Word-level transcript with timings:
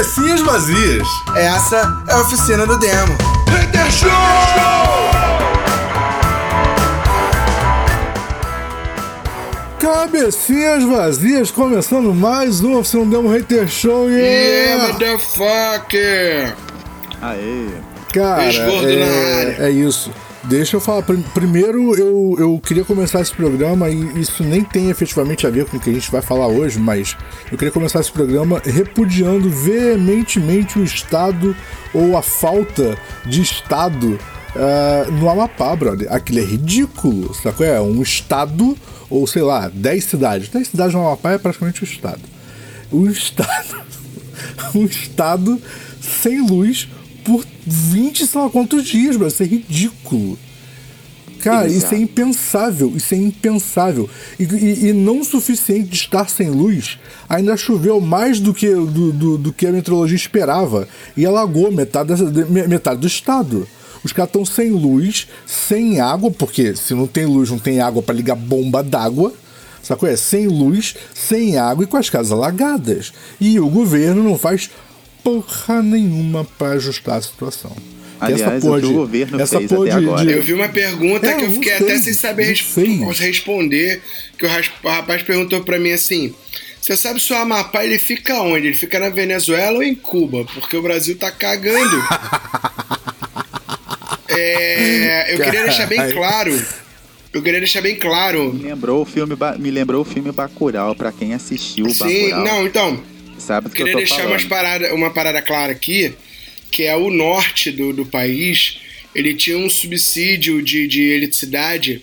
Cabecinhas 0.00 0.40
vazias. 0.40 1.06
Essa 1.36 2.02
é 2.08 2.12
a 2.14 2.20
oficina 2.22 2.66
do 2.66 2.78
demo. 2.78 3.18
Hater 3.50 3.90
Show! 3.92 4.08
Cabecinhas 9.78 10.84
vazias, 10.84 11.50
começando 11.50 12.14
mais 12.14 12.60
uma 12.60 12.78
oficina 12.78 13.04
do 13.04 13.10
demo 13.10 13.28
Hater 13.28 13.68
Show. 13.68 14.08
Yeah, 14.08 14.26
Yeah! 14.26 14.92
motherfucker! 14.94 16.56
Aê. 17.20 17.68
Cara, 18.14 18.42
é, 18.42 19.66
é 19.66 19.70
isso. 19.70 20.10
Deixa 20.44 20.76
eu 20.76 20.80
falar. 20.80 21.02
prim- 21.02 21.24
Primeiro, 21.34 21.94
eu, 21.96 22.34
eu 22.38 22.60
queria 22.64 22.84
começar 22.84 23.20
esse 23.20 23.32
programa, 23.34 23.90
e 23.90 24.20
isso 24.20 24.42
nem 24.42 24.64
tem 24.64 24.88
efetivamente 24.88 25.46
a 25.46 25.50
ver 25.50 25.66
com 25.66 25.76
o 25.76 25.80
que 25.80 25.90
a 25.90 25.92
gente 25.92 26.10
vai 26.10 26.22
falar 26.22 26.46
hoje, 26.48 26.78
mas 26.78 27.14
eu 27.52 27.58
queria 27.58 27.70
começar 27.72 28.00
esse 28.00 28.10
programa 28.10 28.60
repudiando 28.64 29.50
veementemente 29.50 30.78
o 30.78 30.84
Estado 30.84 31.54
ou 31.92 32.16
a 32.16 32.22
falta 32.22 32.96
de 33.26 33.42
Estado 33.42 34.18
ah, 34.56 35.06
no 35.10 35.28
Amapá, 35.28 35.76
brother. 35.76 36.10
Aquilo 36.10 36.38
é 36.40 36.44
ridículo, 36.44 37.34
sacou? 37.34 37.66
É 37.66 37.78
um 37.80 38.00
Estado, 38.00 38.76
ou 39.10 39.26
sei 39.26 39.42
lá, 39.42 39.68
10 39.72 40.04
cidades. 40.04 40.48
10 40.48 40.68
cidades 40.68 40.94
no 40.94 41.00
Amapá 41.06 41.32
é 41.32 41.38
praticamente 41.38 41.82
o 41.82 41.84
Estado. 41.84 42.20
Um 42.90 43.08
Estado. 43.10 43.76
um 44.74 44.84
Estado 44.86 45.60
sem 46.00 46.40
luz 46.48 46.88
por 47.24 47.44
20 47.66 48.26
sei 48.26 48.40
lá 48.40 48.50
quantos 48.50 48.84
dias, 48.84 49.16
bro. 49.16 49.26
Isso 49.28 49.42
é 49.42 49.46
ridículo. 49.46 50.38
Cara, 51.40 51.66
Exato. 51.66 51.84
isso 51.86 51.94
é 51.94 51.98
impensável, 51.98 52.92
isso 52.94 53.14
é 53.14 53.16
impensável. 53.16 54.10
E, 54.38 54.42
e- 54.44 54.88
e 54.88 54.92
não 54.92 55.20
o 55.20 55.24
suficiente 55.24 55.88
de 55.88 55.96
estar 55.96 56.28
sem 56.28 56.50
luz, 56.50 56.98
ainda 57.26 57.56
choveu 57.56 57.98
mais 57.98 58.38
do 58.38 58.52
que, 58.52 58.68
do, 58.68 59.10
do, 59.10 59.38
do 59.38 59.52
que 59.52 59.66
a 59.66 59.72
meteorologia 59.72 60.16
esperava 60.16 60.86
e 61.16 61.24
alagou 61.24 61.72
metade, 61.72 62.12
metade 62.68 63.00
do 63.00 63.06
estado. 63.06 63.66
Os 64.04 64.12
caras 64.12 64.28
estão 64.28 64.44
sem 64.44 64.70
luz, 64.70 65.28
sem 65.46 65.98
água, 65.98 66.30
porque 66.30 66.76
se 66.76 66.92
não 66.92 67.06
tem 67.06 67.24
luz, 67.24 67.50
não 67.50 67.58
tem 67.58 67.80
água 67.80 68.02
para 68.02 68.14
ligar 68.14 68.36
bomba 68.36 68.82
d'água. 68.82 69.32
Sacou? 69.82 70.06
É 70.08 70.16
sem 70.16 70.46
luz, 70.46 70.94
sem 71.14 71.56
água 71.56 71.84
e 71.84 71.86
com 71.86 71.96
as 71.96 72.10
casas 72.10 72.32
alagadas. 72.32 73.14
E 73.40 73.58
o 73.58 73.68
governo 73.68 74.22
não 74.22 74.36
faz 74.38 74.68
porra 75.22 75.82
nenhuma 75.82 76.44
para 76.58 76.72
ajustar 76.74 77.18
a 77.18 77.22
situação. 77.22 77.74
Aliás, 78.20 78.62
o 78.64 78.78
que 78.78 78.86
o 78.86 78.92
governo 78.92 79.38
fez 79.46 79.72
até 79.72 79.90
agora. 79.92 80.30
Eu 80.30 80.42
vi 80.42 80.52
uma 80.52 80.68
pergunta 80.68 81.26
É, 81.26 81.34
que 81.34 81.44
eu 81.46 81.52
fiquei 81.52 81.76
sei, 81.78 81.86
até 81.86 81.98
sem 82.00 82.12
saber 82.12 82.42
não 82.42 82.48
res- 82.50 83.16
sei. 83.18 83.26
responder. 83.26 84.02
Que 84.38 84.44
o 84.44 84.48
rapaz 84.84 85.22
perguntou 85.22 85.62
pra 85.62 85.78
mim 85.78 85.92
assim: 85.92 86.34
Você 86.80 86.94
sabe 86.98 87.18
se 87.18 87.32
o 87.32 87.36
Amapá 87.36 87.82
ele 87.82 87.98
fica 87.98 88.42
onde? 88.42 88.66
Ele 88.66 88.76
fica 88.76 88.98
na 88.98 89.08
Venezuela 89.08 89.76
ou 89.78 89.82
em 89.82 89.94
Cuba? 89.94 90.44
Porque 90.52 90.76
o 90.76 90.82
Brasil 90.82 91.16
tá 91.16 91.30
cagando. 91.30 91.96
É, 94.32 95.34
eu 95.34 95.38
queria 95.40 95.62
deixar 95.64 95.86
bem 95.86 96.12
claro. 96.12 96.62
Eu 97.32 97.42
queria 97.42 97.60
deixar 97.60 97.80
bem 97.80 97.96
claro. 97.96 98.52
Me 98.52 98.64
lembrou 98.64 99.02
o 99.02 99.04
filme, 99.04 99.36
me 99.58 99.70
lembrou 99.70 100.02
o 100.02 100.04
filme 100.04 100.32
Bacurau, 100.32 100.94
pra 100.94 101.12
quem 101.12 101.34
assistiu 101.34 101.86
o 101.86 101.90
Sim, 101.94 102.30
Bacurau. 102.30 102.44
não, 102.44 102.66
então. 102.66 103.02
Sabe 103.40 103.68
do 103.68 103.74
que 103.74 103.82
eu 103.82 103.86
queria 103.86 103.92
tô 103.92 104.06
deixar 104.06 104.24
falando. 104.24 104.48
parada, 104.48 104.94
uma 104.94 105.10
parada 105.10 105.42
clara 105.42 105.72
aqui, 105.72 106.12
que 106.70 106.84
é 106.84 106.94
o 106.96 107.10
norte 107.10 107.70
do, 107.72 107.92
do 107.92 108.06
país, 108.06 108.78
ele 109.14 109.34
tinha 109.34 109.58
um 109.58 109.68
subsídio 109.68 110.62
de, 110.62 110.86
de 110.86 111.02
eletricidade 111.02 112.02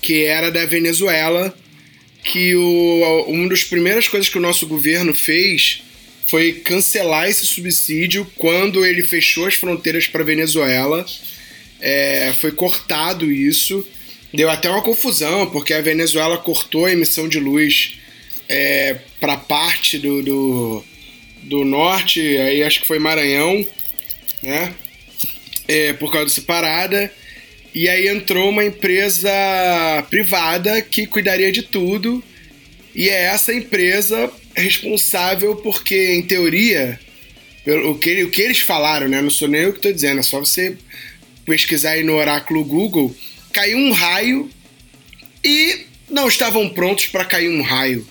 que 0.00 0.24
era 0.24 0.50
da 0.50 0.64
Venezuela, 0.64 1.54
que 2.22 2.54
o, 2.54 3.24
uma 3.28 3.48
das 3.48 3.64
primeiras 3.64 4.08
coisas 4.08 4.28
que 4.28 4.38
o 4.38 4.40
nosso 4.40 4.66
governo 4.66 5.12
fez 5.12 5.82
foi 6.26 6.52
cancelar 6.52 7.28
esse 7.28 7.46
subsídio 7.46 8.26
quando 8.36 8.84
ele 8.84 9.02
fechou 9.02 9.46
as 9.46 9.54
fronteiras 9.54 10.06
para 10.06 10.24
Venezuela. 10.24 11.04
É, 11.80 12.32
foi 12.40 12.52
cortado 12.52 13.30
isso. 13.30 13.86
Deu 14.32 14.50
até 14.50 14.68
uma 14.68 14.82
confusão, 14.82 15.48
porque 15.50 15.72
a 15.72 15.80
Venezuela 15.80 16.36
cortou 16.38 16.84
a 16.84 16.92
emissão 16.92 17.28
de 17.28 17.38
luz 17.38 17.96
é, 18.48 18.96
para 19.20 19.36
parte 19.36 19.98
do, 19.98 20.22
do, 20.22 20.84
do 21.42 21.64
norte, 21.64 22.20
aí 22.20 22.62
acho 22.62 22.80
que 22.80 22.86
foi 22.86 22.98
Maranhão, 22.98 23.66
né? 24.42 24.74
É, 25.68 25.92
por 25.94 26.12
causa 26.12 26.26
dessa 26.26 26.42
parada. 26.42 27.12
E 27.74 27.88
aí 27.88 28.08
entrou 28.08 28.48
uma 28.48 28.64
empresa 28.64 29.30
privada 30.08 30.80
que 30.80 31.06
cuidaria 31.06 31.52
de 31.52 31.62
tudo. 31.62 32.22
E 32.94 33.08
é 33.08 33.24
essa 33.24 33.52
empresa 33.52 34.32
responsável 34.54 35.56
porque, 35.56 36.14
em 36.14 36.22
teoria, 36.22 36.98
o, 37.66 37.94
que, 37.96 38.24
o 38.24 38.30
que 38.30 38.40
eles 38.40 38.60
falaram, 38.60 39.08
né? 39.08 39.20
Não 39.20 39.28
sou 39.28 39.48
nem 39.48 39.62
eu 39.62 39.72
que 39.72 39.78
estou 39.78 39.92
dizendo, 39.92 40.20
é 40.20 40.22
só 40.22 40.38
você 40.38 40.76
pesquisar 41.44 41.90
aí 41.90 42.02
no 42.02 42.14
oráculo 42.14 42.64
Google. 42.64 43.14
Caiu 43.52 43.76
um 43.76 43.92
raio 43.92 44.50
e 45.44 45.84
não 46.08 46.28
estavam 46.28 46.68
prontos 46.68 47.06
para 47.06 47.24
cair 47.24 47.50
um 47.50 47.62
raio. 47.62 48.06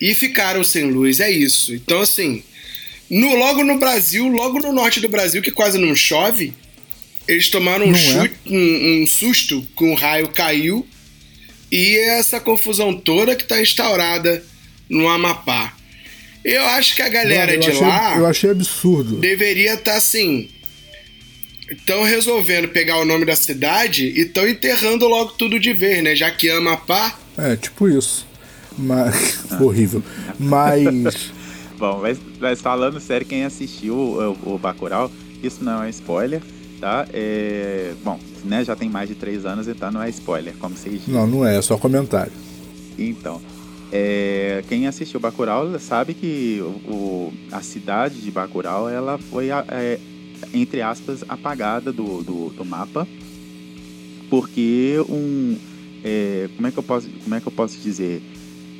E 0.00 0.14
ficaram 0.14 0.62
sem 0.64 0.90
luz, 0.90 1.20
é 1.20 1.30
isso. 1.30 1.74
Então, 1.74 2.00
assim, 2.00 2.42
no, 3.08 3.34
logo 3.34 3.62
no 3.64 3.78
Brasil, 3.78 4.26
logo 4.28 4.58
no 4.60 4.72
norte 4.72 5.00
do 5.00 5.08
Brasil, 5.08 5.40
que 5.40 5.50
quase 5.50 5.78
não 5.78 5.94
chove, 5.94 6.52
eles 7.26 7.48
tomaram 7.48 7.86
um, 7.86 7.92
é? 7.92 7.98
chute, 7.98 8.34
um, 8.46 9.02
um 9.02 9.06
susto 9.06 9.66
que 9.76 9.84
um 9.84 9.94
raio 9.94 10.28
caiu 10.28 10.86
e 11.72 11.96
essa 11.98 12.38
confusão 12.38 12.92
toda 12.92 13.34
que 13.34 13.42
está 13.44 13.60
instaurada 13.60 14.44
no 14.88 15.08
Amapá. 15.08 15.74
Eu 16.44 16.62
acho 16.66 16.94
que 16.94 17.00
a 17.02 17.08
galera 17.08 17.52
Mano, 17.52 17.62
de 17.62 17.70
achei- 17.70 17.80
lá 17.80 18.16
Eu 18.18 18.26
achei 18.26 18.50
absurdo. 18.50 19.16
deveria 19.16 19.74
estar 19.74 19.96
assim. 19.96 20.50
Estão 21.70 22.02
resolvendo 22.02 22.68
pegar 22.68 22.98
o 22.98 23.06
nome 23.06 23.24
da 23.24 23.34
cidade 23.34 24.04
e 24.04 24.20
estão 24.20 24.46
enterrando 24.46 25.08
logo 25.08 25.32
tudo 25.32 25.58
de 25.58 25.72
vez, 25.72 26.02
né? 26.04 26.14
Já 26.14 26.30
que 26.30 26.50
Amapá. 26.50 27.18
É, 27.38 27.56
tipo 27.56 27.88
isso. 27.88 28.26
Mas. 28.76 29.44
horrível. 29.60 30.02
Mas. 30.38 31.32
Bom, 31.78 32.00
mas, 32.00 32.18
mas 32.40 32.60
falando 32.60 33.00
sério, 33.00 33.26
quem 33.26 33.44
assistiu 33.44 33.94
o, 33.96 34.54
o 34.54 34.58
Bacurau, 34.58 35.10
isso 35.42 35.62
não 35.64 35.82
é 35.82 35.90
spoiler, 35.90 36.40
tá? 36.80 37.04
É, 37.12 37.92
bom, 38.04 38.16
né, 38.44 38.64
já 38.64 38.76
tem 38.76 38.88
mais 38.88 39.08
de 39.08 39.16
três 39.16 39.44
anos, 39.44 39.66
então 39.66 39.90
não 39.90 40.00
é 40.00 40.08
spoiler, 40.08 40.54
como 40.60 40.76
vocês 40.76 41.00
dizem. 41.00 41.12
Não, 41.12 41.26
não 41.26 41.44
é, 41.44 41.56
é 41.58 41.62
só 41.62 41.76
comentário. 41.76 42.30
Então, 42.96 43.42
é, 43.92 44.62
quem 44.68 44.86
assistiu 44.86 45.18
Bacurau 45.18 45.76
sabe 45.80 46.14
que 46.14 46.60
o, 46.62 46.90
o- 46.90 47.32
a 47.50 47.60
cidade 47.60 48.20
de 48.20 48.30
Bacurau, 48.30 48.88
ela 48.88 49.18
foi, 49.18 49.48
é, 49.50 49.98
entre 50.54 50.80
aspas, 50.80 51.24
apagada 51.28 51.92
do, 51.92 52.22
do, 52.22 52.50
do 52.50 52.64
mapa, 52.64 53.06
porque 54.30 54.96
um... 55.08 55.56
é, 56.04 56.48
como, 56.54 56.68
é 56.68 56.70
que 56.70 56.78
eu 56.78 56.82
posso, 56.84 57.08
como 57.24 57.34
é 57.34 57.40
que 57.40 57.48
eu 57.48 57.52
posso 57.52 57.78
dizer? 57.78 58.22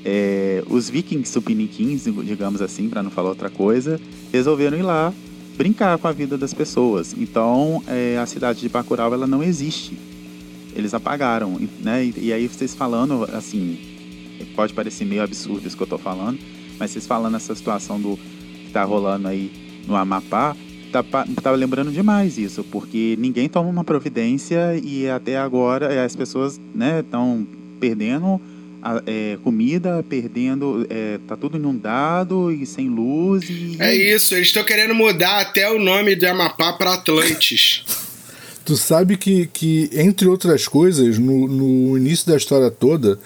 É, 0.05 0.63
os 0.69 0.91
vikings 0.91 1.33
supiniquins, 1.33 2.05
digamos 2.05 2.61
assim, 2.61 2.89
para 2.89 3.03
não 3.03 3.11
falar 3.11 3.31
outra 3.31 3.49
coisa, 3.49 3.99
resolveram 4.33 4.77
ir 4.77 4.83
lá 4.83 5.13
brincar 5.57 5.97
com 5.99 6.09
a 6.09 6.13
vida 6.13 6.37
das 6.37 6.53
pessoas. 6.53 7.15
Então, 7.17 7.83
é, 7.87 8.19
a 8.19 8.27
cidade 8.27 8.61
de 8.61 8.69
Bacurau, 8.69 9.13
ela 9.15 9.27
não 9.27 9.43
existe. 9.43 9.99
Eles 10.75 10.93
apagaram, 10.93 11.59
né? 11.81 12.05
E, 12.05 12.27
e 12.27 12.33
aí 12.33 12.49
vocês 12.49 12.75
falando, 12.75 13.25
assim, 13.33 13.79
pode 14.55 14.75
parecer 14.75 15.05
meio 15.05 15.23
absurdo 15.23 15.67
isso 15.67 15.77
que 15.77 15.83
eu 15.83 15.87
tô 15.87 15.99
falando, 15.99 16.39
mas 16.79 16.91
vocês 16.91 17.07
falando 17.07 17.37
essa 17.37 17.55
situação 17.55 18.01
do 18.01 18.17
que 18.17 18.71
tá 18.73 18.83
rolando 18.85 19.29
aí 19.29 19.51
no 19.87 19.95
Amapá, 19.95 20.57
tá, 20.91 21.03
tá 21.43 21.51
lembrando 21.53 21.93
demais 21.93 22.39
isso, 22.39 22.65
porque 22.65 23.17
ninguém 23.19 23.49
toma 23.49 23.69
uma 23.69 23.85
providência 23.85 24.77
e 24.83 25.09
até 25.09 25.37
agora 25.37 25.93
eh, 25.93 26.05
as 26.05 26.17
pessoas, 26.17 26.61
né, 26.75 27.01
estão 27.01 27.47
perdendo 27.79 28.41
a- 28.85 29.03
é, 29.07 29.39
comida, 29.43 30.05
perdendo, 30.09 30.87
é, 30.91 31.19
tá 31.27 31.37
tudo 31.37 31.57
inundado 31.57 32.53
e 32.53 32.67
sem 32.67 32.89
luz 32.89 33.49
e... 33.49 33.77
É 33.81 33.95
isso, 33.95 34.35
eles 34.35 34.49
estão 34.49 34.63
querendo 34.63 34.95
mudar 34.95 35.41
até 35.41 35.69
o 35.71 35.79
nome 35.79 36.15
do 36.15 36.25
Amapá 36.27 36.75
para 36.75 36.95
Atlantis. 36.95 37.83
Tu 38.65 38.79
sabe 38.79 39.19
que, 39.19 39.47
que 39.49 39.91
entre 39.93 40.27
outras 40.27 40.67
coisas, 40.67 41.19
no, 41.19 41.47
no 41.47 41.99
início 41.99 42.27
da 42.27 42.35
história 42.35 42.71
toda, 42.71 43.19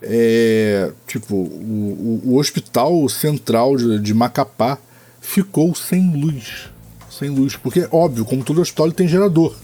é, 0.00 0.90
tipo, 1.06 1.34
o, 1.34 2.20
o, 2.24 2.30
o 2.32 2.38
hospital 2.38 3.06
central 3.06 3.76
de, 3.76 3.98
de 3.98 4.14
Macapá 4.14 4.78
ficou 5.20 5.74
sem 5.74 6.10
luz. 6.16 6.70
Sem 7.10 7.28
luz. 7.28 7.54
Porque, 7.54 7.86
óbvio, 7.92 8.24
como 8.24 8.42
todo 8.42 8.62
hospital 8.62 8.86
ele 8.86 8.94
tem 8.94 9.06
gerador. 9.06 9.54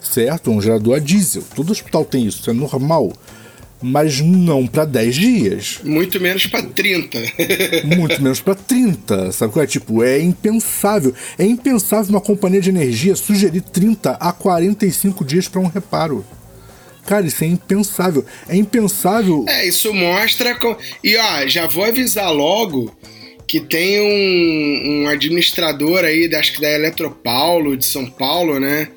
Certo? 0.00 0.50
Um 0.50 0.62
gerador 0.62 0.96
a 0.96 0.98
diesel. 0.98 1.44
Todo 1.54 1.72
hospital 1.72 2.02
tem 2.04 2.26
isso, 2.26 2.40
isso 2.40 2.48
é 2.48 2.54
normal. 2.54 3.12
Mas 3.82 4.20
não 4.20 4.66
para 4.66 4.84
10 4.84 5.14
dias. 5.14 5.80
Muito 5.82 6.20
menos 6.20 6.46
para 6.46 6.62
30. 6.62 7.18
Muito 7.96 8.22
menos 8.22 8.40
para 8.40 8.54
30, 8.54 9.32
sabe 9.32 9.52
qual 9.52 9.62
é? 9.62 9.66
Tipo, 9.66 10.02
é 10.02 10.20
impensável. 10.20 11.14
É 11.38 11.44
impensável 11.44 12.10
uma 12.10 12.20
companhia 12.20 12.60
de 12.60 12.68
energia 12.68 13.16
sugerir 13.16 13.62
30 13.62 14.12
a 14.12 14.32
45 14.32 15.24
dias 15.24 15.48
para 15.48 15.60
um 15.60 15.66
reparo. 15.66 16.24
Cara, 17.06 17.26
isso 17.26 17.42
é 17.42 17.46
impensável. 17.46 18.24
É 18.48 18.56
impensável. 18.56 19.44
É, 19.48 19.66
isso 19.66 19.92
mostra. 19.92 20.56
E 21.02 21.16
ó, 21.16 21.46
já 21.46 21.66
vou 21.66 21.84
avisar 21.84 22.32
logo 22.32 22.94
que 23.50 23.58
tem 23.58 24.00
um, 24.00 25.02
um 25.02 25.08
administrador 25.08 26.04
aí, 26.04 26.32
acho 26.32 26.52
que 26.52 26.60
da 26.60 26.70
Eletropaulo 26.70 27.76
de 27.76 27.84
São 27.84 28.06
Paulo, 28.06 28.60
né? 28.60 28.88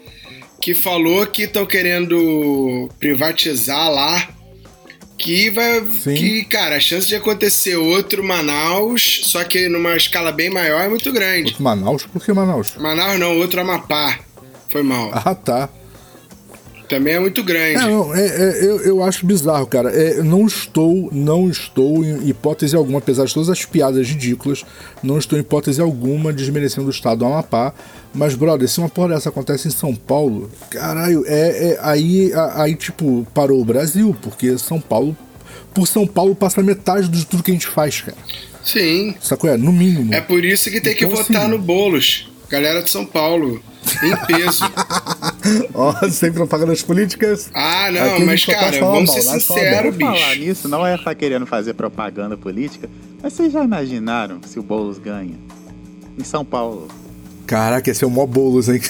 Que 0.62 0.75
falou 0.75 1.25
que 1.25 1.44
estão 1.44 1.65
querendo 1.65 2.88
privatizar 3.00 3.91
lá. 3.91 4.29
Que 5.23 5.49
vai. 5.49 5.81
Sim. 5.93 6.15
Que, 6.15 6.43
cara, 6.43 6.75
a 6.75 6.79
chance 6.81 7.07
de 7.07 7.15
acontecer 7.15 7.77
outro 7.77 8.21
Manaus, 8.21 9.21
só 9.23 9.41
que 9.45 9.69
numa 9.69 9.95
escala 9.95 10.33
bem 10.33 10.49
maior, 10.49 10.83
é 10.83 10.89
muito 10.89 11.11
grande. 11.13 11.51
Outro 11.51 11.63
Manaus? 11.63 12.05
Por 12.05 12.21
que 12.21 12.33
Manaus? 12.33 12.75
Manaus 12.77 13.17
não, 13.17 13.37
outro 13.37 13.61
Amapá. 13.61 14.19
Foi 14.69 14.83
mal. 14.83 15.11
Ah, 15.13 15.33
tá. 15.33 15.69
Também 16.93 17.13
é 17.15 17.19
muito 17.19 17.43
grande. 17.43 17.75
É, 17.77 17.87
não, 17.87 18.13
é, 18.13 18.25
é, 18.27 18.65
eu, 18.65 18.81
eu 18.81 19.03
acho 19.03 19.25
bizarro, 19.25 19.65
cara. 19.65 19.89
É, 19.89 20.21
não 20.21 20.45
estou, 20.45 21.09
não 21.11 21.49
estou 21.49 22.03
em 22.05 22.29
hipótese 22.29 22.75
alguma, 22.75 22.99
apesar 22.99 23.25
de 23.25 23.33
todas 23.33 23.49
as 23.49 23.65
piadas 23.65 24.07
ridículas, 24.07 24.63
não 25.01 25.17
estou 25.17 25.37
em 25.37 25.41
hipótese 25.41 25.81
alguma 25.81 26.31
desmerecendo 26.31 26.87
o 26.87 26.91
estado 26.91 27.19
do 27.19 27.25
Amapá. 27.25 27.73
Mas, 28.13 28.35
brother, 28.35 28.67
se 28.69 28.77
uma 28.79 28.89
porra 28.89 29.09
dessa 29.15 29.29
acontece 29.29 29.67
em 29.67 29.71
São 29.71 29.95
Paulo, 29.95 30.51
caralho, 30.69 31.23
é, 31.25 31.71
é 31.73 31.79
aí, 31.81 32.31
a- 32.33 32.61
aí, 32.61 32.75
tipo, 32.75 33.25
parou 33.33 33.59
o 33.59 33.65
Brasil, 33.65 34.15
porque 34.21 34.55
São 34.59 34.79
Paulo, 34.79 35.17
por 35.73 35.87
São 35.87 36.05
Paulo 36.05 36.35
passa 36.35 36.61
metade 36.61 37.07
de 37.07 37.25
tudo 37.25 37.41
que 37.41 37.49
a 37.49 37.53
gente 37.55 37.65
faz, 37.65 38.01
cara. 38.01 38.17
Sim. 38.63 39.15
Sacou? 39.19 39.49
É, 39.49 39.57
no 39.57 39.71
mínimo. 39.73 40.13
É 40.13 40.21
por 40.21 40.45
isso 40.45 40.69
que 40.69 40.79
tem 40.79 40.93
que 40.95 41.05
Então, 41.05 41.17
votar 41.17 41.41
assim- 41.41 41.49
no 41.51 41.57
Boulos. 41.57 42.31
Galera 42.49 42.83
de 42.83 42.89
São 42.91 43.03
Paulo. 43.03 43.59
Em 44.03 44.15
peso. 44.25 44.63
Ó, 45.74 45.94
sem 46.09 46.31
propagandas 46.31 46.81
políticas. 46.81 47.50
Ah, 47.53 47.88
Aqui 47.88 48.00
não, 48.00 48.15
a 48.15 48.19
mas 48.25 48.41
só 48.41 48.51
tá 48.53 48.59
cara, 48.59 48.80
vamos 48.80 49.12
ser 49.12 49.19
é 49.19 49.21
só 49.21 49.31
sinceros, 49.39 49.95
Por 49.95 50.00
falar 50.06 50.13
bicho. 50.30 50.39
nisso, 50.39 50.68
não 50.68 50.85
é 50.85 50.95
estar 50.95 51.13
querendo 51.15 51.45
fazer 51.45 51.74
propaganda 51.74 52.38
política, 52.38 52.89
mas 53.21 53.33
vocês 53.33 53.51
já 53.51 53.63
imaginaram 53.63 54.39
se 54.45 54.59
o 54.59 54.63
Boulos 54.63 54.97
ganha? 55.00 55.35
Em 56.18 56.24
São 56.24 56.45
Paulo. 56.45 56.88
Caraca, 57.45 57.89
esse 57.91 58.03
é 58.03 58.07
o 58.07 58.09
mó 58.09 58.25
bolos, 58.25 58.69
hein? 58.69 58.80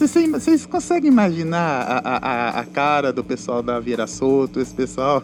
Vocês, 0.00 0.64
conseguem 0.64 1.10
imaginar 1.10 1.58
a, 2.02 2.16
a, 2.16 2.60
a- 2.60 2.64
cara 2.64 3.12
do 3.12 3.22
pessoal 3.22 3.62
da 3.62 3.78
Vieira 3.78 4.06
Soto, 4.06 4.58
esse 4.58 4.72
pessoal? 4.72 5.22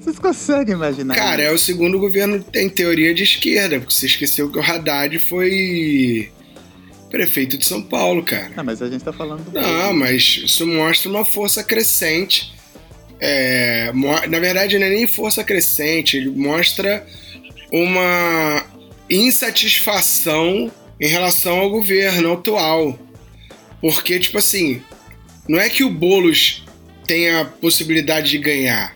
Vocês 0.00 0.18
conseguem 0.18 0.74
imaginar? 0.74 1.14
Cara, 1.14 1.42
é 1.42 1.50
o 1.52 1.58
segundo 1.58 1.98
governo 1.98 2.42
em 2.54 2.68
teoria 2.68 3.14
de 3.14 3.24
esquerda, 3.24 3.78
porque 3.78 3.92
você 3.92 4.06
esqueceu 4.06 4.50
que 4.50 4.58
o 4.58 4.62
Haddad 4.62 5.18
foi 5.18 6.30
prefeito 7.10 7.56
de 7.56 7.64
São 7.64 7.82
Paulo, 7.82 8.22
cara. 8.22 8.50
Não, 8.56 8.64
mas 8.64 8.82
a 8.82 8.88
gente 8.88 9.04
tá 9.04 9.12
falando 9.12 9.44
do 9.44 9.52
Não, 9.52 9.62
Boulos. 9.62 9.98
mas 9.98 10.40
isso 10.44 10.66
mostra 10.66 11.08
uma 11.10 11.24
força 11.24 11.62
crescente. 11.62 12.54
É, 13.20 13.90
na 14.28 14.38
verdade, 14.38 14.78
não 14.78 14.86
é 14.86 14.90
nem 14.90 15.06
força 15.06 15.42
crescente, 15.42 16.16
ele 16.18 16.30
mostra 16.30 17.06
uma 17.72 18.64
insatisfação 19.08 20.70
em 21.00 21.06
relação 21.06 21.58
ao 21.58 21.70
governo 21.70 22.32
atual. 22.32 22.98
Porque, 23.80 24.18
tipo 24.18 24.38
assim, 24.38 24.82
não 25.48 25.58
é 25.58 25.68
que 25.68 25.84
o 25.84 25.90
Boulos 25.90 26.64
tenha 27.06 27.42
a 27.42 27.44
possibilidade 27.44 28.30
de 28.30 28.38
ganhar. 28.38 28.94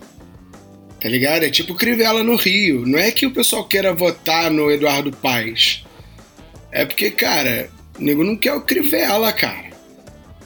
Tá 1.01 1.09
ligado? 1.09 1.45
É 1.45 1.51
tipo 1.51 1.75
Crivella 1.75 2.23
no 2.23 2.37
Rio. 2.37 2.85
Não 2.87 2.99
é 2.99 3.11
que 3.11 3.25
o 3.27 3.31
pessoal 3.31 3.65
queira 3.65 3.95
votar 3.95 4.51
no 4.51 4.71
Eduardo 4.71 5.11
Paes. 5.11 5.85
É 6.73 6.85
porque, 6.85 7.11
cara, 7.11 7.71
o 8.01 8.05
nego 8.05 8.25
não 8.25 8.35
quer 8.35 8.55
o 8.55 8.63
Crivella, 8.63 9.33
cara. 9.33 9.71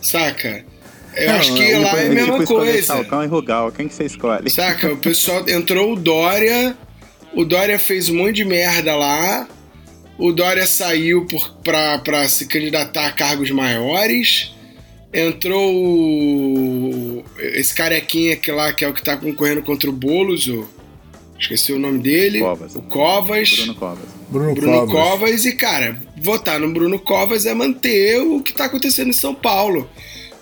Saca? 0.03 0.65
Eu 1.17 1.29
Não, 1.29 1.37
acho 1.37 1.55
que 1.55 1.63
é, 1.63 1.79
lá 1.79 2.01
é 2.01 2.07
a 2.07 2.11
mesma 2.11 2.45
coisa. 2.45 2.95
Falcão 2.95 3.23
e 3.23 3.27
Rugal, 3.27 3.71
quem 3.71 3.87
que 3.87 3.95
você 3.95 4.05
escolhe? 4.05 4.51
Saca? 4.51 4.93
O 4.93 4.97
pessoal 4.99 5.49
entrou 5.49 5.93
o 5.93 5.97
Dória, 5.97 6.77
o 7.33 7.45
Dória 7.45 7.79
fez 7.79 8.09
um 8.09 8.17
monte 8.17 8.37
de 8.37 8.45
merda 8.45 8.97
lá, 8.97 9.49
o 10.19 10.33
Dória 10.33 10.67
saiu 10.67 11.27
por, 11.27 11.55
pra, 11.63 11.99
pra 11.99 12.29
se 12.29 12.47
candidatar 12.47 13.07
a 13.07 13.13
cargos 13.13 13.51
maiores, 13.51 14.53
entrou 15.13 15.73
o, 15.73 17.25
esse 17.39 17.73
carequinha 17.73 18.37
que 18.37 18.51
lá, 18.51 18.73
que 18.73 18.85
é 18.85 18.89
o 18.89 18.93
que 18.93 19.03
tá 19.03 19.17
concorrendo 19.17 19.63
contra 19.63 19.89
o 19.89 19.93
Boulos, 19.93 20.49
o, 20.49 20.69
esqueci 21.45 21.73
o 21.73 21.79
nome 21.79 21.99
dele, 22.01 22.41
Covas. 22.41 22.75
o 22.75 22.83
Covas. 22.83 23.51
Bruno 23.51 23.75
Covas. 23.75 24.09
Bruno, 24.29 24.55
Bruno 24.55 24.87
Covas. 24.87 24.93
Covas. 24.93 25.45
e, 25.45 25.53
cara, 25.53 26.03
votar 26.17 26.59
no 26.59 26.73
Bruno 26.73 26.99
Covas 26.99 27.47
é 27.47 27.55
manter 27.55 28.21
o 28.21 28.43
que 28.43 28.53
tá 28.53 28.65
acontecendo 28.65 29.11
em 29.11 29.15
São 29.15 29.35
Paulo. 29.35 29.89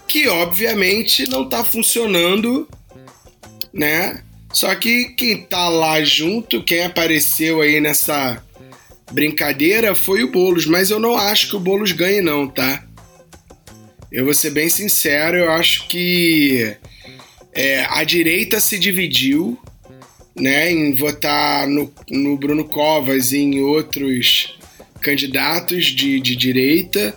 Que 0.07 0.29
obviamente 0.29 1.29
não 1.29 1.49
tá 1.49 1.65
funcionando, 1.65 2.69
né? 3.73 4.23
Só 4.53 4.75
que 4.75 5.07
quem 5.17 5.43
tá 5.43 5.69
lá 5.69 6.03
junto, 6.03 6.63
quem 6.63 6.85
apareceu 6.85 7.61
aí 7.61 7.81
nessa 7.81 8.43
brincadeira 9.11 9.95
foi 9.95 10.23
o 10.23 10.31
Boulos, 10.31 10.67
mas 10.67 10.91
eu 10.91 11.01
não 11.01 11.17
acho 11.17 11.49
que 11.49 11.57
o 11.57 11.61
Boulos 11.61 11.93
ganhe, 11.93 12.21
não, 12.21 12.47
tá? 12.47 12.85
Eu 14.11 14.27
vou 14.27 14.35
ser 14.35 14.51
bem 14.51 14.69
sincero, 14.69 15.39
eu 15.39 15.51
acho 15.51 15.89
que 15.89 16.77
é, 17.55 17.87
a 17.89 18.05
direita 18.05 18.61
se 18.61 18.79
dividiu, 18.79 19.59
né, 20.35 20.71
em 20.71 20.95
votar 20.95 21.67
no, 21.67 21.93
no 22.11 22.37
Bruno 22.37 22.65
Covas 22.65 23.33
e 23.33 23.39
em 23.39 23.61
outros 23.61 24.59
candidatos 25.01 25.87
de, 25.87 26.21
de 26.21 26.37
direita. 26.37 27.15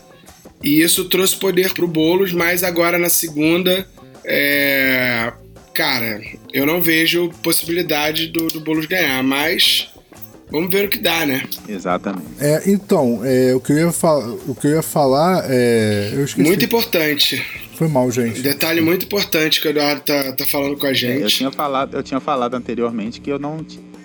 E 0.64 0.82
isso 0.82 1.06
trouxe 1.06 1.36
poder 1.36 1.74
pro 1.74 1.88
Boulos, 1.88 2.34
mas 2.34 2.64
agora 2.64 2.98
na 2.98 3.10
segunda, 3.10 3.88
é, 4.26 5.32
cara, 5.74 6.22
eu 6.52 6.66
não 6.66 6.82
vejo 6.82 7.30
possibilidade 7.44 8.28
do, 8.28 8.48
do 8.48 8.60
Boulos 8.60 8.88
ganhar, 8.88 9.22
mas 9.24 9.90
vamos 10.50 10.72
ver 10.72 10.86
o 10.86 10.90
que 10.90 10.98
dá, 10.98 11.26
né? 11.26 11.44
Exatamente. 11.70 12.26
É, 12.40 12.64
então, 12.66 13.22
é, 13.24 13.54
o, 13.54 13.60
que 13.60 13.74
eu 13.74 13.78
ia 13.78 13.92
falar, 13.92 14.28
o 14.48 14.56
que 14.56 14.68
eu 14.68 14.72
ia 14.72 14.82
falar 14.82 15.46
é. 15.48 16.12
Eu 16.14 16.26
esqueci. 16.26 16.48
Muito 16.48 16.66
importante. 16.66 17.65
Foi 17.76 17.88
mal, 17.88 18.10
gente. 18.12 18.42
Detalhe 18.42 18.82
muito 18.82 19.06
importante 19.06 19.62
que 19.62 19.68
o 19.68 19.70
Eduardo 19.72 20.02
tá, 20.02 20.32
tá 20.34 20.46
falando 20.46 20.78
com 20.78 20.86
a 20.86 20.90
Eu 20.90 20.96
gente. 20.96 21.28
tinha 21.38 21.52
falado, 21.52 21.96
eu 21.96 22.04
tinha 22.04 22.20
falado 22.20 22.54
anteriormente 22.56 23.20
que 23.22 23.30
eu 23.32 23.38
não 23.40 23.58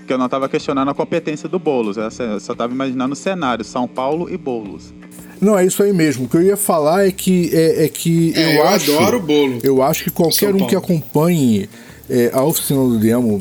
que 0.07 0.13
eu 0.13 0.19
não 0.19 0.25
estava 0.27 0.49
questionando 0.49 0.89
a 0.91 0.95
competência 0.95 1.49
do 1.49 1.57
Boulos. 1.59 1.97
Eu 1.97 2.11
só- 2.11 2.25
eu 2.25 2.37
estava 2.39 2.73
imaginando 2.73 3.13
o 3.13 3.17
cenário, 3.17 3.65
São 3.65 3.87
Paulo 3.87 4.29
e 4.29 4.37
Boulos. 4.37 4.93
Não, 5.41 5.57
é 5.57 5.65
isso 5.65 5.83
aí 5.85 5.93
mesmo. 5.93 6.25
O 6.25 6.29
que 6.29 6.37
eu 6.37 6.43
ia 6.43 6.57
falar 6.57 7.07
é 7.07 7.13
que 7.13 7.49
é, 7.55 7.85
é 7.85 7.89
que 7.89 8.33
É, 8.35 8.45
eu, 8.45 8.51
eu 8.57 8.67
acho. 8.69 8.93
adoro 8.97 9.19
o 9.19 9.21
bolo. 9.21 9.59
Eu 9.63 9.81
acho 9.83 10.03
que 10.05 10.11
qualquer 10.11 10.53
um 10.53 10.67
que 10.67 10.75
acompanhe 10.75 11.69
é, 12.11 12.29
a 12.35 12.43
oficina 12.43 12.81
do 12.81 12.99
demo, 12.99 13.41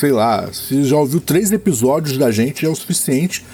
sei 0.00 0.10
lá, 0.10 0.52
se 0.52 0.82
já 0.82 0.96
ouviu 0.96 1.20
três 1.20 1.52
episódios 1.52 2.18
da 2.18 2.32
gente, 2.32 2.66
é 2.66 2.68
o 2.68 2.74
suficiente 2.74 3.44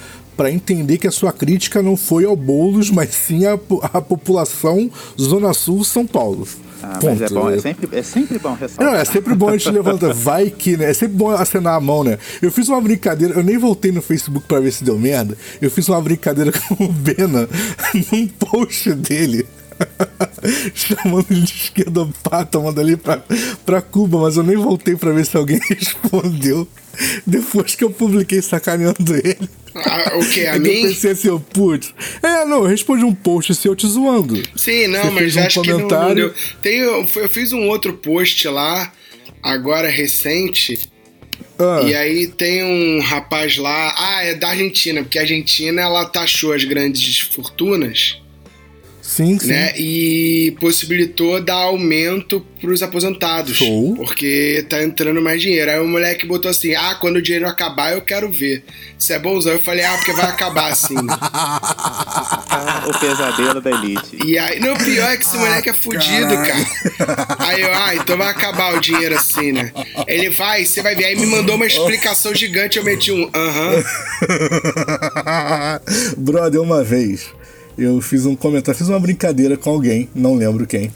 para 0.43 0.51
entender 0.51 0.99
que 0.99 1.07
a 1.07 1.13
sua 1.13 1.33
crítica 1.33 1.81
não 1.81 1.97
foi 1.97 2.25
ao 2.25 2.35
Boulos, 2.35 2.91
mas 2.91 3.11
sim 3.11 3.47
à, 3.47 3.53
à 3.53 4.01
população 4.01 4.91
Zona 5.17 5.55
Sul 5.55 5.85
São 5.85 6.05
Paulo. 6.05 6.49
Ah, 6.83 6.99
Ponto. 6.99 7.05
mas 7.05 7.23
é 7.23 7.29
bom, 7.29 7.49
é 7.49 7.61
sempre, 7.61 7.97
é 7.97 8.03
sempre 8.03 8.39
bom 8.41 8.55
ressaltar. 8.55 8.93
Não, 8.93 9.01
é 9.01 9.05
sempre 9.05 9.35
bom 9.37 9.51
a 9.51 9.57
gente 9.57 9.71
levantar. 9.71 10.13
Vai 10.13 10.51
que, 10.51 10.77
né? 10.77 10.91
É 10.91 10.95
sempre 10.95 11.17
bom 11.17 11.31
acenar 11.31 11.77
a 11.77 11.81
mão, 11.81 12.03
né? 12.03 12.19
Eu 12.43 12.51
fiz 12.51 12.69
uma 12.69 12.81
brincadeira, 12.81 13.35
eu 13.35 13.45
nem 13.45 13.57
voltei 13.57 13.93
no 13.93 14.03
Facebook 14.03 14.49
pra 14.49 14.59
ver 14.59 14.73
se 14.73 14.83
deu 14.83 14.99
merda. 14.99 15.39
Eu 15.61 15.71
fiz 15.71 15.89
uma 15.89 16.03
brincadeira 16.03 16.51
com 16.67 16.87
o 16.87 16.89
Bena 16.89 17.49
num 18.11 18.27
post 18.27 18.93
dele. 18.95 19.47
Chamando 20.75 21.27
ele 21.31 21.43
de 21.43 21.53
esquerdopata, 21.55 22.59
mandando 22.59 22.81
ali 22.81 22.97
pra, 22.97 23.23
pra 23.65 23.81
Cuba, 23.81 24.19
mas 24.21 24.37
eu 24.37 24.43
nem 24.43 24.57
voltei 24.57 24.97
pra 24.97 25.13
ver 25.13 25.25
se 25.25 25.37
alguém 25.37 25.61
respondeu. 25.71 26.67
Depois 27.27 27.75
que 27.75 27.85
eu 27.85 27.91
publiquei 27.91 28.43
sacaneando 28.43 29.15
ele. 29.15 29.49
Ah, 29.75 30.13
o 30.17 30.29
que? 30.29 30.45
A 30.47 30.57
eu 30.57 30.61
mim? 30.61 30.83
pensei 30.83 31.13
assim, 31.13 31.39
putz. 31.53 31.95
É, 32.23 32.45
não, 32.45 32.59
eu 32.59 32.67
respondi 32.67 33.05
um 33.05 33.15
post 33.15 33.55
seu 33.55 33.75
te 33.75 33.87
zoando. 33.87 34.43
Sim, 34.57 34.89
não, 34.89 35.05
Você 35.05 35.11
mas 35.11 35.37
um 35.37 35.41
acho 35.41 35.63
que 35.63 35.71
não, 35.71 35.79
não 35.79 35.89
comentário. 35.89 36.35
Tem, 36.61 36.79
eu, 36.79 37.07
eu 37.17 37.29
fiz 37.29 37.53
um 37.53 37.69
outro 37.69 37.95
post 37.95 38.47
lá, 38.49 38.93
agora 39.43 39.89
recente, 39.89 40.89
Ah, 41.59 41.81
e 41.85 41.95
aí 41.95 42.27
tem 42.27 42.63
um 42.65 43.01
rapaz 43.01 43.57
lá, 43.57 43.95
ah, 43.97 44.23
é 44.25 44.35
da 44.35 44.49
Argentina, 44.49 45.03
porque 45.03 45.19
a 45.19 45.23
Argentina 45.23 45.81
ela 45.81 46.05
taxou 46.05 46.53
as 46.53 46.65
grandes 46.65 47.21
fortunas, 47.21 48.21
sim, 49.03 49.39
sim. 49.39 49.49
né, 49.49 49.77
e 49.77 50.57
possibilitou 50.61 51.41
dar 51.43 51.55
aumento 51.55 52.41
pros 52.61 52.81
aposentados, 52.81 53.57
Show. 53.57 53.97
porque 53.97 54.65
tá 54.71 54.83
entrando 54.83 55.21
mais 55.21 55.43
dinheiro. 55.43 55.69
Aí 55.69 55.81
o 55.81 55.87
moleque 55.87 56.25
botou 56.25 56.49
assim, 56.49 56.77
ah, 56.77 56.95
quando 56.95 57.17
o 57.17 57.23
dinheiro 57.23 57.47
acabar 57.49 57.93
eu 57.93 58.01
quero 58.01 58.31
ver. 58.31 58.65
Se 58.97 59.13
é 59.13 59.19
bonzão, 59.19 59.55
eu 59.55 59.61
falei, 59.61 59.85
ah, 59.85 59.97
porque 59.97 60.13
vai 60.13 60.27
acabar 60.27 60.71
assim. 60.71 60.95
Ah, 61.11 62.85
o 62.89 62.99
pesadelo 63.01 63.61
da 63.61 63.71
elite. 63.71 64.17
E 64.25 64.39
aí, 64.39 64.61
não, 64.61 64.75
o 64.75 64.79
pior 64.79 65.11
é 65.11 65.17
que 65.17 65.25
esse 65.25 65.37
moleque 65.37 65.71
é 65.71 65.73
fudido, 65.73 66.37
cara. 66.37 66.67
Aí 67.41 67.61
eu, 67.63 67.75
ah, 67.75 67.97
então 67.97 68.17
vai 68.17 68.29
acabar 68.29 68.77
o 68.77 68.81
dinheiro 68.81 69.17
assim, 69.17 69.51
né? 69.51 69.73
Ele 70.07 70.31
vai, 70.31 70.65
você 70.65 70.81
vai 70.81 70.95
ver. 70.95 71.07
Aí 71.07 71.17
me 71.17 71.27
mandou 71.27 71.57
uma 71.57 71.67
explicação 71.67 72.33
gigante, 72.33 72.79
eu 72.79 72.85
meti 72.85 73.11
um 73.11 73.29
aham. 73.35 73.85
Brother, 76.17 76.61
uma 76.61 76.85
vez 76.85 77.29
eu 77.77 78.01
fiz 78.01 78.27
um 78.27 78.35
comentário, 78.35 78.79
fiz 78.79 78.89
uma 78.89 79.01
brincadeira 79.01 79.57
com 79.57 79.71
alguém, 79.71 80.09
não 80.15 80.35
lembro 80.35 80.67
quem. 80.67 80.91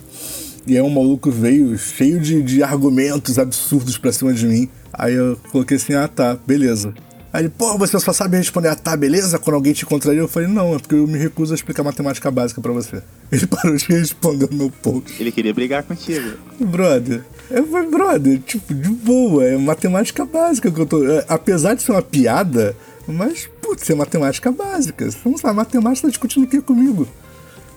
E 0.66 0.76
aí 0.76 0.82
um 0.82 0.90
maluco 0.90 1.30
veio 1.30 1.78
cheio 1.78 2.18
de, 2.18 2.42
de 2.42 2.62
argumentos 2.62 3.38
absurdos 3.38 3.96
pra 3.96 4.12
cima 4.12 4.32
de 4.32 4.46
mim. 4.46 4.68
Aí 4.92 5.14
eu 5.14 5.38
coloquei 5.52 5.76
assim, 5.76 5.94
ah 5.94 6.08
tá, 6.08 6.36
beleza. 6.46 6.92
Aí 7.32 7.42
ele, 7.42 7.48
pô, 7.50 7.76
você 7.76 8.00
só 8.00 8.12
sabe 8.12 8.38
responder 8.38 8.68
a 8.68 8.74
tá, 8.74 8.96
beleza? 8.96 9.38
Quando 9.38 9.56
alguém 9.56 9.74
te 9.74 9.84
contraria, 9.84 10.20
eu 10.20 10.26
falei, 10.26 10.48
não, 10.48 10.74
é 10.74 10.78
porque 10.78 10.94
eu 10.94 11.06
me 11.06 11.18
recuso 11.18 11.52
a 11.52 11.54
explicar 11.54 11.82
matemática 11.82 12.30
básica 12.30 12.60
pra 12.62 12.72
você. 12.72 13.02
Ele 13.30 13.46
parou 13.46 13.76
de 13.76 13.84
responder 13.88 14.46
o 14.46 14.54
meu 14.54 14.70
post. 14.70 15.20
Ele 15.20 15.30
queria 15.30 15.52
brigar 15.52 15.82
contigo. 15.82 16.30
Brother, 16.58 17.22
eu 17.50 17.66
falei, 17.66 17.90
brother, 17.90 18.38
tipo, 18.40 18.72
de 18.72 18.88
boa, 18.88 19.44
é 19.44 19.56
matemática 19.56 20.24
básica 20.24 20.70
que 20.70 20.80
eu 20.80 20.86
tô. 20.86 21.06
é, 21.06 21.24
apesar 21.28 21.74
de 21.74 21.82
ser 21.82 21.92
uma 21.92 22.00
piada, 22.00 22.74
mas, 23.08 23.48
putz, 23.62 23.88
é 23.90 23.94
matemática 23.94 24.50
básica. 24.50 25.08
Não 25.24 25.36
sabe, 25.38 25.54
matemática 25.56 26.06
tá 26.06 26.10
discutindo 26.10 26.44
o 26.44 26.46
que 26.46 26.60
comigo? 26.60 27.06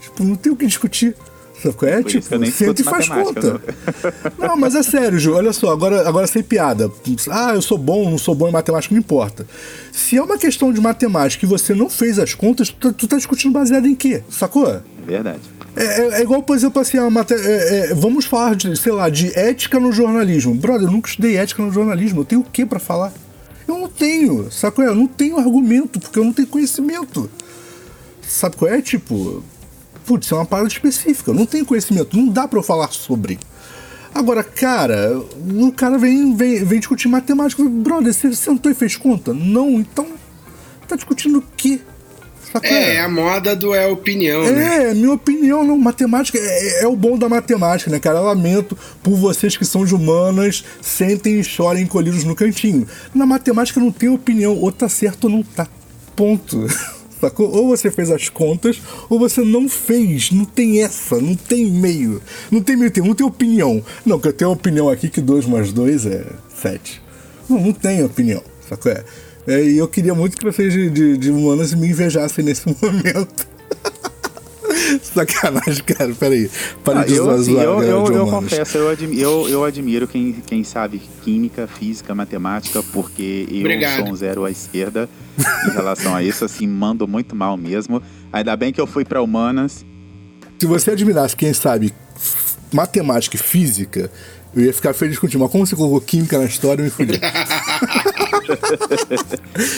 Tipo, 0.01 0.23
não 0.23 0.35
tem 0.35 0.51
o 0.51 0.55
que 0.55 0.65
discutir. 0.65 1.15
Sabe 1.61 1.75
qual 1.75 1.91
é? 1.91 2.01
Por 2.01 2.09
tipo, 2.09 2.39
que 2.39 2.51
senta 2.51 2.81
e 2.81 2.83
faz 2.85 3.09
conta. 3.09 3.61
Não, 4.37 4.55
mas 4.55 4.75
é 4.75 4.81
sério, 4.83 5.19
Ju, 5.19 5.33
olha 5.35 5.51
só, 5.51 5.71
agora, 5.71 6.07
agora 6.07 6.25
sem 6.25 6.41
piada. 6.41 6.89
Ah, 7.29 7.53
eu 7.53 7.61
sou 7.61 7.77
bom, 7.77 8.09
não 8.09 8.17
sou 8.17 8.33
bom 8.33 8.47
em 8.47 8.51
matemática, 8.51 8.95
não 8.95 8.99
importa. 8.99 9.45
Se 9.91 10.15
é 10.15 10.21
uma 10.23 10.37
questão 10.37 10.71
de 10.71 10.79
matemática 10.79 11.45
e 11.45 11.49
você 11.49 11.73
não 11.75 11.89
fez 11.89 12.17
as 12.17 12.33
contas, 12.33 12.69
tu, 12.69 12.87
tá- 12.87 12.93
tu 12.97 13.07
tá 13.07 13.17
discutindo 13.17 13.51
baseado 13.51 13.87
em 13.87 13.95
quê? 13.95 14.23
Sacou? 14.29 14.67
É 14.69 14.81
verdade. 15.05 15.41
É, 15.75 15.83
é- 15.83 16.19
é 16.19 16.21
igual, 16.21 16.41
por 16.41 16.55
exemplo, 16.55 16.81
assim, 16.81 16.97
a 16.97 17.01
é- 17.03 17.89
é, 17.91 17.93
vamos 17.93 18.23
falar 18.25 18.55
de, 18.55 18.75
sei 18.77 18.93
lá, 18.93 19.09
de 19.09 19.37
ética 19.37 19.79
no 19.81 19.91
jornalismo. 19.91 20.55
Brother, 20.55 20.87
eu 20.87 20.91
nunca 20.91 21.09
estudei 21.09 21.35
ética 21.35 21.61
no 21.61 21.73
jornalismo. 21.73 22.21
Eu 22.21 22.25
tenho 22.25 22.41
o 22.41 22.45
que 22.45 22.65
pra 22.65 22.79
falar? 22.79 23.11
Eu 23.69 23.77
não 23.77 23.87
tenho, 23.87 24.51
sabe 24.51 24.75
qual 24.75 24.87
é? 24.87 24.89
Eu 24.89 24.95
não 24.95 25.05
tenho 25.05 25.37
argumento, 25.37 25.99
porque 25.99 26.17
eu 26.17 26.23
não 26.23 26.33
tenho 26.33 26.47
conhecimento. 26.47 27.29
Sabe 28.19 28.55
qual 28.55 28.71
é? 28.71 28.81
Tipo, 28.81 29.43
putz, 30.07 30.31
é 30.31 30.35
uma 30.35 30.45
parada 30.45 30.67
específica. 30.67 31.29
Eu 31.29 31.35
não 31.35 31.45
tenho 31.45 31.63
conhecimento, 31.63 32.17
não 32.17 32.29
dá 32.29 32.47
pra 32.47 32.57
eu 32.57 32.63
falar 32.63 32.91
sobre. 32.91 33.37
Agora, 34.11 34.43
cara, 34.43 35.19
o 35.19 35.71
cara 35.71 35.99
vem, 35.99 36.35
vem, 36.35 36.63
vem 36.63 36.79
discutir 36.79 37.07
matemática. 37.07 37.63
Brother, 37.63 38.11
você 38.11 38.35
sentou 38.35 38.71
e 38.71 38.75
fez 38.75 38.95
conta? 38.95 39.35
Não, 39.35 39.69
então 39.79 40.07
tá 40.87 40.95
discutindo 40.95 41.37
o 41.37 41.43
quê? 41.55 41.79
É, 42.63 42.95
é 42.95 43.01
a 43.01 43.09
moda 43.09 43.55
do 43.55 43.73
é 43.73 43.87
opinião, 43.87 44.43
né? 44.43 44.89
é, 44.89 44.93
minha 44.93 45.13
opinião, 45.13 45.63
não. 45.63 45.77
Matemática 45.77 46.37
é, 46.37 46.83
é 46.83 46.87
o 46.87 46.95
bom 46.95 47.17
da 47.17 47.29
matemática, 47.29 47.91
né, 47.91 47.99
cara? 47.99 48.19
Eu 48.19 48.23
lamento 48.23 48.77
por 49.03 49.15
vocês 49.15 49.55
que 49.55 49.65
são 49.65 49.85
de 49.85 49.93
humanas, 49.93 50.63
sentem 50.81 51.39
e 51.39 51.43
chorem 51.43 51.83
encolhidos 51.83 52.23
no 52.23 52.35
cantinho. 52.35 52.87
Na 53.13 53.25
matemática 53.25 53.79
não 53.79 53.91
tem 53.91 54.09
opinião, 54.09 54.55
ou 54.57 54.71
tá 54.71 54.89
certo 54.89 55.25
ou 55.25 55.29
não 55.29 55.43
tá. 55.43 55.67
Ponto. 56.15 56.65
Sacou? 57.19 57.51
Ou 57.53 57.67
você 57.67 57.91
fez 57.91 58.09
as 58.09 58.29
contas, 58.29 58.81
ou 59.09 59.19
você 59.19 59.41
não 59.41 59.67
fez. 59.67 60.31
Não 60.31 60.45
tem 60.45 60.81
essa, 60.81 61.19
não 61.19 61.35
tem 61.35 61.65
meio. 61.65 62.21
Não 62.49 62.61
tem 62.61 62.77
meio 62.77 62.89
termo, 62.89 63.09
não 63.09 63.15
tem 63.15 63.27
opinião. 63.27 63.83
Não, 64.05 64.19
que 64.19 64.27
eu 64.29 64.33
tenho 64.33 64.51
opinião 64.51 64.89
aqui 64.89 65.09
que 65.09 65.19
2 65.19 65.45
mais 65.45 65.73
2 65.73 66.05
é 66.05 66.25
7. 66.61 67.01
Não, 67.49 67.59
não 67.59 67.73
tem 67.73 68.03
opinião, 68.03 68.41
sacou? 68.67 68.91
É, 68.91 69.03
é, 69.49 69.63
e 69.63 69.77
eu 69.77 69.87
queria 69.87 70.13
muito 70.15 70.37
que 70.37 70.43
vocês 70.45 70.71
de, 70.73 70.89
de, 70.89 71.17
de 71.17 71.31
humanas 71.31 71.73
me 71.73 71.87
invejassem 71.87 72.43
nesse 72.45 72.67
momento. 72.81 73.47
Sacanagem, 75.01 75.83
cara, 75.83 76.13
peraí. 76.13 76.49
Para 76.83 77.01
Ah, 77.01 77.05
de 77.05 77.15
eu, 77.15 77.25
zoar, 77.25 77.37
zoar, 77.39 77.63
eu, 77.63 77.81
eu, 77.81 77.89
eu 77.89 78.03
humanas. 78.05 78.29
confesso, 78.29 78.77
eu 78.77 78.89
admiro, 78.89 79.21
eu, 79.21 79.49
eu 79.49 79.63
admiro 79.63 80.07
quem, 80.07 80.33
quem 80.45 80.63
sabe 80.63 81.01
química, 81.23 81.67
física, 81.67 82.13
matemática, 82.15 82.81
porque 82.93 83.47
eu 83.49 83.59
Obrigado. 83.59 83.97
sou 83.97 84.07
um 84.09 84.15
zero 84.15 84.45
à 84.45 84.51
esquerda 84.51 85.09
em 85.67 85.71
relação 85.71 86.15
a 86.15 86.23
isso, 86.23 86.45
assim, 86.45 86.67
mando 86.67 87.07
muito 87.07 87.35
mal 87.35 87.57
mesmo. 87.57 88.01
Ainda 88.31 88.55
bem 88.55 88.71
que 88.71 88.79
eu 88.81 88.87
fui 88.87 89.03
para 89.05 89.21
humanas. 89.21 89.85
Se 90.59 90.65
você 90.65 90.91
admirasse, 90.91 91.35
quem 91.35 91.53
sabe, 91.53 91.93
matemática 92.71 93.35
e 93.35 93.39
física, 93.39 94.11
eu 94.55 94.63
ia 94.63 94.73
ficar 94.73 94.93
feliz 94.93 95.17
contigo. 95.19 95.41
Mas 95.43 95.51
como 95.51 95.65
você 95.65 95.75
colocou 95.75 96.01
química 96.01 96.37
na 96.37 96.45
história, 96.45 96.81
eu 96.81 96.85
me 96.85 96.91
fudi. 96.91 97.19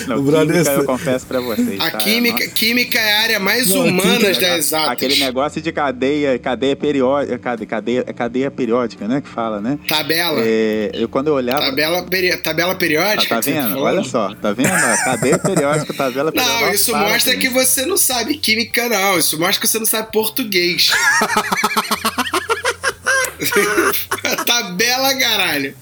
Não, 0.08 0.24
química 0.24 0.72
eu 0.72 0.86
confesso 0.86 1.26
para 1.26 1.42
vocês. 1.42 1.80
A 1.80 1.92
tá? 1.92 1.98
química, 1.98 2.40
Nossa, 2.40 2.52
química 2.52 3.00
é 3.00 3.14
a 3.14 3.20
área 3.22 3.40
mais 3.40 3.68
Não, 3.70 3.86
humanas 3.86 4.18
química- 4.18 4.40
das 4.42 4.58
exatas. 4.60 4.90
Aquele 4.92 5.16
negócio 5.20 5.62
de 5.62 5.72
cadeia, 5.72 6.40
cadeia 6.40 6.76
periódica, 6.76 7.38
cadeia, 7.38 7.68
cadeia, 7.68 8.04
cadeia 8.04 8.52
periódica, 8.52 9.08
né, 9.08 9.22
que 9.22 9.28
fala, 9.28 9.60
né? 9.60 9.78
Tabela. 9.88 10.40
É, 10.42 10.92
eu 10.94 11.10
quando 11.10 11.28
eu 11.28 11.34
olhava, 11.34 11.62
Tabela, 11.66 12.04
peri- 12.04 12.38
tabela 12.38 12.72
Ah, 12.72 12.76
periódica. 12.76 13.36
tá 13.36 13.40
que 13.42 13.46
você 13.46 13.54
vendo? 13.54 13.78
Olha 13.80 14.04
só, 14.04 14.34
tá 14.36 14.54
vendo? 14.54 14.70
Cadeia 15.04 15.38
periódica, 15.40 15.94
tabela 15.94 16.32
periódica. 16.32 16.62
Não, 16.66 16.74
isso 16.74 16.92
Fala 16.92 17.10
mostra 17.10 17.34
com 17.34 17.40
que 17.40 17.48
isso. 17.48 17.56
você 17.56 17.86
não 17.86 17.98
sabe 17.98 18.38
química, 18.38 18.88
não. 18.88 19.18
Isso 19.20 19.38
mostra 19.40 19.60
que 19.62 19.68
você 19.68 19.80
não 19.80 19.86
sabe 19.86 20.12
português. 20.12 20.92
Tabela, 24.46 25.14
caralho. 25.16 25.74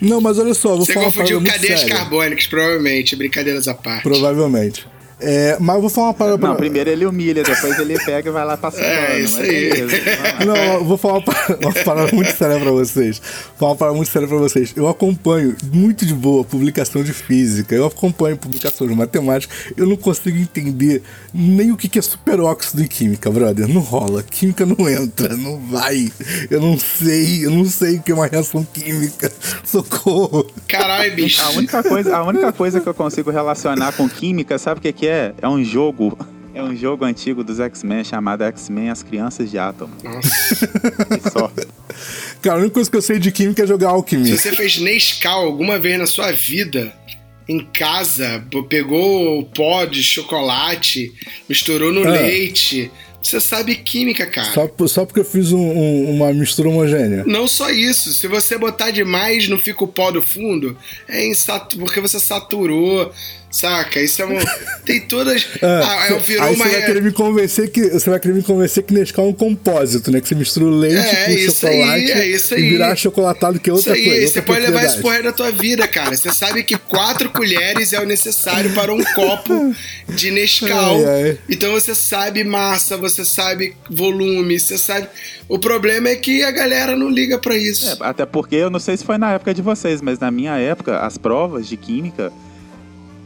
Não, 0.00 0.20
mas 0.20 0.38
olha 0.38 0.52
só, 0.54 0.76
vou 0.76 0.84
Você 0.84 0.92
falar 0.92 1.06
confundiu 1.06 1.42
cadeias 1.42 1.80
séria. 1.80 1.96
carbônicas, 1.96 2.46
provavelmente. 2.46 3.16
Brincadeiras 3.16 3.66
à 3.66 3.74
parte. 3.74 4.02
Provavelmente. 4.02 4.86
É, 5.20 5.56
mas 5.58 5.76
eu 5.76 5.80
vou 5.80 5.90
falar 5.90 6.08
uma 6.08 6.14
parada 6.14 6.38
pra... 6.38 6.48
Não, 6.48 6.56
primeiro 6.56 6.88
ele 6.88 7.04
humilha, 7.04 7.42
depois 7.42 7.78
ele 7.78 7.98
pega 8.04 8.28
e 8.28 8.32
vai 8.32 8.44
lá 8.44 8.56
passando. 8.56 8.84
É, 8.84 9.18
isso 9.18 9.38
mas 9.38 9.48
aí. 9.48 10.46
Não, 10.46 10.56
eu 10.74 10.84
vou 10.84 10.96
falar 10.96 11.14
uma 11.14 11.22
parada, 11.22 11.58
uma 11.60 11.72
parada 11.72 12.12
muito 12.14 12.36
séria 12.36 12.60
pra 12.60 12.70
vocês. 12.70 13.20
Vou 13.20 13.58
falar 13.58 13.70
uma 13.72 13.76
parada 13.76 13.96
muito 13.96 14.10
séria 14.10 14.28
pra 14.28 14.36
vocês. 14.36 14.72
Eu 14.76 14.88
acompanho 14.88 15.56
muito 15.72 16.06
de 16.06 16.14
boa 16.14 16.44
publicação 16.44 17.02
de 17.02 17.12
física, 17.12 17.74
eu 17.74 17.86
acompanho 17.86 18.36
publicação 18.36 18.86
de 18.86 18.94
matemática, 18.94 19.52
eu 19.76 19.86
não 19.86 19.96
consigo 19.96 20.38
entender 20.38 21.02
nem 21.34 21.72
o 21.72 21.76
que 21.76 21.88
que 21.88 21.98
é 21.98 22.02
superóxido 22.02 22.82
em 22.82 22.86
química, 22.86 23.30
brother. 23.30 23.66
Não 23.66 23.80
rola. 23.80 24.22
Química 24.22 24.64
não 24.64 24.88
entra, 24.88 25.36
não 25.36 25.58
vai. 25.58 26.12
Eu 26.48 26.60
não 26.60 26.78
sei, 26.78 27.44
eu 27.44 27.50
não 27.50 27.64
sei 27.64 27.96
o 27.96 28.02
que 28.02 28.12
é 28.12 28.14
uma 28.14 28.26
reação 28.26 28.64
química. 28.64 29.32
Socorro. 29.64 30.46
Caralho, 30.68 31.14
bicho. 31.16 31.40
A 31.42 31.50
única, 31.50 31.82
coisa, 31.82 32.16
a 32.16 32.24
única 32.24 32.52
coisa 32.52 32.80
que 32.80 32.86
eu 32.86 32.94
consigo 32.94 33.30
relacionar 33.30 33.92
com 33.92 34.08
química, 34.08 34.58
sabe 34.58 34.78
o 34.78 34.82
que, 34.82 34.92
que 34.92 35.07
é? 35.08 35.34
É 35.40 35.48
um 35.48 35.62
jogo. 35.64 36.16
É 36.54 36.62
um 36.62 36.74
jogo 36.74 37.04
antigo 37.04 37.44
dos 37.44 37.60
X-Men 37.60 38.02
chamado 38.02 38.42
X-Men 38.42 38.90
As 38.90 39.00
Crianças 39.00 39.48
de 39.48 39.56
Átomo. 39.56 39.94
E 40.02 41.30
só. 41.30 41.52
Cara, 42.42 42.56
a 42.56 42.58
única 42.58 42.74
coisa 42.74 42.90
que 42.90 42.96
eu 42.96 43.02
sei 43.02 43.20
de 43.20 43.30
química 43.30 43.62
é 43.62 43.66
jogar 43.66 43.90
Se 43.90 43.94
alquimia. 43.94 44.36
você 44.36 44.50
fez 44.50 44.76
Nescau 44.78 45.44
alguma 45.44 45.78
vez 45.78 45.96
na 46.00 46.06
sua 46.06 46.32
vida, 46.32 46.92
em 47.48 47.60
casa, 47.64 48.42
pegou 48.68 49.38
o 49.38 49.44
pó 49.44 49.84
de 49.84 50.02
chocolate, 50.02 51.12
misturou 51.48 51.92
no 51.92 52.04
Ah. 52.08 52.10
leite, 52.10 52.90
você 53.22 53.40
sabe 53.40 53.76
química, 53.76 54.26
cara. 54.26 54.52
Só, 54.52 54.68
só 54.88 55.04
porque 55.04 55.20
eu 55.20 55.24
fiz 55.24 55.52
um- 55.52 55.58
um- 55.60 56.10
uma 56.16 56.32
mistura 56.32 56.68
homogênea. 56.70 57.22
Não 57.24 57.46
só 57.46 57.70
isso, 57.70 58.12
se 58.12 58.26
você 58.26 58.58
botar 58.58 58.90
demais, 58.90 59.48
não 59.48 59.58
fica 59.58 59.84
o 59.84 59.88
pó 59.88 60.10
do 60.10 60.22
fundo, 60.22 60.76
é 61.08 61.24
insatu... 61.24 61.78
porque 61.78 62.00
você 62.00 62.18
saturou, 62.18 63.12
saca? 63.50 64.00
Isso 64.00 64.22
é 64.22 64.26
um. 64.26 64.38
Tem 64.84 65.00
todas. 65.02 65.46
Ah, 65.60 66.06
cê- 66.08 66.14
é, 66.14 66.18
virou 66.18 66.44
aí 66.44 66.54
uma. 66.54 66.64
você 66.64 66.70
vai 66.72 66.86
querer 66.86 67.02
me 67.02 67.12
convencer 67.12 67.70
que 67.70 67.88
você 67.90 68.10
vai 68.10 68.20
querer 68.20 68.34
me 68.34 68.42
convencer 68.42 68.82
que 68.84 68.94
Nescau 68.94 69.26
é 69.26 69.28
um 69.28 69.32
compósito, 69.32 70.10
né? 70.10 70.20
Que 70.20 70.28
você 70.28 70.34
mistura 70.34 70.66
o 70.66 70.70
leite 70.70 70.96
É, 70.98 71.24
com 71.26 71.30
isso 71.32 71.66
aí, 71.66 71.76
chocolate 71.78 72.12
é 72.12 72.26
isso 72.26 72.54
aí. 72.54 72.62
e 72.62 72.70
virar 72.70 72.92
achocolatado 72.92 73.58
que 73.60 73.70
é 73.70 73.72
Isso 73.74 73.88
outra 73.88 73.94
aí, 73.94 74.04
coisa. 74.04 74.20
você 74.20 74.26
outra 74.38 74.42
pode 74.42 74.60
levar 74.66 74.86
isso 74.86 74.98
pro 75.00 75.08
resto 75.10 75.24
da 75.24 75.32
tua 75.32 75.50
vida, 75.50 75.88
cara. 75.88 76.16
Você 76.16 76.32
sabe 76.32 76.62
que 76.62 76.76
quatro 76.78 77.30
colheres 77.30 77.92
é 77.92 78.00
o 78.00 78.06
necessário 78.06 78.72
para 78.72 78.92
um 78.92 79.02
copo 79.14 79.74
de 80.08 80.30
Nescau. 80.30 80.96
Ai, 81.06 81.22
ai. 81.30 81.38
Então 81.48 81.72
você 81.72 81.94
sabe 81.94 82.44
massa, 82.44 82.96
você 82.96 83.24
sabe 83.24 83.74
volume, 83.90 84.58
você 84.58 84.78
sabe. 84.78 85.08
O 85.48 85.58
problema 85.58 86.08
é 86.08 86.16
que 86.16 86.42
a 86.42 86.50
galera 86.50 86.96
não 86.96 87.08
liga 87.08 87.38
pra 87.38 87.56
isso. 87.56 87.88
É, 87.90 87.96
até 88.00 88.24
porque 88.26 88.56
eu 88.56 88.70
não 88.70 88.78
sei 88.78 88.96
se 88.96 89.04
foi 89.04 89.18
na 89.18 89.32
época 89.34 89.52
de 89.54 89.62
vocês, 89.62 90.00
mas 90.00 90.18
na 90.18 90.30
minha 90.30 90.56
época, 90.56 90.98
as 91.00 91.16
provas 91.18 91.66
de 91.68 91.76
química. 91.76 92.32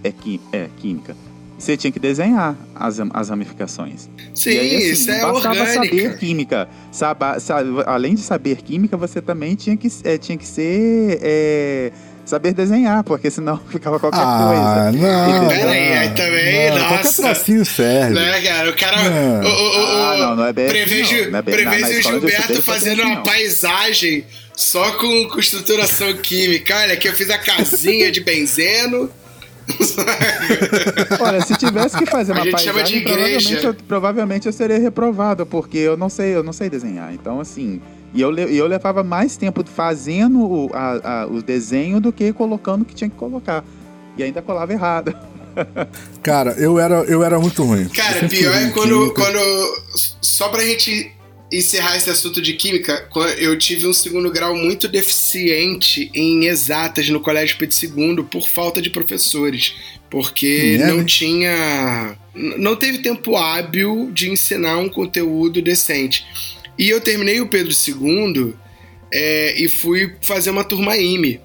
É, 0.05 0.11
qui, 0.13 0.41
é 0.53 0.69
química. 0.79 1.15
Você 1.59 1.77
tinha 1.77 1.93
que 1.93 2.01
desenhar 2.01 2.57
as, 2.75 2.99
as 3.13 3.29
ramificações. 3.29 4.09
Sim, 4.35 4.51
E 4.51 4.59
aí, 4.59 4.77
assim, 4.77 4.87
isso 4.93 5.11
é 5.13 5.21
bastava 5.21 5.55
saber 5.67 5.79
orgânica. 5.79 6.15
química. 6.19 6.69
Saba- 6.91 7.39
sa- 7.39 7.63
além 7.87 8.15
de 8.17 8.21
saber 8.23 8.57
química, 8.57 8.97
você 8.97 9.21
também 9.23 9.55
tinha 9.55 9.77
que, 9.77 9.87
é, 10.03 10.19
tinha 10.19 10.37
que 10.37 10.47
ser. 10.47 11.19
é, 11.23 11.93
saber 12.25 12.53
desenhar, 12.53 13.03
porque 13.05 13.31
senão 13.31 13.61
ficava 13.71 14.01
qualquer 14.01 14.21
Ah, 14.21 14.91
coisa. 14.91 15.07
não. 15.07 15.49
Pera 15.49 15.71
aí, 15.71 16.09
também, 16.15 16.71
não, 16.71 16.79
Qualquer 16.89 17.05
nossa. 17.05 17.23
trocinho 17.23 17.65
serve. 17.65 18.15
Né, 18.15 18.41
cara? 18.43 18.71
O 18.71 18.77
cara. 18.77 18.97
Não. 19.11 19.41
O, 19.41 19.47
o, 19.49 19.49
o, 19.49 20.03
Ah, 20.03 20.17
não, 20.19 20.37
não 20.37 20.47
é 20.47 20.53
bem 20.53 20.65
assim, 20.67 20.73
prevejo, 20.75 21.25
não. 21.25 21.31
Não 21.31 21.39
é 21.39 21.43
bem- 21.43 21.55
prevejo 21.55 21.79
na- 21.81 22.11
na 22.11 22.17
o 22.17 22.21
de 22.21 22.27
Gilberto 22.29 22.53
é 22.59 22.63
fazendo 22.63 23.03
assim, 23.03 23.11
uma 23.13 23.23
paisagem 23.23 24.25
só 24.57 24.93
com, 24.93 25.29
com 25.29 25.39
estruturação 25.39 26.13
química. 26.15 26.77
Olha, 26.77 26.95
aqui 26.95 27.07
eu 27.09 27.13
fiz 27.13 27.31
a 27.31 27.39
casinha 27.39 28.11
de 28.11 28.21
benzeno. 28.21 29.09
Olha, 31.21 31.41
se 31.41 31.57
tivesse 31.57 31.97
que 31.97 32.07
fazer 32.07 32.33
A 32.33 32.37
uma 32.37 32.45
gente 32.45 32.61
chama 32.61 32.83
de 32.83 33.01
paisagem, 33.01 33.05
provavelmente 33.05 33.65
eu, 33.67 33.75
provavelmente 33.87 34.47
eu 34.47 34.53
seria 34.53 34.79
reprovado, 34.79 35.47
porque 35.47 35.79
eu 35.79 35.97
não 35.97 36.09
sei, 36.09 36.35
eu 36.35 36.43
não 36.43 36.53
sei 36.53 36.69
desenhar. 36.69 37.13
Então, 37.15 37.41
assim, 37.41 37.81
e 38.15 38.21
eu, 38.21 38.35
eu 38.37 38.67
levava 38.67 39.03
mais 39.03 39.37
tempo 39.37 39.65
fazendo 39.65 40.41
o, 40.41 40.71
a- 40.75 41.23
a- 41.23 41.27
o 41.27 41.43
desenho 41.43 42.01
do 42.01 42.13
que 42.13 42.33
colocando 42.33 42.83
o 42.83 42.85
que 42.85 42.95
tinha 42.95 43.09
que 43.11 43.17
colocar. 43.17 43.65
E 44.17 44.23
ainda 44.23 44.43
colava 44.43 44.73
errado. 44.73 45.15
Cara, 46.23 46.53
eu 46.53 46.79
era, 46.79 46.97
eu 47.05 47.23
era 47.23 47.39
muito 47.39 47.63
ruim. 47.63 47.87
Cara, 47.89 48.29
pior 48.29 48.55
é 48.55 48.71
quando, 48.71 49.13
quando. 49.15 49.39
Só 50.21 50.49
pra 50.49 50.63
gente 50.65 51.13
encerrar 51.53 51.97
esse 51.97 52.09
assunto 52.09 52.41
de 52.41 52.55
química, 52.55 53.07
eu 53.39 53.57
tive 53.59 53.87
um 53.87 53.93
segundo 53.93 54.31
grau 54.31 54.57
muito 54.57 54.89
deficiente 54.89 56.11
em 56.15 56.47
exatas 56.47 57.11
no 57.11 57.21
Colégio 57.21 57.59
Pedro 57.59 57.77
II 57.83 58.25
por 58.25 58.49
falta 58.49 58.81
de 58.81 58.89
professores. 58.89 59.75
Porque 60.11 60.79
é, 60.81 60.87
não 60.87 61.05
tinha. 61.05 62.17
Não 62.35 62.77
teve 62.77 62.99
tempo 62.99 63.37
hábil 63.37 64.11
de 64.13 64.31
ensinar 64.31 64.79
um 64.79 64.89
conteúdo 64.89 65.61
decente. 65.63 66.27
E 66.79 66.89
eu 66.89 67.01
terminei 67.01 67.41
o 67.41 67.49
Pedro 67.49 67.73
II 67.73 68.55
é, 69.13 69.55
e 69.63 69.69
fui 69.69 70.15
fazer 70.23 70.51
uma 70.51 70.65
turma 70.65 70.97
IME. 70.97 71.41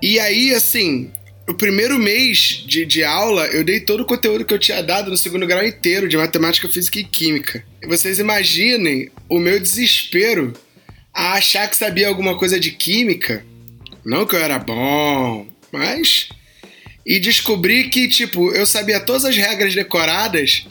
E 0.00 0.18
aí, 0.18 0.52
assim, 0.54 1.10
o 1.48 1.54
primeiro 1.54 1.98
mês 1.98 2.62
de, 2.66 2.86
de 2.86 3.02
aula, 3.02 3.46
eu 3.46 3.64
dei 3.64 3.80
todo 3.80 4.02
o 4.02 4.06
conteúdo 4.06 4.44
que 4.44 4.54
eu 4.54 4.58
tinha 4.58 4.82
dado 4.82 5.10
no 5.10 5.16
segundo 5.16 5.46
grau 5.46 5.64
inteiro, 5.64 6.08
de 6.08 6.16
matemática, 6.16 6.68
física 6.68 7.00
e 7.00 7.04
química. 7.04 7.64
E 7.82 7.86
vocês 7.86 8.18
imaginem 8.18 9.10
o 9.28 9.38
meu 9.38 9.58
desespero 9.58 10.52
a 11.12 11.34
achar 11.34 11.68
que 11.68 11.76
sabia 11.76 12.08
alguma 12.08 12.36
coisa 12.38 12.60
de 12.60 12.70
química. 12.70 13.44
Não 14.04 14.24
que 14.24 14.36
eu 14.36 14.40
era 14.40 14.58
bom, 14.58 15.46
mas. 15.72 16.28
E 17.04 17.18
descobri 17.18 17.90
que, 17.90 18.08
tipo, 18.08 18.52
eu 18.52 18.64
sabia 18.64 19.00
todas 19.00 19.24
as 19.24 19.36
regras 19.36 19.74
decoradas, 19.74 20.66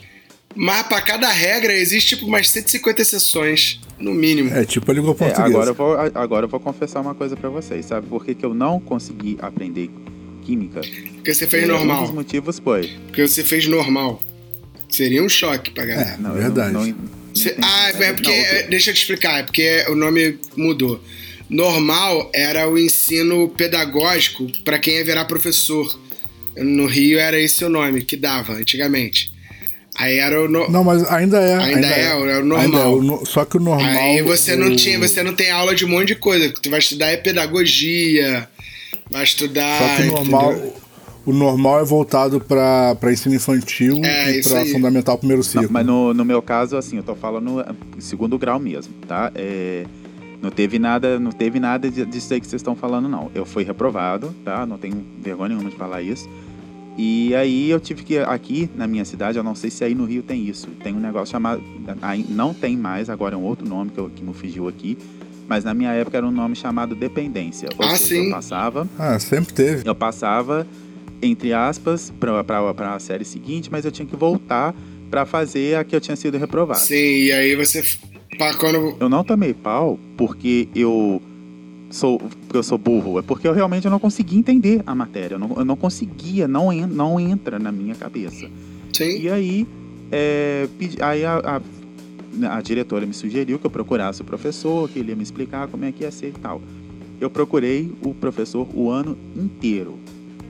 mas 0.55 0.87
para 0.87 1.01
cada 1.01 1.29
regra 1.29 1.73
existe, 1.73 2.15
tipo, 2.15 2.25
umas 2.25 2.49
150 2.49 3.01
exceções, 3.01 3.81
no 3.99 4.13
mínimo. 4.13 4.53
É, 4.53 4.63
tipo 4.63 4.89
a 4.89 4.93
língua 4.93 5.13
portuguesa. 5.13 5.43
É, 5.43 5.51
agora, 5.51 5.69
eu 5.69 5.73
vou, 5.73 5.97
agora 6.15 6.45
eu 6.45 6.49
vou 6.49 6.59
confessar 6.61 7.01
uma 7.01 7.13
coisa 7.13 7.35
para 7.35 7.49
vocês, 7.49 7.85
sabe? 7.85 8.07
Por 8.07 8.25
que, 8.25 8.33
que 8.33 8.45
eu 8.45 8.53
não 8.53 8.79
consegui 8.79 9.37
aprender 9.41 9.89
química. 10.51 10.81
Porque 11.15 11.33
você 11.33 11.47
fez 11.47 11.67
normal. 11.67 12.01
Um 12.01 12.05
dos 12.05 12.13
motivos 12.13 12.59
foi. 12.59 12.89
Porque 13.07 13.27
você 13.27 13.43
fez 13.43 13.65
normal. 13.67 14.21
Seria 14.89 15.23
um 15.23 15.29
choque 15.29 15.71
pra 15.71 15.85
galera. 15.85 16.15
É, 16.15 16.17
não, 16.17 16.33
verdade. 16.33 16.73
Não, 16.73 16.85
não, 16.85 16.95
você, 17.33 17.55
ah, 17.61 17.89
é 17.89 18.13
porque. 18.13 18.29
Não, 18.29 18.69
deixa 18.69 18.89
eu 18.89 18.93
te 18.93 19.01
explicar, 19.01 19.39
é 19.39 19.43
porque 19.43 19.85
o 19.87 19.95
nome 19.95 20.37
mudou. 20.57 21.01
Normal 21.49 22.29
era 22.33 22.69
o 22.69 22.77
ensino 22.77 23.47
pedagógico 23.49 24.47
para 24.63 24.79
quem 24.79 24.95
ia 24.95 25.05
virar 25.05 25.25
professor. 25.25 25.97
No 26.57 26.85
Rio 26.85 27.17
era 27.17 27.39
esse 27.39 27.63
o 27.63 27.69
nome 27.69 28.03
que 28.03 28.17
dava 28.17 28.53
antigamente. 28.53 29.31
Aí 29.95 30.17
era 30.17 30.41
o. 30.41 30.49
No... 30.49 30.69
Não, 30.69 30.83
mas 30.83 31.03
ainda 31.09 31.39
é. 31.39 31.53
Ainda, 31.55 31.65
ainda 31.65 31.87
é, 31.87 32.01
é, 32.01 32.09
é, 32.09 32.15
o 32.15 32.45
normal. 32.45 32.81
É 32.81 32.87
o 32.87 33.01
no... 33.01 33.25
Só 33.25 33.45
que 33.45 33.55
o 33.55 33.59
normal. 33.61 33.87
Aí 33.87 34.21
você 34.21 34.57
não 34.57 34.75
tinha, 34.75 34.99
você 34.99 35.23
não 35.23 35.33
tem 35.33 35.51
aula 35.51 35.73
de 35.73 35.85
um 35.85 35.89
monte 35.89 36.09
de 36.09 36.15
coisa. 36.15 36.47
O 36.47 36.53
que 36.53 36.61
tu 36.61 36.69
vai 36.69 36.79
estudar 36.79 37.07
é 37.07 37.17
pedagogia, 37.17 38.47
Vai 39.11 39.23
estudar. 39.23 39.77
Só 39.77 39.95
que 39.97 40.07
o 40.07 40.11
normal, 40.11 40.55
o 41.25 41.33
normal 41.33 41.79
é 41.81 41.83
voltado 41.83 42.39
para 42.39 43.11
ensino 43.11 43.35
infantil 43.35 43.99
é, 44.03 44.37
e 44.37 44.43
para 44.43 44.65
fundamental 44.65 45.17
primeiro 45.17 45.43
ciclo. 45.43 45.63
Não, 45.63 45.71
mas 45.71 45.85
no, 45.85 46.13
no 46.13 46.25
meu 46.25 46.41
caso, 46.41 46.77
assim, 46.77 46.97
eu 46.97 47.03
tô 47.03 47.13
falando 47.13 47.59
eh, 47.59 47.65
segundo 47.99 48.37
grau 48.39 48.57
mesmo, 48.57 48.93
tá? 49.07 49.31
É, 49.35 49.85
não 50.41 50.49
teve 50.49 50.79
nada, 50.79 51.19
não 51.19 51.31
teve 51.31 51.59
nada 51.59 51.89
disso 51.89 52.33
aí 52.33 52.39
que 52.39 52.47
vocês 52.47 52.61
estão 52.61 52.75
falando, 52.75 53.07
não. 53.07 53.29
Eu 53.35 53.45
fui 53.45 53.63
reprovado, 53.63 54.33
tá? 54.43 54.65
Não 54.65 54.77
tenho 54.77 55.05
vergonha 55.21 55.49
nenhuma 55.49 55.69
de 55.69 55.75
falar 55.75 56.01
isso. 56.01 56.27
E 56.97 57.33
aí 57.35 57.69
eu 57.69 57.79
tive 57.79 58.03
que, 58.03 58.17
aqui 58.17 58.69
na 58.75 58.87
minha 58.87 59.05
cidade, 59.05 59.37
eu 59.37 59.43
não 59.43 59.55
sei 59.55 59.69
se 59.69 59.83
aí 59.83 59.93
no 59.93 60.05
Rio 60.05 60.23
tem 60.23 60.47
isso. 60.47 60.67
Tem 60.83 60.93
um 60.93 60.99
negócio 60.99 61.31
chamado. 61.31 61.61
Não 62.29 62.53
tem 62.53 62.75
mais, 62.75 63.09
agora 63.09 63.35
é 63.35 63.37
um 63.37 63.43
outro 63.43 63.67
nome 63.67 63.91
que, 63.91 63.99
eu, 63.99 64.09
que 64.09 64.23
me 64.23 64.33
fugiu 64.33 64.67
aqui 64.67 64.97
mas 65.51 65.65
na 65.65 65.73
minha 65.73 65.91
época 65.91 66.15
era 66.15 66.25
um 66.25 66.31
nome 66.31 66.55
chamado 66.55 66.95
dependência. 66.95 67.67
Ou 67.77 67.85
ah, 67.85 67.89
seja, 67.97 68.21
sim. 68.21 68.25
eu 68.27 68.31
passava. 68.31 68.87
Ah, 68.97 69.19
sempre 69.19 69.53
teve. 69.53 69.85
Eu 69.85 69.93
passava, 69.93 70.65
entre 71.21 71.51
aspas, 71.51 72.09
para 72.47 72.95
a 72.95 72.99
série 72.99 73.25
seguinte, 73.25 73.69
mas 73.69 73.83
eu 73.83 73.91
tinha 73.91 74.05
que 74.05 74.15
voltar 74.15 74.73
para 75.09 75.25
fazer 75.25 75.75
a 75.75 75.83
que 75.83 75.93
eu 75.93 75.99
tinha 75.99 76.15
sido 76.15 76.37
reprovado. 76.37 76.79
Sim, 76.79 76.95
e 76.95 77.33
aí 77.33 77.53
você. 77.57 77.83
Quando... 78.57 78.95
Eu 78.97 79.09
não 79.09 79.25
tomei 79.25 79.53
pau 79.53 79.99
porque 80.15 80.69
eu 80.73 81.21
sou 81.89 82.17
porque 82.17 82.55
eu 82.55 82.63
sou 82.63 82.77
burro, 82.77 83.19
é 83.19 83.21
porque 83.21 83.45
eu 83.45 83.51
realmente 83.51 83.89
não 83.89 83.99
conseguia 83.99 84.39
entender 84.39 84.81
a 84.85 84.95
matéria. 84.95 85.35
Eu 85.35 85.39
não, 85.39 85.53
eu 85.57 85.65
não 85.65 85.75
conseguia, 85.75 86.47
não, 86.47 86.71
en, 86.71 86.85
não 86.85 87.19
entra 87.19 87.59
na 87.59 87.73
minha 87.73 87.93
cabeça. 87.93 88.49
Sim. 88.93 89.19
E 89.19 89.29
aí, 89.29 89.67
é, 90.13 90.65
aí 91.01 91.25
a, 91.25 91.57
a 91.57 91.61
a 92.49 92.61
diretora 92.61 93.05
me 93.05 93.13
sugeriu 93.13 93.59
que 93.59 93.65
eu 93.65 93.71
procurasse 93.71 94.21
o 94.21 94.25
professor, 94.25 94.89
que 94.89 94.99
ele 94.99 95.09
ia 95.09 95.15
me 95.15 95.23
explicar 95.23 95.67
como 95.67 95.85
é 95.85 95.91
que 95.91 96.03
ia 96.03 96.11
ser 96.11 96.29
e 96.29 96.39
tal. 96.39 96.61
Eu 97.19 97.29
procurei 97.29 97.93
o 98.03 98.13
professor 98.13 98.67
o 98.73 98.89
ano 98.89 99.17
inteiro, 99.35 99.99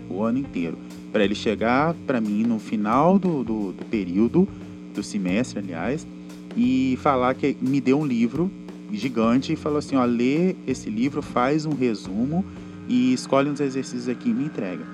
o 0.10 0.24
ano 0.24 0.38
inteiro, 0.38 0.78
para 1.12 1.24
ele 1.24 1.36
chegar 1.36 1.94
para 2.06 2.22
mim 2.22 2.44
no 2.44 2.60
final 2.60 3.20
do, 3.20 3.44
do, 3.44 3.72
do, 3.74 3.86
período, 3.86 4.48
do 4.94 5.04
semestre, 5.04 5.60
aliás, 5.60 6.08
e 6.56 6.98
falar 7.02 7.34
que 7.36 7.58
me 7.60 7.82
deu 7.82 8.00
um 8.00 8.06
livro 8.06 8.50
gigante 8.92 9.54
e 9.54 9.56
falou 9.56 9.80
assim, 9.80 9.96
ó, 9.96 10.06
lê 10.06 10.56
esse 10.68 10.90
livro, 10.90 11.22
faz 11.22 11.66
um 11.66 11.74
resumo 11.74 12.46
e 12.88 13.14
escolhe 13.14 13.50
uns 13.50 13.60
exercícios 13.60 14.08
aqui 14.08 14.30
e 14.30 14.34
me 14.34 14.46
entrega. 14.46 14.86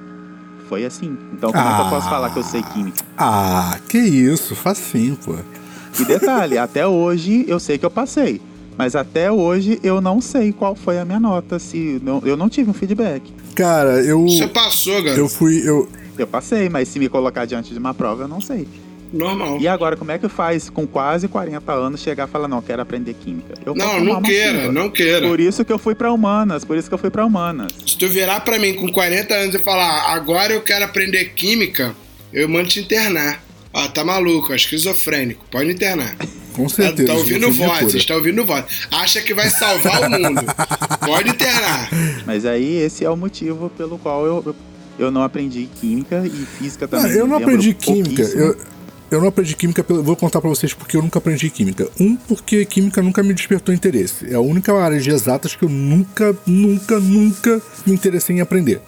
Foi 0.67 0.85
assim. 0.85 1.17
Então 1.33 1.51
como 1.51 1.63
ah, 1.63 1.71
é 1.71 1.75
que 1.75 1.81
eu 1.81 1.89
posso 1.89 2.09
falar 2.09 2.29
que 2.31 2.39
eu 2.39 2.43
sei 2.43 2.61
química? 2.61 3.05
Ah, 3.17 3.79
que 3.87 3.97
isso, 3.97 4.55
facinho, 4.55 5.15
pô. 5.15 5.35
E 5.99 6.05
detalhe, 6.05 6.57
até 6.57 6.85
hoje 6.85 7.45
eu 7.47 7.59
sei 7.59 7.77
que 7.77 7.85
eu 7.85 7.91
passei. 7.91 8.41
Mas 8.77 8.95
até 8.95 9.31
hoje 9.31 9.79
eu 9.83 9.99
não 9.99 10.21
sei 10.21 10.51
qual 10.51 10.75
foi 10.75 10.99
a 10.99 11.05
minha 11.05 11.19
nota. 11.19 11.57
Se 11.57 11.99
não, 12.03 12.21
eu 12.23 12.37
não 12.37 12.47
tive 12.47 12.69
um 12.69 12.73
feedback. 12.73 13.23
Cara, 13.55 14.01
eu. 14.03 14.23
Você 14.23 14.47
passou, 14.47 15.01
galera. 15.01 15.19
Eu 15.19 15.27
fui. 15.27 15.67
Eu... 15.67 15.89
eu 16.17 16.27
passei, 16.27 16.69
mas 16.69 16.87
se 16.87 16.99
me 16.99 17.09
colocar 17.09 17.45
diante 17.45 17.73
de 17.73 17.79
uma 17.79 17.93
prova, 17.93 18.23
eu 18.23 18.27
não 18.27 18.39
sei. 18.39 18.67
Normal. 19.11 19.57
E 19.59 19.67
agora, 19.67 19.95
como 19.95 20.11
é 20.11 20.17
que 20.17 20.27
faz 20.27 20.69
com 20.69 20.85
quase 20.85 21.27
40 21.27 21.71
anos 21.71 22.01
chegar 22.01 22.27
e 22.27 22.31
falar, 22.31 22.47
não, 22.47 22.61
quero 22.61 22.81
aprender 22.81 23.13
química? 23.13 23.53
Eu 23.65 23.73
não, 23.73 24.03
não 24.03 24.21
queira, 24.21 24.71
não 24.71 24.89
queira. 24.89 25.27
Por 25.27 25.39
isso 25.39 25.63
que 25.63 25.71
eu 25.71 25.79
fui 25.79 25.95
para 25.95 26.11
humanas, 26.11 26.65
por 26.65 26.77
isso 26.77 26.87
que 26.89 26.93
eu 26.93 26.97
fui 26.97 27.09
para 27.09 27.25
humanas. 27.25 27.71
Se 27.85 27.97
tu 27.97 28.07
virar 28.07 28.41
para 28.41 28.59
mim 28.59 28.73
com 28.73 28.91
40 28.91 29.33
anos 29.33 29.55
e 29.55 29.59
falar, 29.59 30.13
agora 30.13 30.53
eu 30.53 30.61
quero 30.61 30.83
aprender 30.83 31.25
química, 31.33 31.95
eu 32.33 32.49
mando 32.49 32.67
te 32.67 32.81
internar. 32.81 33.46
Ah, 33.73 33.87
tá 33.87 34.03
maluco, 34.03 34.53
é 34.53 34.55
esquizofrênico. 34.55 35.45
Pode 35.51 35.71
internar. 35.71 36.15
Com 36.53 36.67
certeza. 36.67 37.07
Tá, 37.07 37.13
tá 37.13 37.19
ouvindo 37.19 37.51
voz, 37.51 37.93
está 37.93 38.15
ouvindo 38.15 38.45
voz. 38.45 38.65
Acha 38.91 39.21
que 39.21 39.33
vai 39.33 39.49
salvar 39.49 40.03
o 40.03 40.09
mundo. 40.09 40.41
Pode 41.05 41.29
internar. 41.29 41.89
Mas 42.25 42.45
aí 42.45 42.77
esse 42.77 43.05
é 43.05 43.09
o 43.09 43.15
motivo 43.15 43.69
pelo 43.77 43.99
qual 43.99 44.25
eu, 44.25 44.55
eu 44.97 45.11
não 45.11 45.21
aprendi 45.21 45.69
química 45.79 46.23
e 46.25 46.45
física 46.57 46.87
também. 46.87 47.11
Ah, 47.11 47.15
eu 47.15 47.27
não 47.27 47.37
aprendi 47.37 47.73
química. 47.73 48.23
Eu, 48.23 48.57
eu 49.09 49.21
não 49.21 49.27
aprendi 49.27 49.55
química, 49.55 49.85
vou 49.87 50.15
contar 50.15 50.41
para 50.41 50.49
vocês 50.49 50.73
porque 50.73 50.97
eu 50.97 51.01
nunca 51.01 51.19
aprendi 51.19 51.49
química. 51.49 51.87
Um, 51.99 52.15
porque 52.15 52.65
química 52.65 53.01
nunca 53.01 53.23
me 53.23 53.33
despertou 53.33 53.73
interesse. 53.73 54.25
É 54.29 54.33
a 54.33 54.41
única 54.41 54.73
área 54.73 54.99
de 54.99 55.09
exatas 55.09 55.55
que 55.55 55.63
eu 55.63 55.69
nunca, 55.69 56.35
nunca, 56.45 56.99
nunca 56.99 57.61
me 57.85 57.93
interessei 57.93 58.35
em 58.35 58.41
aprender. 58.41 58.81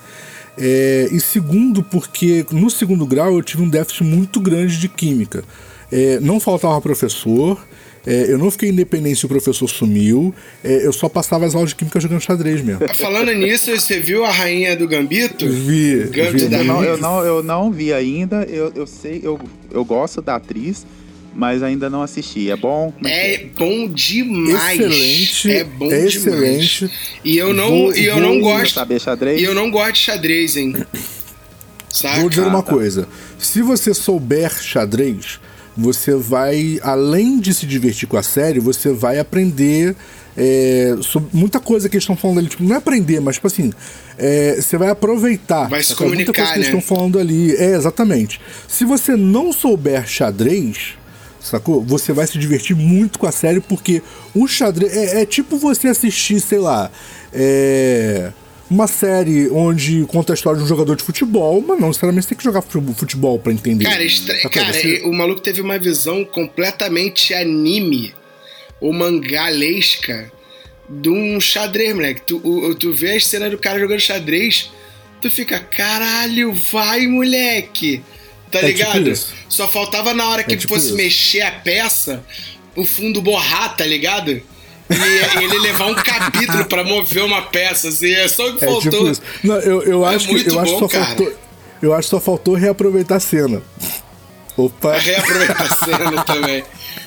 É, 0.59 1.07
e 1.11 1.19
segundo, 1.21 1.81
porque 1.81 2.45
no 2.51 2.69
segundo 2.69 3.05
grau 3.05 3.33
eu 3.33 3.41
tive 3.41 3.63
um 3.63 3.69
déficit 3.69 4.03
muito 4.03 4.39
grande 4.41 4.77
de 4.77 4.89
química. 4.89 5.43
É, 5.91 6.19
não 6.19 6.39
faltava 6.39 6.79
professor, 6.81 7.57
é, 8.05 8.31
eu 8.31 8.37
não 8.37 8.49
fiquei 8.51 8.69
independente 8.69 9.19
se 9.19 9.25
o 9.25 9.29
professor 9.29 9.67
sumiu, 9.67 10.33
é, 10.63 10.85
eu 10.85 10.91
só 10.93 11.09
passava 11.09 11.45
as 11.45 11.55
aulas 11.55 11.69
de 11.69 11.75
química 11.75 11.99
jogando 11.99 12.21
xadrez 12.21 12.61
mesmo. 12.61 12.81
Falando 12.95 13.31
nisso, 13.33 13.71
você 13.71 13.99
viu 13.99 14.25
a 14.25 14.31
rainha 14.31 14.75
do 14.75 14.87
Gambito? 14.87 15.49
Vi. 15.49 16.09
Gambito 16.11 16.49
vi. 16.49 16.55
Eu, 16.55 16.63
não, 16.63 16.83
eu, 16.83 16.97
não, 16.97 17.23
eu 17.23 17.43
não 17.43 17.71
vi 17.71 17.93
ainda, 17.93 18.43
eu, 18.43 18.71
eu 18.75 18.85
sei, 18.85 19.21
eu, 19.23 19.39
eu 19.71 19.83
gosto 19.85 20.21
da 20.21 20.35
atriz, 20.35 20.85
mas 21.33 21.63
ainda 21.63 21.89
não 21.89 22.01
assisti. 22.01 22.49
É 22.49 22.55
bom? 22.55 22.93
É, 23.05 23.35
é, 23.35 23.45
bom 23.45 23.87
demais. 23.87 24.79
Excelente. 24.79 25.51
É 25.51 25.63
bom 25.63 25.91
excelente. 25.91 26.79
demais. 26.79 26.99
E 27.23 27.37
eu 27.37 27.53
não, 27.53 27.69
vou, 27.69 27.95
e 27.95 28.05
eu 28.05 28.19
não 28.19 28.39
gosto. 28.39 28.73
Saber 28.73 28.99
xadrez? 28.99 29.41
E 29.41 29.43
eu 29.43 29.53
não 29.53 29.69
gosto 29.69 29.93
de 29.93 29.99
xadrez, 29.99 30.57
hein? 30.57 30.75
Saca? 31.89 32.19
Vou 32.21 32.29
dizer 32.29 32.43
uma 32.43 32.63
coisa. 32.63 33.07
Se 33.37 33.61
você 33.61 33.93
souber 33.93 34.51
xadrez, 34.61 35.39
você 35.75 36.13
vai, 36.13 36.79
além 36.83 37.39
de 37.39 37.53
se 37.53 37.65
divertir 37.65 38.07
com 38.07 38.17
a 38.17 38.23
série, 38.23 38.59
você 38.59 38.91
vai 38.91 39.17
aprender 39.17 39.95
é, 40.37 40.95
sobre 41.01 41.29
muita 41.33 41.59
coisa 41.59 41.89
que 41.89 41.95
eles 41.95 42.03
estão 42.03 42.15
falando 42.15 42.39
ali. 42.39 42.47
Tipo, 42.47 42.63
não 42.63 42.75
é 42.75 42.77
aprender, 42.77 43.19
mas 43.19 43.35
tipo 43.35 43.47
assim, 43.47 43.71
é, 44.17 44.55
você 44.61 44.77
vai 44.77 44.89
aproveitar. 44.89 45.67
Vai 45.67 45.83
se 45.83 45.95
comunicar, 45.95 46.25
muita 46.25 46.33
coisa 46.33 46.51
que 46.51 46.57
eles 46.57 46.67
estão 46.67 46.79
né? 46.79 46.85
falando 46.85 47.19
ali. 47.19 47.55
É, 47.55 47.75
exatamente. 47.75 48.39
Se 48.67 48.85
você 48.85 49.15
não 49.15 49.51
souber 49.51 50.07
xadrez, 50.07 50.98
sacou? 51.39 51.81
Você 51.81 52.13
vai 52.13 52.27
se 52.27 52.37
divertir 52.37 52.75
muito 52.75 53.19
com 53.19 53.27
a 53.27 53.31
série, 53.31 53.59
porque 53.59 54.01
o 54.33 54.47
xadrez. 54.47 54.95
É, 54.95 55.21
é 55.21 55.25
tipo 55.25 55.57
você 55.57 55.87
assistir, 55.87 56.39
sei 56.39 56.59
lá. 56.59 56.91
É, 57.33 58.31
uma 58.69 58.87
série 58.87 59.49
onde 59.49 60.05
conta 60.05 60.33
a 60.33 60.35
história 60.35 60.59
de 60.59 60.63
um 60.63 60.67
jogador 60.67 60.95
de 60.95 61.03
futebol, 61.03 61.59
mas 61.61 61.79
não 61.79 61.87
necessariamente 61.87 62.25
você 62.25 62.29
tem 62.29 62.37
que 62.37 62.43
jogar 62.43 62.61
futebol 62.61 63.39
para 63.39 63.51
entender. 63.51 63.85
Cara, 63.85 64.03
estra... 64.03 64.49
cara 64.49 64.73
você... 64.73 65.01
o 65.05 65.13
maluco 65.13 65.41
teve 65.41 65.59
uma 65.59 65.79
visão 65.79 66.23
completamente 66.23 67.33
anime 67.33 68.13
ou 68.79 68.93
mangalesca 68.93 70.31
de 70.87 71.09
um 71.09 71.39
xadrez, 71.39 71.93
moleque. 71.93 72.21
Tu, 72.21 72.75
tu 72.75 72.93
vê 72.93 73.15
a 73.15 73.19
cena 73.19 73.49
do 73.49 73.57
cara 73.57 73.79
jogando 73.79 73.99
xadrez, 73.99 74.71
tu 75.21 75.29
fica, 75.31 75.59
caralho, 75.59 76.53
vai, 76.71 77.07
moleque! 77.07 78.03
Tá 78.51 78.59
é 78.59 78.61
tipo 78.73 78.77
ligado? 78.77 79.13
Tipo 79.13 79.27
Só 79.47 79.67
faltava 79.67 80.13
na 80.13 80.27
hora 80.29 80.43
que 80.43 80.53
é 80.53 80.57
tipo 80.57 80.73
fosse 80.73 80.87
isso. 80.87 80.95
mexer 80.95 81.41
a 81.41 81.51
peça, 81.51 82.23
o 82.75 82.85
fundo 82.85 83.21
borrar, 83.21 83.75
tá 83.75 83.85
ligado? 83.85 84.41
e 84.89 85.43
ele 85.43 85.59
levar 85.59 85.85
um 85.85 85.93
capítulo 85.95 86.65
pra 86.65 86.83
mover 86.83 87.23
uma 87.23 87.43
peça, 87.43 87.89
assim, 87.89 88.11
é 88.11 88.27
só 88.27 88.49
o 88.49 88.57
que 88.57 88.65
É 88.65 88.67
faltou. 88.67 89.11
tipo. 89.13 89.23
Não, 89.43 89.55
eu, 89.59 89.83
eu 89.83 90.05
É 90.07 90.15
acho 90.15 90.27
que 90.27 90.49
eu 90.49 90.59
acho 90.59 90.71
bom, 90.79 90.87
que 90.87 90.93
só 90.95 90.99
cara. 90.99 91.05
faltou. 91.05 91.33
Eu 91.81 91.93
acho 91.93 92.01
que 92.07 92.09
só 92.09 92.19
faltou 92.19 92.55
reaproveitar 92.55 93.15
a 93.17 93.19
cena. 93.19 93.61
Opa. 94.57 94.97
Reaproveitar 94.97 95.61
a 95.71 95.75
cena 95.75 96.23
também. 96.23 96.63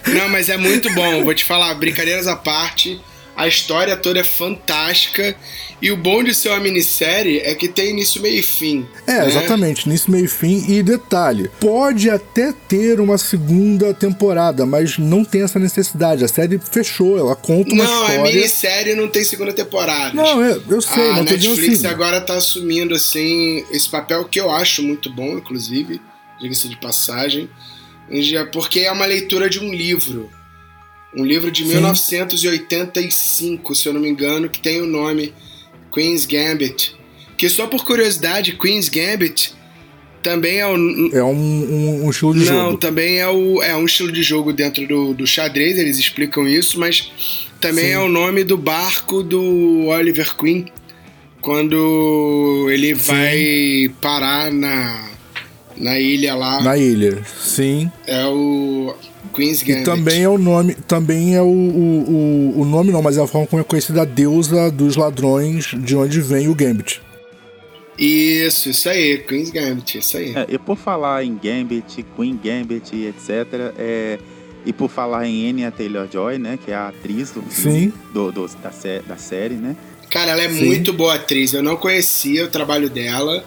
Não, 0.06 0.28
mas 0.28 0.48
é 0.48 0.56
muito 0.56 0.92
bom, 0.94 1.24
vou 1.24 1.34
te 1.34 1.44
falar, 1.44 1.74
brincadeiras 1.74 2.26
à 2.26 2.34
parte, 2.36 3.00
a 3.36 3.46
história 3.48 3.96
toda 3.96 4.20
é 4.20 4.24
fantástica. 4.24 5.36
E 5.82 5.90
o 5.90 5.96
bom 5.96 6.22
de 6.22 6.32
ser 6.32 6.50
uma 6.50 6.60
minissérie 6.60 7.40
é 7.40 7.56
que 7.56 7.66
tem 7.66 7.90
início, 7.90 8.22
meio 8.22 8.38
e 8.38 8.42
fim. 8.42 8.86
É, 9.04 9.18
né? 9.18 9.26
exatamente, 9.26 9.88
nisso 9.88 10.12
meio 10.12 10.28
fim. 10.28 10.64
E 10.68 10.80
detalhe, 10.80 11.50
pode 11.58 12.08
até 12.08 12.52
ter 12.52 13.00
uma 13.00 13.18
segunda 13.18 13.92
temporada, 13.92 14.64
mas 14.64 14.96
não 14.96 15.24
tem 15.24 15.42
essa 15.42 15.58
necessidade. 15.58 16.24
A 16.24 16.28
série 16.28 16.60
fechou, 16.60 17.18
ela 17.18 17.34
conta 17.34 17.74
uma 17.74 17.82
Não, 17.82 18.04
a 18.04 18.10
história. 18.10 18.32
minissérie 18.32 18.94
não 18.94 19.08
tem 19.08 19.24
segunda 19.24 19.52
temporada. 19.52 20.14
Não, 20.14 20.40
eu, 20.40 20.62
eu 20.70 20.80
sei, 20.80 21.08
a 21.08 21.14
mas 21.14 21.24
Netflix 21.24 21.78
assim. 21.78 21.86
agora 21.88 22.20
tá 22.20 22.34
assumindo 22.34 22.94
assim 22.94 23.64
esse 23.72 23.88
papel 23.88 24.24
que 24.26 24.38
eu 24.38 24.52
acho 24.52 24.84
muito 24.84 25.12
bom, 25.12 25.36
inclusive, 25.36 26.00
diga-se 26.40 26.68
de 26.68 26.76
passagem, 26.76 27.50
porque 28.52 28.78
é 28.80 28.92
uma 28.92 29.06
leitura 29.06 29.50
de 29.50 29.58
um 29.58 29.74
livro. 29.74 30.30
Um 31.16 31.24
livro 31.24 31.50
de 31.50 31.64
Sim. 31.64 31.70
1985, 31.70 33.74
se 33.74 33.88
eu 33.88 33.92
não 33.92 34.00
me 34.00 34.08
engano, 34.08 34.48
que 34.48 34.60
tem 34.60 34.80
o 34.80 34.86
nome 34.86 35.34
Queen's 35.92 36.24
Gambit. 36.26 36.94
Que 37.36 37.48
só 37.48 37.66
por 37.66 37.84
curiosidade, 37.84 38.52
Queen's 38.52 38.88
Gambit 38.88 39.52
também 40.22 40.58
é 40.60 40.66
o. 40.66 40.74
É 41.12 41.24
um, 41.24 41.30
um- 41.32 42.04
um 42.06 42.10
estilo 42.10 42.34
de 42.34 42.44
Não, 42.44 42.66
jogo. 42.66 42.78
também 42.78 43.18
é, 43.18 43.28
o, 43.28 43.60
é 43.62 43.74
um 43.76 43.84
estilo 43.84 44.12
de 44.12 44.22
jogo 44.22 44.52
dentro 44.52 44.86
do, 44.86 45.12
do 45.14 45.26
xadrez, 45.26 45.76
eles 45.78 45.98
explicam 45.98 46.46
isso, 46.48 46.78
mas 46.78 47.10
também 47.60 47.86
Sim. 47.86 47.90
é 47.92 47.98
o 47.98 48.08
nome 48.08 48.44
do 48.44 48.56
barco 48.56 49.22
do 49.22 49.86
Oliver 49.88 50.36
Queen 50.36 50.66
quando 51.40 52.68
ele 52.70 52.94
vai 52.94 53.90
parar 54.00 54.52
na, 54.52 55.08
na 55.76 55.98
ilha 55.98 56.34
lá. 56.36 56.60
Na 56.62 56.76
ilha, 56.78 57.20
sim. 57.40 57.90
É 58.06 58.24
o 58.26 58.94
Queen's 59.32 59.62
E 59.62 59.64
Gambit. 59.64 59.84
também 59.84 60.22
é 60.22 60.28
o 60.28 60.38
nome, 60.38 60.74
também 60.74 61.34
é 61.34 61.42
o, 61.42 61.46
o, 61.46 62.60
o, 62.60 62.64
nome 62.64 62.90
não, 62.92 63.00
mas 63.02 63.16
é 63.16 63.22
a 63.22 63.26
forma 63.26 63.46
como 63.46 63.60
é 63.60 63.64
conhecida 63.64 64.02
a 64.02 64.04
deusa 64.04 64.70
dos 64.70 64.96
ladrões, 64.96 65.66
de 65.78 65.96
onde 65.96 66.20
vem 66.20 66.48
o 66.48 66.54
Gambit. 66.54 67.00
Isso, 67.98 68.70
isso 68.70 68.88
aí, 68.88 69.18
Queen's 69.18 69.50
Gambit, 69.50 69.98
isso 69.98 70.16
aí. 70.16 70.32
É, 70.34 70.46
e 70.48 70.58
por 70.58 70.76
falar 70.76 71.24
em 71.24 71.34
Gambit, 71.42 72.04
Queen 72.16 72.38
Gambit, 72.42 72.94
etc., 72.94 73.72
é, 73.78 74.18
e 74.64 74.72
por 74.72 74.88
falar 74.88 75.26
em 75.26 75.48
Anya 75.50 75.70
Taylor-Joy, 75.70 76.38
né, 76.38 76.58
que 76.64 76.70
é 76.70 76.74
a 76.74 76.88
atriz 76.88 77.30
do 77.32 77.42
filme, 77.42 77.80
Sim. 77.80 77.92
do, 78.14 78.32
do- 78.32 78.48
da, 78.62 78.70
sé- 78.70 79.02
da 79.06 79.16
série, 79.16 79.54
né, 79.54 79.76
Cara, 80.08 80.32
ela 80.32 80.42
é 80.42 80.48
Sim. 80.50 80.66
muito 80.66 80.92
boa 80.92 81.14
atriz, 81.14 81.54
eu 81.54 81.62
não 81.62 81.74
conhecia 81.74 82.44
o 82.44 82.48
trabalho 82.48 82.90
dela. 82.90 83.42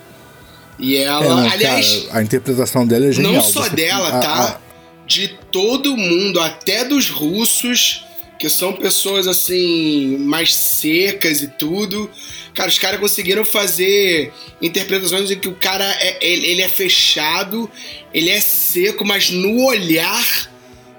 E 0.79 0.95
ela, 0.97 1.23
É, 1.23 1.29
não, 1.29 1.37
aliás, 1.47 2.05
cara, 2.07 2.19
a 2.19 2.23
interpretação 2.23 2.87
dela 2.87 3.05
é 3.05 3.11
genial. 3.11 3.33
Não 3.33 3.41
só 3.41 3.61
Você- 3.63 3.75
dela, 3.75 4.07
a- 4.09 4.19
tá? 4.19 4.61
De 5.05 5.27
todo 5.51 5.95
mundo, 5.95 6.39
até 6.39 6.83
dos 6.83 7.09
russos, 7.09 8.05
que 8.39 8.49
são 8.49 8.73
pessoas 8.73 9.27
assim, 9.27 10.17
mais 10.17 10.53
secas 10.53 11.41
e 11.41 11.47
tudo. 11.47 12.09
Cara, 12.53 12.69
os 12.69 12.79
caras 12.79 12.99
conseguiram 12.99 13.45
fazer 13.45 14.31
interpretações 14.61 15.31
em 15.31 15.39
que 15.39 15.47
o 15.47 15.55
cara 15.55 15.85
é, 15.99 16.17
ele, 16.21 16.47
ele 16.47 16.61
é 16.61 16.69
fechado, 16.69 17.69
ele 18.13 18.29
é 18.29 18.39
seco, 18.39 19.05
mas 19.05 19.29
no 19.29 19.63
olhar 19.65 20.51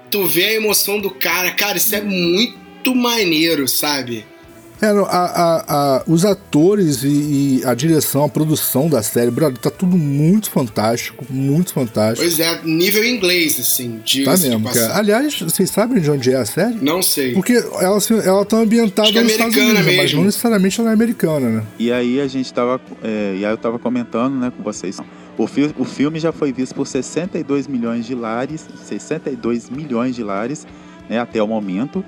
tu 0.09 0.25
vê 0.25 0.45
a 0.45 0.53
emoção 0.53 0.99
do 0.99 1.09
cara. 1.09 1.51
Cara, 1.51 1.77
isso 1.77 1.95
é 1.95 2.01
muito 2.01 2.95
maneiro, 2.95 3.67
sabe? 3.67 4.25
É, 4.81 4.85
a- 4.87 4.91
a- 4.91 5.65
a- 5.97 6.03
os 6.07 6.23
atores 6.23 7.03
e, 7.03 7.07
e 7.59 7.61
a 7.65 7.73
direção, 7.73 8.23
a 8.23 8.29
produção 8.29 8.87
da 8.87 9.01
série, 9.01 9.31
brother, 9.31 9.57
tá 9.57 9.71
tudo 9.71 9.97
muito 9.97 10.51
fantástico, 10.51 11.25
muito 11.29 11.73
fantástico. 11.73 12.21
Pois 12.21 12.39
é, 12.39 12.61
nível 12.63 13.03
inglês, 13.03 13.59
assim, 13.59 13.99
de, 14.05 14.23
Tá 14.23 14.31
mesmo, 14.37 14.61
passar. 14.61 14.87
cara. 14.89 14.99
Aliás, 14.99 15.41
vocês 15.41 15.69
sabem 15.71 15.99
de 16.01 16.11
onde 16.11 16.31
é 16.31 16.35
a 16.37 16.45
série? 16.45 16.75
Não 16.81 17.01
sei. 17.01 17.33
Porque 17.33 17.53
ela, 17.53 17.99
se- 17.99 18.13
ela 18.13 18.45
tá 18.45 18.57
ambientada 18.57 19.07
Acho 19.09 19.17
é 19.17 19.21
nos 19.23 19.31
Estados 19.31 19.55
Unidos, 19.55 19.85
mas 19.85 19.95
mesmo. 19.95 20.17
não 20.19 20.25
necessariamente 20.25 20.79
ela 20.79 20.89
é 20.91 20.93
americana, 20.93 21.49
né? 21.49 21.63
E 21.79 21.91
aí 21.91 22.21
a 22.21 22.27
gente 22.27 22.53
tava. 22.53 22.79
é, 23.03 23.35
e 23.39 23.45
aí 23.45 23.51
eu 23.51 23.57
tava 23.57 23.79
comentando 23.79 24.35
né, 24.35 24.51
com 24.55 24.61
vocês. 24.61 24.97
O, 25.37 25.47
fi- 25.47 25.73
o 25.77 25.85
filme 25.85 26.19
já 26.19 26.31
foi 26.31 26.51
visto 26.53 26.73
por 26.75 26.85
62 26.87 27.67
milhões 27.67 28.05
de 28.05 28.13
lares. 28.15 28.65
62 28.85 29.69
milhões 29.69 30.15
de 30.15 30.23
lares 30.23 30.65
né, 31.09 31.19
até 31.19 31.41
o 31.41 31.47
momento. 31.47 32.03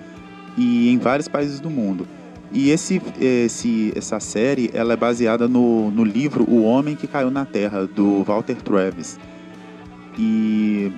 E 0.57 0.89
em 0.89 0.97
vários 0.97 1.27
países 1.27 1.59
do 1.59 1.69
mundo. 1.69 2.07
E 2.51 2.71
esse, 2.71 3.01
esse, 3.19 3.93
essa 3.95 4.19
série 4.19 4.71
ela 4.73 4.93
é 4.93 4.97
baseada 4.97 5.47
no, 5.47 5.91
no 5.91 6.03
livro 6.03 6.43
O 6.49 6.63
Homem 6.63 6.95
que 6.95 7.05
Caiu 7.05 7.29
na 7.29 7.45
Terra, 7.45 7.85
do 7.85 8.23
Walter 8.23 8.55
Travis. 8.55 9.19
E. 10.17 10.91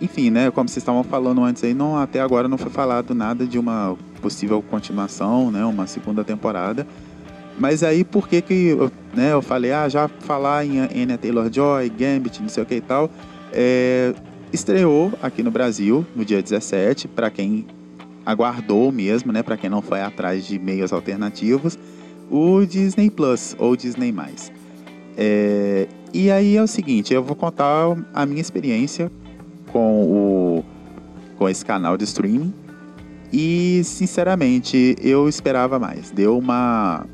Enfim, 0.00 0.30
né? 0.30 0.50
Como 0.50 0.68
vocês 0.68 0.82
estavam 0.82 1.02
falando 1.02 1.42
antes 1.42 1.64
aí, 1.64 1.72
não, 1.72 1.96
até 1.96 2.20
agora 2.20 2.46
não 2.46 2.58
foi 2.58 2.70
falado 2.70 3.14
nada 3.14 3.46
de 3.46 3.58
uma 3.58 3.96
possível 4.20 4.62
continuação, 4.62 5.50
né? 5.50 5.64
Uma 5.64 5.86
segunda 5.86 6.22
temporada. 6.22 6.86
Mas 7.58 7.82
aí 7.82 8.04
por 8.04 8.28
que 8.28 8.42
que 8.42 8.76
né, 9.14 9.32
eu 9.32 9.40
falei, 9.40 9.72
ah, 9.72 9.88
já 9.88 10.08
falar 10.08 10.66
em 10.66 10.80
Anya 10.80 11.16
Taylor-Joy, 11.16 11.88
Gambit, 11.88 12.42
não 12.42 12.50
sei 12.50 12.62
o 12.62 12.66
que 12.66 12.74
e 12.74 12.80
tal, 12.82 13.10
é, 13.52 14.12
estreou 14.52 15.12
aqui 15.22 15.42
no 15.42 15.50
Brasil 15.50 16.06
no 16.14 16.24
dia 16.24 16.42
17, 16.42 17.08
para 17.08 17.30
quem 17.30 17.66
aguardou 18.26 18.90
mesmo, 18.92 19.32
né, 19.32 19.42
para 19.42 19.56
quem 19.56 19.70
não 19.70 19.80
foi 19.80 20.00
atrás 20.02 20.44
de 20.44 20.58
meios 20.58 20.92
alternativos, 20.92 21.78
o 22.28 22.66
Disney 22.66 23.08
Plus 23.08 23.54
ou 23.58 23.76
Disney+. 23.76 24.12
É, 25.16 25.86
e 26.12 26.30
aí 26.30 26.56
é 26.56 26.62
o 26.62 26.66
seguinte, 26.66 27.14
eu 27.14 27.22
vou 27.22 27.36
contar 27.36 27.96
a 28.12 28.26
minha 28.26 28.40
experiência 28.40 29.10
com 29.72 30.02
o 30.02 30.64
com 31.38 31.48
esse 31.48 31.64
canal 31.64 31.96
de 31.98 32.04
streaming 32.04 32.52
e 33.32 33.82
sinceramente 33.84 34.96
eu 35.02 35.28
esperava 35.28 35.78
mais. 35.78 36.10
Deu 36.10 36.36
uma 36.38 37.06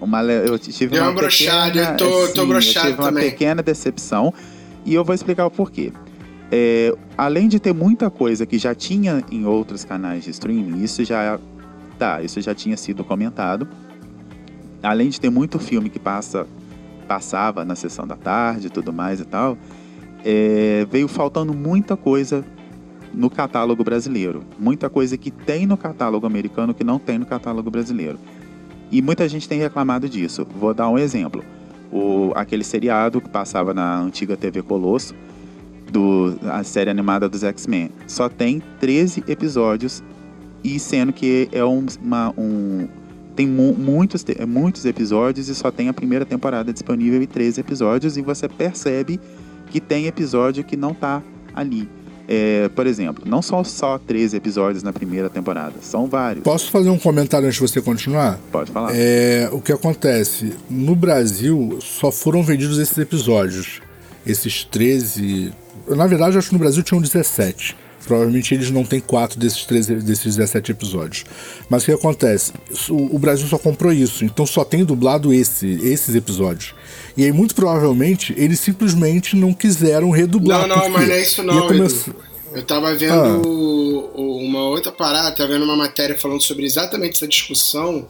uma 0.00 0.22
eu 0.22 0.58
tive 0.58 0.94
Deu 0.94 1.02
uma, 1.02 1.10
uma 1.10 1.20
brochada, 1.20 1.72
pequena, 1.72 1.90
eu 1.92 1.96
tô- 1.96 2.28
tô 2.32 2.42
sim, 2.42 2.48
broxado 2.48 2.86
eu 2.86 2.90
tive 2.92 3.02
uma 3.02 3.08
também. 3.08 3.30
pequena 3.30 3.62
decepção 3.62 4.32
e 4.86 4.94
eu 4.94 5.04
vou 5.04 5.14
explicar 5.14 5.46
o 5.46 5.50
porquê. 5.50 5.92
É, 6.52 6.96
além 7.16 7.48
de 7.48 7.60
ter 7.60 7.72
muita 7.72 8.10
coisa 8.10 8.44
que 8.44 8.58
já 8.58 8.74
tinha 8.74 9.22
em 9.30 9.44
outros 9.44 9.84
canais 9.84 10.24
de 10.24 10.30
streaming, 10.30 10.82
isso 10.82 11.04
já 11.04 11.38
tá, 11.98 12.22
isso 12.22 12.40
já 12.40 12.54
tinha 12.54 12.76
sido 12.76 13.04
comentado. 13.04 13.68
Além 14.82 15.10
de 15.10 15.20
ter 15.20 15.30
muito 15.30 15.58
filme 15.58 15.90
que 15.90 15.98
passa 15.98 16.46
passava 17.06 17.64
na 17.64 17.74
sessão 17.74 18.06
da 18.06 18.14
tarde 18.14 18.68
e 18.68 18.70
tudo 18.70 18.92
mais 18.92 19.18
e 19.18 19.24
tal, 19.24 19.58
é, 20.24 20.86
veio 20.88 21.08
faltando 21.08 21.52
muita 21.52 21.96
coisa 21.96 22.44
no 23.12 23.28
catálogo 23.28 23.82
brasileiro. 23.82 24.44
Muita 24.58 24.88
coisa 24.88 25.16
que 25.16 25.30
tem 25.30 25.66
no 25.66 25.76
catálogo 25.76 26.24
americano 26.26 26.72
que 26.72 26.84
não 26.84 27.00
tem 27.00 27.18
no 27.18 27.26
catálogo 27.26 27.68
brasileiro. 27.68 28.16
E 28.92 29.02
muita 29.02 29.28
gente 29.28 29.48
tem 29.48 29.58
reclamado 29.58 30.08
disso. 30.08 30.46
Vou 30.54 30.72
dar 30.72 30.88
um 30.88 30.98
exemplo. 30.98 31.44
O, 31.92 32.32
aquele 32.36 32.62
seriado 32.62 33.20
que 33.20 33.28
passava 33.28 33.74
na 33.74 33.98
antiga 33.98 34.36
TV 34.36 34.62
Colosso, 34.62 35.12
do, 35.90 36.38
a 36.44 36.62
série 36.62 36.90
animada 36.90 37.28
dos 37.28 37.42
X-Men, 37.42 37.90
só 38.06 38.28
tem 38.28 38.62
13 38.78 39.24
episódios, 39.28 40.02
e 40.62 40.78
sendo 40.78 41.12
que 41.12 41.48
é 41.52 41.64
um, 41.64 41.84
uma, 42.02 42.34
um, 42.36 42.88
tem 43.34 43.46
mu 43.46 43.74
muitos, 43.74 44.24
muitos 44.46 44.84
episódios 44.84 45.48
e 45.48 45.54
só 45.54 45.70
tem 45.70 45.88
a 45.88 45.92
primeira 45.92 46.24
temporada 46.24 46.72
disponível 46.72 47.22
e 47.22 47.26
13 47.26 47.60
episódios, 47.60 48.16
e 48.16 48.22
você 48.22 48.48
percebe 48.48 49.20
que 49.70 49.80
tem 49.80 50.06
episódio 50.06 50.64
que 50.64 50.76
não 50.76 50.92
tá 50.92 51.22
ali. 51.54 51.88
É, 52.32 52.68
por 52.68 52.86
exemplo, 52.86 53.24
não 53.26 53.42
são 53.42 53.64
só 53.64 53.98
13 53.98 54.36
episódios 54.36 54.84
na 54.84 54.92
primeira 54.92 55.28
temporada, 55.28 55.74
são 55.80 56.06
vários. 56.06 56.44
Posso 56.44 56.70
fazer 56.70 56.88
um 56.88 56.98
comentário 56.98 57.48
antes 57.48 57.60
de 57.60 57.68
você 57.68 57.82
continuar? 57.82 58.38
Pode 58.52 58.70
falar. 58.70 58.92
É, 58.94 59.48
o 59.50 59.60
que 59.60 59.72
acontece? 59.72 60.52
No 60.70 60.94
Brasil, 60.94 61.78
só 61.80 62.12
foram 62.12 62.40
vendidos 62.44 62.78
esses 62.78 62.96
episódios. 62.98 63.80
Esses 64.24 64.62
13. 64.62 65.52
Na 65.96 66.06
verdade, 66.06 66.38
acho 66.38 66.48
que 66.48 66.54
no 66.54 66.58
Brasil 66.58 66.82
tinham 66.82 67.00
17. 67.00 67.76
Provavelmente 68.04 68.54
eles 68.54 68.70
não 68.70 68.82
têm 68.84 68.98
quatro 68.98 69.38
desses, 69.38 69.64
13, 69.66 69.96
desses 69.96 70.36
17 70.36 70.72
episódios. 70.72 71.24
Mas 71.68 71.82
o 71.82 71.86
que 71.86 71.92
acontece? 71.92 72.52
O, 72.88 73.16
o 73.16 73.18
Brasil 73.18 73.46
só 73.46 73.58
comprou 73.58 73.92
isso, 73.92 74.24
então 74.24 74.46
só 74.46 74.64
tem 74.64 74.84
dublado 74.84 75.32
esse, 75.34 75.66
esses 75.82 76.14
episódios. 76.14 76.74
E 77.16 77.24
aí, 77.24 77.32
muito 77.32 77.54
provavelmente, 77.54 78.34
eles 78.38 78.58
simplesmente 78.58 79.36
não 79.36 79.52
quiseram 79.52 80.10
redublar. 80.10 80.66
Não, 80.66 80.76
não, 80.76 80.88
mas 80.88 81.08
não 81.08 81.14
é 81.14 81.20
isso 81.20 81.42
não, 81.42 81.66
começar-. 81.66 82.14
Eu 82.52 82.62
tava 82.64 82.94
vendo 82.96 83.12
Ah. 83.12 83.40
uma 84.18 84.62
outra 84.62 84.90
parada, 84.90 85.30
tava 85.36 85.52
vendo 85.52 85.64
uma 85.64 85.76
matéria 85.76 86.18
falando 86.18 86.42
sobre 86.42 86.64
exatamente 86.64 87.16
essa 87.16 87.28
discussão, 87.28 88.08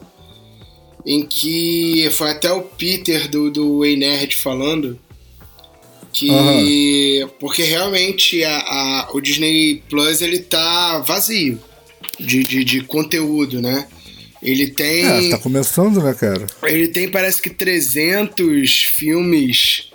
em 1.05 1.25
que 1.25 2.09
foi 2.11 2.31
até 2.31 2.51
o 2.51 2.61
Peter 2.61 3.29
do, 3.29 3.51
do 3.51 3.85
Ei 3.85 3.97
Nerd 3.97 4.35
falando 4.35 4.97
que 6.13 7.27
porque 7.39 7.63
realmente 7.63 8.43
a, 8.43 8.57
a- 8.57 9.09
o 9.13 9.21
Disney 9.21 9.81
Plus 9.89 10.21
ele 10.21 10.39
tá 10.39 10.99
vazio. 10.99 11.59
de, 12.19 12.43
de, 12.43 12.63
de 12.63 12.81
conteúdo, 12.83 13.61
né? 13.61 13.87
Ele 14.43 14.67
tem. 14.71 15.05
É, 15.05 15.29
tá 15.29 15.37
começando, 15.37 16.01
né, 16.03 16.13
cara? 16.13 16.45
Ele 16.63 16.87
tem, 16.87 17.07
parece 17.09 17.41
que 17.41 17.49
300 17.49 18.71
filmes 18.83 19.89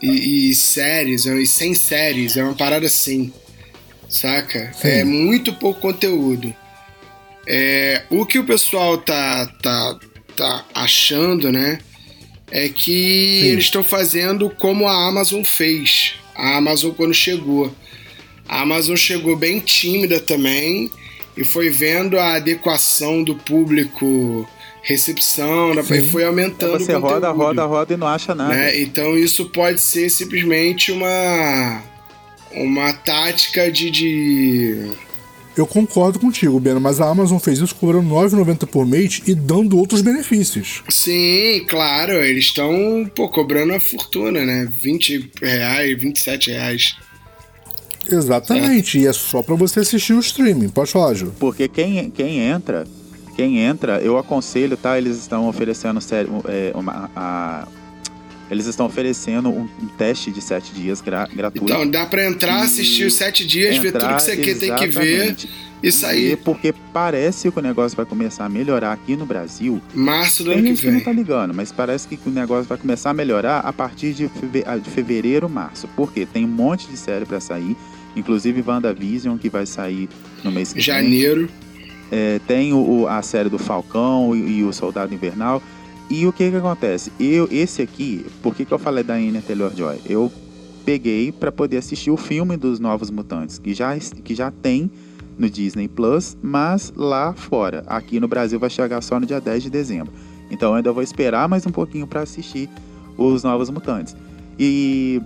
e, 0.00 0.50
e 0.50 0.54
séries, 0.54 1.26
e 1.26 1.46
100 1.46 1.74
séries, 1.74 2.36
é 2.36 2.44
uma 2.44 2.54
parada 2.54 2.86
assim, 2.86 3.32
saca? 4.08 4.72
Sim. 4.80 4.88
É 4.88 5.04
muito 5.04 5.52
pouco 5.54 5.80
conteúdo. 5.80 6.54
É, 7.46 8.02
o 8.10 8.24
que 8.24 8.38
o 8.38 8.44
pessoal 8.44 8.96
tá, 8.98 9.46
tá, 9.62 9.98
tá 10.36 10.64
achando, 10.74 11.50
né? 11.52 11.78
É 12.56 12.68
que 12.68 13.40
Sim. 13.42 13.46
eles 13.48 13.64
estão 13.64 13.82
fazendo 13.82 14.48
como 14.48 14.86
a 14.86 15.08
Amazon 15.08 15.42
fez. 15.42 16.14
A 16.36 16.56
Amazon 16.56 16.92
quando 16.92 17.12
chegou. 17.12 17.74
A 18.48 18.60
Amazon 18.60 18.94
chegou 18.94 19.36
bem 19.36 19.58
tímida 19.58 20.20
também 20.20 20.88
e 21.36 21.42
foi 21.42 21.68
vendo 21.68 22.16
a 22.16 22.34
adequação 22.34 23.24
do 23.24 23.34
público, 23.34 24.48
recepção, 24.82 25.74
né, 25.74 25.82
Sim. 25.82 25.94
e 25.94 26.08
foi 26.08 26.24
aumentando 26.24 26.78
Você 26.78 26.94
o 26.94 27.00
roda, 27.00 27.26
conteúdo, 27.26 27.36
roda, 27.36 27.64
roda 27.64 27.94
e 27.94 27.96
não 27.96 28.06
acha 28.06 28.36
nada. 28.36 28.54
né? 28.54 28.80
Então 28.80 29.18
isso 29.18 29.46
pode 29.46 29.80
ser 29.80 30.08
simplesmente 30.08 30.92
uma 30.92 31.82
uma 32.52 32.92
tática 32.92 33.68
de, 33.72 33.90
de 33.90 34.92
Eu 35.56 35.66
concordo 35.66 36.18
contigo, 36.18 36.58
Beno, 36.58 36.80
mas 36.80 37.00
a 37.00 37.08
Amazon 37.08 37.38
fez 37.38 37.60
isso 37.60 37.74
cobrando 37.76 38.08
R$ 38.08 38.26
9,90 38.28 38.66
por 38.66 38.84
mês 38.84 39.22
e 39.26 39.34
dando 39.36 39.78
outros 39.78 40.00
benefícios. 40.00 40.82
Sim, 40.88 41.64
claro, 41.68 42.12
eles 42.12 42.46
estão 42.46 43.08
cobrando 43.32 43.72
uma 43.72 43.80
fortuna, 43.80 44.44
né? 44.44 44.68
20 44.82 45.30
reais, 45.40 45.96
27 46.00 46.50
reais. 46.50 46.96
Exatamente, 48.10 48.98
e 48.98 49.06
é 49.06 49.12
só 49.12 49.42
pra 49.42 49.54
você 49.54 49.80
assistir 49.80 50.12
o 50.12 50.20
streaming. 50.20 50.68
Pode 50.68 50.90
falar, 50.90 51.14
Ju. 51.14 51.32
Porque 51.38 51.68
quem, 51.68 52.10
quem 52.10 52.38
entra, 52.40 52.86
quem 53.36 53.58
entra, 53.60 53.98
eu 54.00 54.18
aconselho, 54.18 54.76
tá? 54.76 54.98
Eles 54.98 55.16
estão 55.18 55.48
oferecendo 55.48 56.00
sério, 56.00 56.42
é, 56.46 56.72
uma, 56.74 57.10
a- 57.16 57.68
eles 58.50 58.66
estão 58.66 58.86
oferecendo 58.86 59.48
um, 59.48 59.68
um 59.82 59.86
teste 59.98 60.30
de 60.30 60.40
sete 60.40 60.72
dias 60.72 61.00
gra, 61.00 61.26
gratuito. 61.32 61.64
Então 61.72 61.88
dá 61.88 62.04
pra 62.06 62.24
entrar, 62.26 62.62
assistir 62.62 63.04
os 63.06 63.14
7 63.14 63.46
dias, 63.46 63.78
ver 63.78 63.92
tudo 63.92 64.06
que 64.06 64.22
você 64.22 64.36
quer, 64.36 64.58
tem 64.58 64.74
que 64.74 64.86
ver 64.86 65.36
e 65.82 65.92
sair. 65.92 66.36
Porque 66.38 66.74
parece 66.92 67.50
que 67.50 67.58
o 67.58 67.62
negócio 67.62 67.96
vai 67.96 68.06
começar 68.06 68.44
a 68.44 68.48
melhorar 68.48 68.92
aqui 68.92 69.16
no 69.16 69.26
Brasil. 69.26 69.80
Março 69.94 70.44
do 70.44 70.52
ano 70.52 70.62
que 70.62 70.74
que 70.74 70.86
não 70.86 70.92
vem. 70.94 71.04
tá 71.04 71.12
ligando, 71.12 71.52
mas 71.54 71.70
parece 71.72 72.08
que 72.08 72.18
o 72.26 72.30
negócio 72.30 72.64
vai 72.64 72.78
começar 72.78 73.10
a 73.10 73.14
melhorar 73.14 73.58
a 73.60 73.72
partir 73.72 74.12
de, 74.14 74.28
feve- 74.28 74.64
ah, 74.66 74.76
de 74.78 74.88
fevereiro, 74.90 75.48
março. 75.48 75.88
Porque 75.96 76.24
tem 76.26 76.44
um 76.44 76.48
monte 76.48 76.86
de 76.86 76.96
série 76.96 77.24
pra 77.26 77.38
sair, 77.40 77.76
inclusive 78.16 78.62
WandaVision, 78.66 79.36
que 79.36 79.48
vai 79.50 79.66
sair 79.66 80.08
no 80.42 80.50
mês 80.50 80.68
que 80.68 80.74
vem. 80.76 80.82
Janeiro. 80.84 81.48
É, 82.12 82.40
tem 82.46 82.72
o- 82.72 83.06
a 83.08 83.20
série 83.22 83.48
do 83.48 83.58
Falcão 83.58 84.34
e, 84.36 84.58
e 84.60 84.62
o 84.64 84.72
Soldado 84.72 85.12
Invernal. 85.14 85.62
E 86.10 86.26
o 86.26 86.32
que 86.32 86.50
que 86.50 86.56
acontece? 86.56 87.12
Eu, 87.18 87.48
esse 87.50 87.82
aqui, 87.82 88.24
por 88.42 88.54
que, 88.54 88.64
que 88.64 88.72
eu 88.72 88.78
falei 88.78 89.02
da 89.02 89.14
Anya 89.14 89.40
Taylor-Joy? 89.40 90.00
Eu 90.06 90.30
peguei 90.84 91.32
pra 91.32 91.50
poder 91.50 91.78
assistir 91.78 92.10
o 92.10 92.16
filme 92.16 92.56
dos 92.56 92.78
Novos 92.78 93.10
Mutantes, 93.10 93.58
que 93.58 93.72
já, 93.74 93.96
que 93.98 94.34
já 94.34 94.50
tem 94.50 94.90
no 95.38 95.48
Disney 95.48 95.88
Plus, 95.88 96.36
mas 96.42 96.92
lá 96.94 97.32
fora. 97.32 97.82
Aqui 97.86 98.20
no 98.20 98.28
Brasil 98.28 98.60
vai 98.60 98.70
chegar 98.70 99.00
só 99.02 99.18
no 99.18 99.26
dia 99.26 99.40
10 99.40 99.62
de 99.64 99.70
dezembro. 99.70 100.12
Então 100.50 100.70
eu 100.70 100.74
ainda 100.76 100.92
vou 100.92 101.02
esperar 101.02 101.48
mais 101.48 101.66
um 101.66 101.70
pouquinho 101.70 102.06
pra 102.06 102.20
assistir 102.20 102.68
os 103.16 103.42
Novos 103.42 103.70
Mutantes. 103.70 104.14
E 104.58 105.20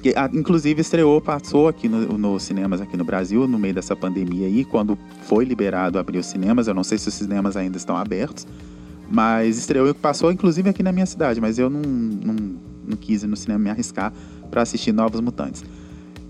que, 0.00 0.14
ah, 0.16 0.30
inclusive 0.32 0.80
estreou, 0.80 1.20
passou 1.20 1.66
aqui 1.66 1.88
no- 1.88 2.16
nos 2.16 2.44
cinemas 2.44 2.80
aqui 2.80 2.96
no 2.96 3.04
Brasil, 3.04 3.48
no 3.48 3.58
meio 3.58 3.74
dessa 3.74 3.96
pandemia 3.96 4.46
aí, 4.46 4.64
quando 4.64 4.96
foi 5.26 5.44
liberado 5.44 5.98
abrir 5.98 6.18
os 6.18 6.26
cinemas. 6.26 6.68
Eu 6.68 6.72
não 6.74 6.84
sei 6.84 6.96
se 6.98 7.08
os 7.08 7.14
cinemas 7.14 7.56
ainda 7.56 7.76
estão 7.76 7.96
abertos, 7.96 8.46
mas 9.10 9.58
estreou 9.58 9.88
e 9.88 9.94
passou 9.94 10.30
inclusive 10.30 10.68
aqui 10.68 10.82
na 10.82 10.92
minha 10.92 11.06
cidade, 11.06 11.40
mas 11.40 11.58
eu 11.58 11.68
não, 11.70 11.80
não, 11.80 12.36
não 12.88 12.96
quis 12.96 13.22
ir 13.22 13.26
no 13.26 13.36
cinema 13.36 13.58
me 13.58 13.70
arriscar 13.70 14.12
para 14.50 14.62
assistir 14.62 14.92
Novos 14.92 15.20
Mutantes. 15.20 15.64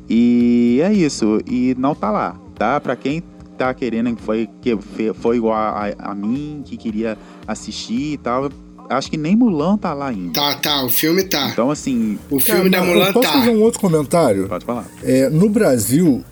E 0.08 0.80
é 0.82 0.92
isso, 0.92 1.40
e 1.46 1.74
não 1.78 1.94
tá 1.94 2.10
lá, 2.10 2.36
tá? 2.54 2.80
Pra 2.80 2.96
quem 2.96 3.22
tá 3.58 3.74
querendo, 3.74 4.14
que 4.14 4.22
foi, 4.22 4.48
que 4.62 4.78
foi 5.14 5.36
igual 5.36 5.54
a, 5.54 5.92
a 5.98 6.14
mim, 6.14 6.62
que 6.64 6.76
queria 6.76 7.18
assistir 7.46 8.12
e 8.12 8.16
tal, 8.16 8.50
acho 8.88 9.10
que 9.10 9.16
nem 9.16 9.36
Mulan 9.36 9.76
tá 9.76 9.92
lá 9.92 10.08
ainda. 10.08 10.32
Tá, 10.32 10.54
tá, 10.54 10.84
o 10.84 10.88
filme 10.88 11.24
tá. 11.24 11.48
Então, 11.50 11.70
assim, 11.70 12.18
O 12.30 12.40
filme 12.40 12.70
da 12.70 12.82
Mulan 12.82 13.12
posso 13.12 13.28
tá. 13.28 13.38
fazer 13.38 13.50
um 13.50 13.60
outro 13.60 13.80
comentário? 13.80 14.48
pode 14.48 14.64
falar. 14.64 14.86
É, 15.02 15.28
no 15.28 15.50
Brasil, 15.50 16.24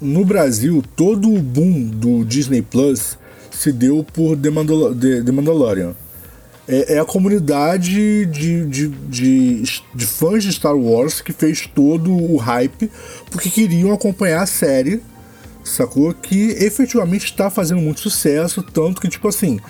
no 0.00 0.24
Brasil, 0.24 0.82
todo 0.96 1.32
o 1.32 1.38
boom 1.38 1.84
do 1.84 2.24
Disney 2.24 2.62
Plus 2.62 3.18
se 3.62 3.70
deu 3.70 4.04
por 4.12 4.36
The, 4.36 4.50
Mandal 4.50 4.94
The- 4.94 5.22
The 5.22 5.32
Mandalorian. 5.32 5.94
É, 6.66 6.94
é 6.94 6.98
a 6.98 7.04
comunidade 7.04 8.26
de, 8.26 8.66
de, 8.66 8.88
de, 8.88 9.62
de 9.94 10.06
fãs 10.06 10.42
de 10.42 10.52
Star 10.52 10.76
Wars 10.76 11.20
que 11.20 11.32
fez 11.32 11.68
todo 11.72 12.12
o 12.12 12.36
hype 12.36 12.90
porque 13.30 13.50
queriam 13.50 13.92
acompanhar 13.92 14.42
a 14.42 14.46
série, 14.46 15.02
sacou? 15.64 16.12
Que 16.12 16.50
efetivamente 16.60 17.24
está 17.24 17.50
fazendo 17.50 17.80
muito 17.80 18.00
sucesso, 18.00 18.62
tanto 18.62 19.00
que, 19.00 19.08
tipo 19.08 19.28
assim, 19.28 19.60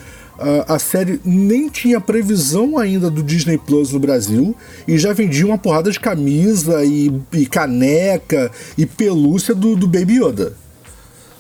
a, 0.66 0.78
série 0.78 1.20
nem 1.24 1.68
tinha 1.68 2.00
previsão 2.00 2.78
ainda 2.78 3.11
do 3.11 3.22
Disney 3.22 3.59
Plus 3.59 3.92
no 3.92 4.00
Brasil 4.00 4.57
e 4.88 4.98
já 4.98 5.12
vendia 5.12 5.46
uma 5.46 5.59
porrada 5.59 5.90
de 5.90 6.00
camisa 6.00 6.85
e, 6.85 7.12
e 7.33 7.46
caneca 7.46 8.50
e 8.76 8.87
pelúcia 8.87 9.55
do, 9.55 9.76
do 9.76 9.87
Baby 9.87 10.22
Yoda. 10.22 10.55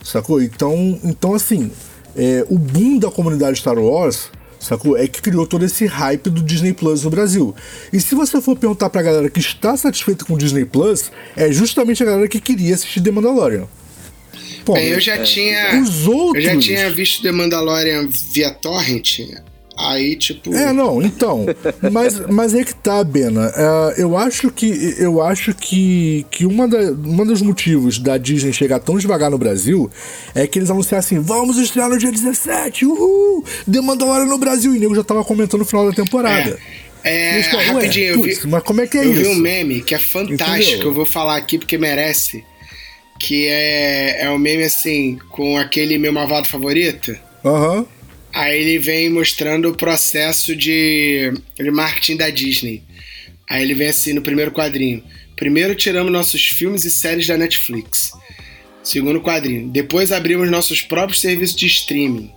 Sacou? 0.02 0.42
Então, 0.42 0.98
então 1.04 1.34
assim, 1.34 1.70
é, 2.16 2.44
o 2.48 2.58
boom 2.58 2.98
da 2.98 3.10
comunidade 3.10 3.58
Star 3.58 3.78
Wars, 3.78 4.30
sacou? 4.58 4.96
É 4.96 5.06
que 5.06 5.20
criou 5.20 5.46
todo 5.46 5.64
esse 5.64 5.86
hype 5.86 6.30
do 6.30 6.42
Disney 6.42 6.72
Plus 6.72 7.04
no 7.04 7.10
Brasil. 7.10 7.54
E 7.92 8.00
se 8.00 8.14
você 8.14 8.40
for 8.40 8.56
perguntar 8.56 8.90
pra 8.90 9.02
galera 9.02 9.28
que 9.28 9.40
está 9.40 9.76
satisfeita 9.76 10.24
com 10.24 10.34
o 10.34 10.38
Disney 10.38 10.64
Plus, 10.64 11.10
é 11.36 11.50
justamente 11.52 12.02
a 12.02 12.06
galera 12.06 12.28
que 12.28 12.40
queria 12.40 12.74
assistir 12.74 13.00
The 13.00 13.10
Mandalorian. 13.10 13.66
Pô, 14.64 14.74
Bem, 14.74 14.88
eu 14.88 15.00
já 15.00 15.22
tinha. 15.22 15.80
os 15.80 16.06
outros. 16.06 16.44
Eu 16.44 16.54
já 16.54 16.58
tinha 16.58 16.90
visto 16.90 17.22
The 17.22 17.32
Mandalorian 17.32 18.08
via 18.32 18.50
Torrent. 18.50 19.20
Aí, 19.88 20.16
tipo. 20.16 20.54
É, 20.54 20.72
não, 20.72 21.02
então. 21.02 21.46
Mas, 21.90 22.20
mas 22.28 22.54
é 22.54 22.64
que 22.64 22.74
tá, 22.74 23.02
Bena. 23.02 23.52
É, 23.56 24.02
eu 24.02 24.16
acho 24.16 24.50
que 24.50 24.94
eu 24.98 25.20
acho 25.20 25.54
que, 25.54 26.24
que 26.30 26.46
uma, 26.46 26.68
da, 26.68 26.78
uma 26.92 27.24
dos 27.24 27.42
motivos 27.42 27.98
da 27.98 28.16
Disney 28.16 28.52
chegar 28.52 28.78
tão 28.78 28.96
devagar 28.98 29.30
no 29.30 29.38
Brasil 29.38 29.90
é 30.34 30.46
que 30.46 30.58
eles 30.58 30.70
anunciaram 30.70 31.00
assim: 31.00 31.18
vamos 31.18 31.58
estrear 31.58 31.88
no 31.88 31.98
dia 31.98 32.12
17, 32.12 32.86
uhul! 32.86 33.44
The 33.70 33.80
Mandalorian 33.80 34.26
no 34.26 34.38
Brasil. 34.38 34.74
E 34.74 34.78
o 34.78 34.80
nego 34.80 34.94
já 34.94 35.02
tava 35.04 35.24
comentando 35.24 35.60
no 35.60 35.66
final 35.66 35.88
da 35.88 35.92
temporada. 35.94 36.58
É, 37.04 37.42
falam, 37.44 37.66
ué, 37.66 37.72
rapidinho, 37.72 38.06
eu 38.06 38.22
vi, 38.22 38.30
putz, 38.30 38.44
mas 38.44 38.62
como 38.62 38.80
é 38.80 38.86
que 38.86 38.96
é 38.96 39.04
eu 39.04 39.12
isso? 39.12 39.22
vi 39.22 39.28
um 39.28 39.34
meme 39.34 39.82
que 39.82 39.94
é 39.94 39.98
fantástico, 39.98 40.70
Entendeu? 40.70 40.88
eu 40.88 40.94
vou 40.94 41.06
falar 41.06 41.36
aqui 41.36 41.58
porque 41.58 41.76
merece. 41.76 42.44
Que 43.18 43.46
é, 43.46 44.24
é 44.24 44.30
um 44.30 44.38
meme 44.38 44.64
assim, 44.64 45.18
com 45.30 45.56
aquele 45.56 45.98
meu 45.98 46.12
malvado 46.12 46.46
favorito. 46.48 47.16
Aham. 47.44 47.86
Aí 48.32 48.60
ele 48.60 48.78
vem 48.78 49.10
mostrando 49.10 49.68
o 49.68 49.76
processo 49.76 50.56
de, 50.56 51.32
de 51.54 51.70
marketing 51.70 52.16
da 52.16 52.30
Disney. 52.30 52.82
Aí 53.48 53.62
ele 53.62 53.74
vem 53.74 53.88
assim 53.88 54.14
no 54.14 54.22
primeiro 54.22 54.50
quadrinho. 54.50 55.02
Primeiro 55.36 55.74
tiramos 55.74 56.12
nossos 56.12 56.48
filmes 56.48 56.84
e 56.84 56.90
séries 56.90 57.26
da 57.26 57.36
Netflix. 57.36 58.12
Segundo 58.82 59.20
quadrinho. 59.20 59.68
Depois 59.68 60.10
abrimos 60.10 60.50
nossos 60.50 60.80
próprios 60.80 61.20
serviços 61.20 61.56
de 61.56 61.66
streaming. 61.66 62.30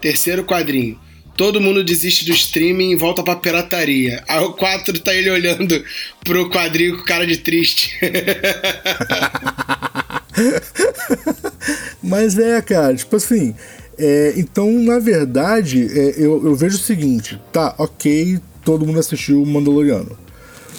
Terceiro 0.00 0.44
quadrinho. 0.44 0.98
Todo 1.36 1.60
mundo 1.60 1.82
desiste 1.82 2.24
do 2.24 2.30
streaming 2.30 2.92
e 2.92 2.96
volta 2.96 3.20
pra 3.22 3.34
pirataria. 3.34 4.22
Aí 4.28 4.38
o 4.38 4.52
4 4.52 5.00
tá 5.00 5.12
ele 5.12 5.30
olhando 5.30 5.84
pro 6.24 6.48
quadrinho 6.48 6.96
com 6.96 7.04
cara 7.04 7.26
de 7.26 7.38
triste. 7.38 7.98
Mas 12.02 12.38
é, 12.38 12.62
cara, 12.62 12.94
tipo 12.94 13.16
assim. 13.16 13.54
É, 13.98 14.34
então, 14.36 14.70
na 14.70 14.98
verdade, 14.98 15.86
é, 15.90 16.14
eu, 16.16 16.44
eu 16.44 16.54
vejo 16.54 16.76
o 16.76 16.80
seguinte: 16.80 17.40
tá, 17.52 17.74
ok, 17.78 18.38
todo 18.64 18.86
mundo 18.86 18.98
assistiu 18.98 19.42
o 19.42 19.46
Mandaloriano. 19.46 20.16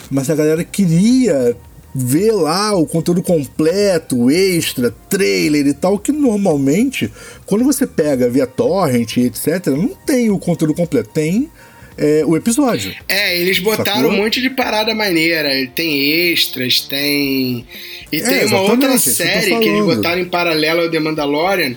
Mas 0.10 0.30
a 0.30 0.36
galera 0.36 0.64
queria 0.64 1.56
ver 1.94 2.32
lá 2.32 2.76
o 2.76 2.86
conteúdo 2.86 3.24
completo, 3.24 4.30
extra, 4.30 4.92
trailer 5.10 5.66
e 5.66 5.74
tal, 5.74 5.98
que 5.98 6.12
normalmente, 6.12 7.10
quando 7.46 7.64
você 7.64 7.88
pega 7.88 8.30
via 8.30 8.46
torrent 8.46 9.18
etc., 9.18 9.68
não 9.68 9.96
tem 10.06 10.30
o 10.30 10.38
conteúdo 10.38 10.74
completo, 10.74 11.10
tem 11.14 11.50
é, 11.98 12.24
o 12.26 12.36
episódio. 12.36 12.94
É, 13.08 13.40
eles 13.40 13.60
botaram 13.60 14.02
Sacou? 14.02 14.12
um 14.12 14.18
monte 14.18 14.42
de 14.42 14.50
parada 14.50 14.94
maneira. 14.94 15.50
Tem 15.74 16.30
extras, 16.32 16.82
tem. 16.82 17.66
E 18.12 18.18
É, 18.18 18.40
tem 18.40 18.46
uma 18.48 18.62
outra 18.62 18.96
isso 18.96 19.10
que 19.10 19.16
série 19.16 19.58
que 19.60 19.68
eles 19.70 19.86
botaram 19.86 20.22
em 20.22 20.26
paralelo 20.26 20.82
ao 20.82 20.92
The 20.92 21.00
Mandalorian, 21.00 21.76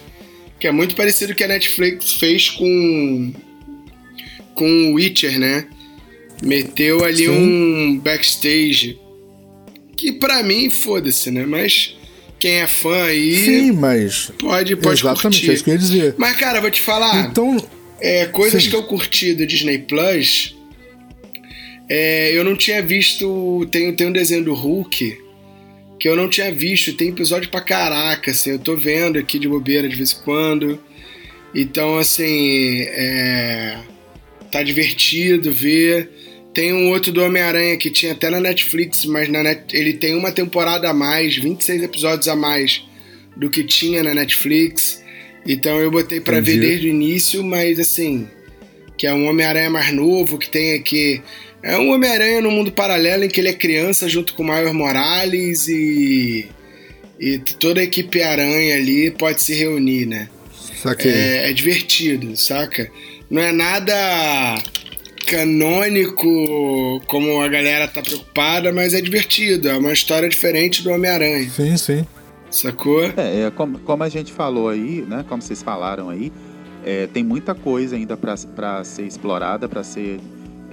que 0.58 0.66
é 0.66 0.72
muito 0.72 0.94
parecido 0.96 1.28
com 1.28 1.34
o 1.34 1.36
que 1.36 1.44
a 1.44 1.48
Netflix 1.48 2.12
fez 2.14 2.50
com. 2.50 3.32
com 4.54 4.90
o 4.90 4.94
Witcher, 4.94 5.38
né? 5.38 5.66
Meteu 6.42 7.04
ali 7.04 7.24
Sim. 7.24 7.30
um 7.30 7.98
backstage. 7.98 8.98
Que 9.96 10.12
pra 10.12 10.42
mim, 10.42 10.70
foda-se, 10.70 11.30
né? 11.30 11.44
Mas 11.46 11.96
quem 12.38 12.60
é 12.60 12.66
fã 12.66 13.04
aí. 13.04 13.44
Sim, 13.44 13.72
mas. 13.72 14.32
Pode, 14.38 14.76
pode 14.76 15.00
Exatamente, 15.00 15.22
curtir. 15.22 15.50
é 15.50 15.54
isso 15.54 15.64
que 15.64 15.70
eu 15.70 15.74
ia 15.74 15.78
dizer. 15.78 16.14
Mas, 16.16 16.36
cara, 16.36 16.60
vou 16.60 16.70
te 16.70 16.80
falar. 16.80 17.28
Então. 17.28 17.56
É, 18.00 18.26
coisas 18.26 18.62
Sim. 18.62 18.70
que 18.70 18.76
eu 18.76 18.84
curti 18.84 19.34
do 19.34 19.44
Disney 19.44 19.78
Plus. 19.78 20.54
é, 21.88 22.30
eu 22.36 22.44
não 22.44 22.56
tinha 22.56 22.80
visto. 22.80 23.66
Tem, 23.72 23.92
tem 23.92 24.06
um 24.06 24.12
desenho 24.12 24.44
do 24.44 24.54
Hulk 24.54 25.18
que 25.98 26.08
eu 26.08 26.16
não 26.16 26.28
tinha 26.28 26.52
visto. 26.52 26.92
Tem 26.92 27.08
episódio 27.08 27.50
pra 27.50 27.60
caraca, 27.60 28.30
assim. 28.30 28.50
Eu 28.50 28.58
tô 28.58 28.76
vendo 28.76 29.18
aqui 29.18 29.38
de 29.38 29.48
bobeira 29.48 29.88
de 29.88 29.96
vez 29.96 30.12
em 30.12 30.24
quando. 30.24 30.80
Então, 31.54 31.98
assim. 31.98 32.82
É, 32.88 33.78
tá 34.50 34.62
divertido 34.62 35.52
ver. 35.52 36.10
Tem 36.52 36.72
um 36.72 36.90
outro 36.90 37.12
do 37.12 37.22
Homem-Aranha 37.22 37.76
que 37.76 37.90
tinha 37.90 38.12
até 38.12 38.30
na 38.30 38.40
Netflix, 38.40 39.04
mas 39.04 39.28
na 39.28 39.42
Net, 39.42 39.76
ele 39.76 39.92
tem 39.92 40.14
uma 40.14 40.32
temporada 40.32 40.88
a 40.88 40.94
mais, 40.94 41.36
26 41.36 41.82
episódios 41.82 42.26
a 42.26 42.34
mais 42.34 42.82
do 43.36 43.48
que 43.48 43.62
tinha 43.62 44.02
na 44.02 44.14
Netflix. 44.14 45.02
Então 45.46 45.78
eu 45.78 45.90
botei 45.90 46.20
pra 46.20 46.40
ver 46.40 46.58
desde 46.58 46.88
o 46.88 46.90
início, 46.90 47.44
mas 47.44 47.78
assim, 47.78 48.26
que 48.96 49.06
é 49.06 49.14
um 49.14 49.28
Homem-Aranha 49.28 49.70
mais 49.70 49.92
novo, 49.92 50.36
que 50.36 50.48
tem 50.48 50.74
aqui. 50.74 51.22
É 51.62 51.76
um 51.76 51.90
Homem-Aranha 51.92 52.40
no 52.40 52.50
mundo 52.50 52.70
paralelo 52.70 53.24
em 53.24 53.28
que 53.28 53.40
ele 53.40 53.48
é 53.48 53.52
criança 53.52 54.08
junto 54.08 54.34
com 54.34 54.42
o 54.42 54.46
Miles 54.46 54.72
Morales 54.72 55.68
e. 55.68 56.48
E 57.20 57.38
toda 57.58 57.80
a 57.80 57.84
equipe 57.84 58.22
aranha 58.22 58.76
ali 58.76 59.10
pode 59.10 59.42
se 59.42 59.52
reunir, 59.52 60.06
né? 60.06 60.28
Saquei. 60.80 61.10
É, 61.10 61.50
é 61.50 61.52
divertido, 61.52 62.36
saca? 62.36 62.88
Não 63.28 63.42
é 63.42 63.50
nada 63.50 63.92
canônico 65.26 67.02
como 67.08 67.40
a 67.40 67.48
galera 67.48 67.88
tá 67.88 68.00
preocupada, 68.00 68.72
mas 68.72 68.94
é 68.94 69.00
divertido. 69.00 69.68
É 69.68 69.76
uma 69.76 69.92
história 69.92 70.28
diferente 70.28 70.82
do 70.82 70.90
Homem-Aranha, 70.90 71.50
Sim, 71.50 71.76
sim. 71.76 72.06
sacou? 72.50 73.04
É, 73.16 73.46
é 73.46 73.50
como, 73.50 73.80
como 73.80 74.04
a 74.04 74.08
gente 74.08 74.32
falou 74.32 74.68
aí, 74.68 75.04
né? 75.06 75.24
Como 75.28 75.42
vocês 75.42 75.60
falaram 75.60 76.08
aí, 76.08 76.32
é, 76.86 77.08
tem 77.08 77.24
muita 77.24 77.52
coisa 77.54 77.96
ainda 77.96 78.16
para 78.16 78.84
ser 78.84 79.02
explorada, 79.02 79.68
para 79.68 79.82
ser 79.82 80.20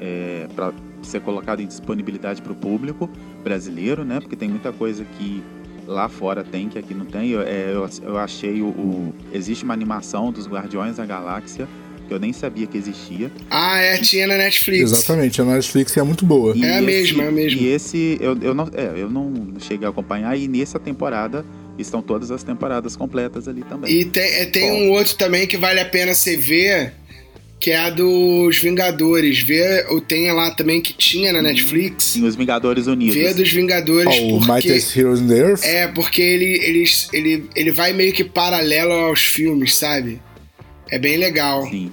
é, 0.05 0.47
para 0.55 0.71
ser 1.01 1.21
colocada 1.21 1.61
em 1.61 1.65
disponibilidade 1.67 2.41
para 2.41 2.51
o 2.51 2.55
público 2.55 3.09
brasileiro, 3.43 4.03
né? 4.03 4.19
Porque 4.19 4.35
tem 4.35 4.49
muita 4.49 4.71
coisa 4.71 5.05
que 5.17 5.43
lá 5.87 6.07
fora 6.09 6.43
tem 6.43 6.67
que 6.69 6.77
aqui 6.79 6.93
não 6.93 7.05
tem. 7.05 7.29
Eu, 7.31 7.41
é, 7.41 7.71
eu, 7.73 7.87
eu 8.03 8.17
achei 8.17 8.61
o, 8.61 8.67
o- 8.67 9.13
existe 9.33 9.63
uma 9.63 9.73
animação 9.73 10.31
dos 10.31 10.47
Guardiões 10.47 10.97
da 10.97 11.05
Galáxia 11.05 11.67
que 12.07 12.13
eu 12.13 12.19
nem 12.19 12.31
sabia 12.31 12.67
que 12.67 12.77
existia. 12.77 13.31
Ah, 13.49 13.79
é, 13.79 13.97
tinha 13.97 14.27
na 14.27 14.37
Netflix. 14.37 14.91
Exatamente. 14.91 15.41
A 15.41 15.45
Netflix 15.45 15.97
é 15.97 16.03
muito 16.03 16.23
boa. 16.23 16.55
E 16.55 16.63
É 16.63 16.73
a 16.73 16.77
esse- 16.77 16.85
mesma, 16.85 17.23
é 17.23 17.27
a 17.27 17.31
mesma. 17.31 17.61
E 17.61 17.65
esse 17.67 18.17
eu, 18.21 18.37
eu 18.41 18.53
não 18.53 18.69
é, 18.73 18.93
eu 19.01 19.09
não 19.09 19.53
cheguei 19.59 19.87
a 19.87 19.89
acompanhar 19.89 20.35
e 20.37 20.47
nessa 20.47 20.79
temporada 20.79 21.43
estão 21.79 22.01
todas 22.01 22.31
as 22.31 22.41
temporadas 22.43 22.95
completas 22.95 23.47
ali 23.47 23.63
também. 23.63 23.91
E 23.91 24.05
tem, 24.05 24.23
é, 24.23 24.45
tem 24.45 24.69
Bom. 24.71 24.77
um 24.85 24.91
outro 24.91 25.15
também 25.17 25.45
que 25.47 25.57
vale 25.57 25.79
a 25.79 25.85
pena 25.85 26.13
você 26.13 26.37
ver, 26.37 26.93
que 27.59 27.71
é 27.71 27.77
a 27.77 27.89
dos 27.89 28.57
Vingadores. 28.59 29.41
Vê, 29.41 29.85
ou 29.89 30.01
tem 30.01 30.31
lá 30.31 30.51
também 30.51 30.81
que 30.81 30.93
tinha 30.93 31.33
na 31.33 31.41
Netflix. 31.41 32.03
Sim, 32.05 32.25
os 32.25 32.35
Vingadores 32.35 32.87
Unidos. 32.87 33.15
Vê 33.15 33.29
a 33.29 33.33
dos 33.33 33.51
Vingadores 33.51 34.07
Ó, 34.07 34.35
o 34.35 34.39
porque... 34.39 34.51
Mightiest 34.51 34.97
Heroes 34.97 35.21
in 35.21 35.27
the 35.27 35.37
Earth. 35.37 35.63
É, 35.63 35.87
porque 35.87 36.21
ele, 36.21 36.59
ele, 36.63 36.83
ele, 37.13 37.49
ele 37.55 37.71
vai 37.71 37.93
meio 37.93 38.13
que 38.13 38.23
paralelo 38.23 38.93
aos 38.93 39.21
filmes, 39.21 39.75
sabe? 39.75 40.21
É 40.89 40.99
bem 40.99 41.17
legal. 41.17 41.67
Sim. 41.67 41.91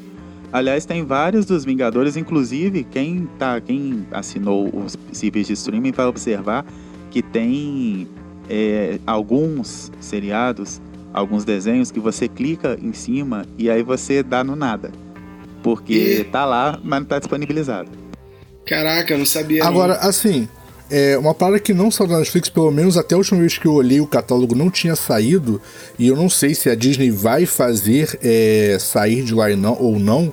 Aliás, 0.53 0.85
tem 0.85 1.03
vários 1.03 1.46
dos 1.46 1.64
Vingadores, 1.64 2.14
inclusive 2.16 2.85
quem 2.85 3.27
tá, 3.38 3.59
quem 3.59 4.07
assinou 4.12 4.68
os 4.85 4.98
serviços 5.11 5.46
de 5.46 5.53
streaming 5.55 5.92
vai 5.92 6.05
observar 6.05 6.66
que 7.11 7.22
tem 7.22 8.07
é, 8.51 8.98
alguns 9.07 9.90
seriados, 9.98 10.81
alguns 11.12 11.44
desenhos 11.44 11.90
que 11.90 11.98
você 11.98 12.29
clica 12.29 12.79
em 12.83 12.92
cima 12.92 13.46
e 13.57 13.70
aí 13.70 13.83
você 13.83 14.22
dá 14.22 14.44
no 14.44 14.55
nada. 14.55 14.92
Porque 15.62 16.18
E- 16.20 16.25
tá 16.25 16.44
lá, 16.44 16.79
mas 16.83 17.01
não 17.01 17.07
tá 17.07 17.18
disponibilizado. 17.18 17.88
Caraca, 18.66 19.12
eu 19.14 19.18
não 19.18 19.27
sabia. 19.27 19.61
não. 19.61 19.68
Agora, 19.68 19.94
assim, 19.94 20.48
é 20.90 21.16
uma 21.18 21.35
parada 21.35 21.59
que 21.59 21.72
não 21.75 21.90
saiu 21.90 22.09
da 22.09 22.18
Netflix, 22.18 22.48
pelo 22.48 22.70
menos 22.70 22.96
até 22.96 23.14
a 23.14 23.18
última 23.18 23.40
vez 23.40 23.59
que 23.59 23.66
eu 23.66 23.72
olhei 23.75 24.01
o 24.01 24.07
catálogo 24.07 24.55
não 24.55 24.70
tinha 24.70 24.94
saído, 24.96 25.61
e 25.98 26.07
eu 26.09 26.16
não 26.16 26.29
sei 26.29 26.55
se 26.55 26.68
a 26.70 26.75
Disney 26.75 27.11
vai 27.11 27.46
fazer 27.46 28.18
é, 28.22 28.77
sair 28.81 29.22
de 29.25 29.35
lá 29.35 29.48
não- 29.57 29.77
ou 29.81 29.98
não, 29.98 30.33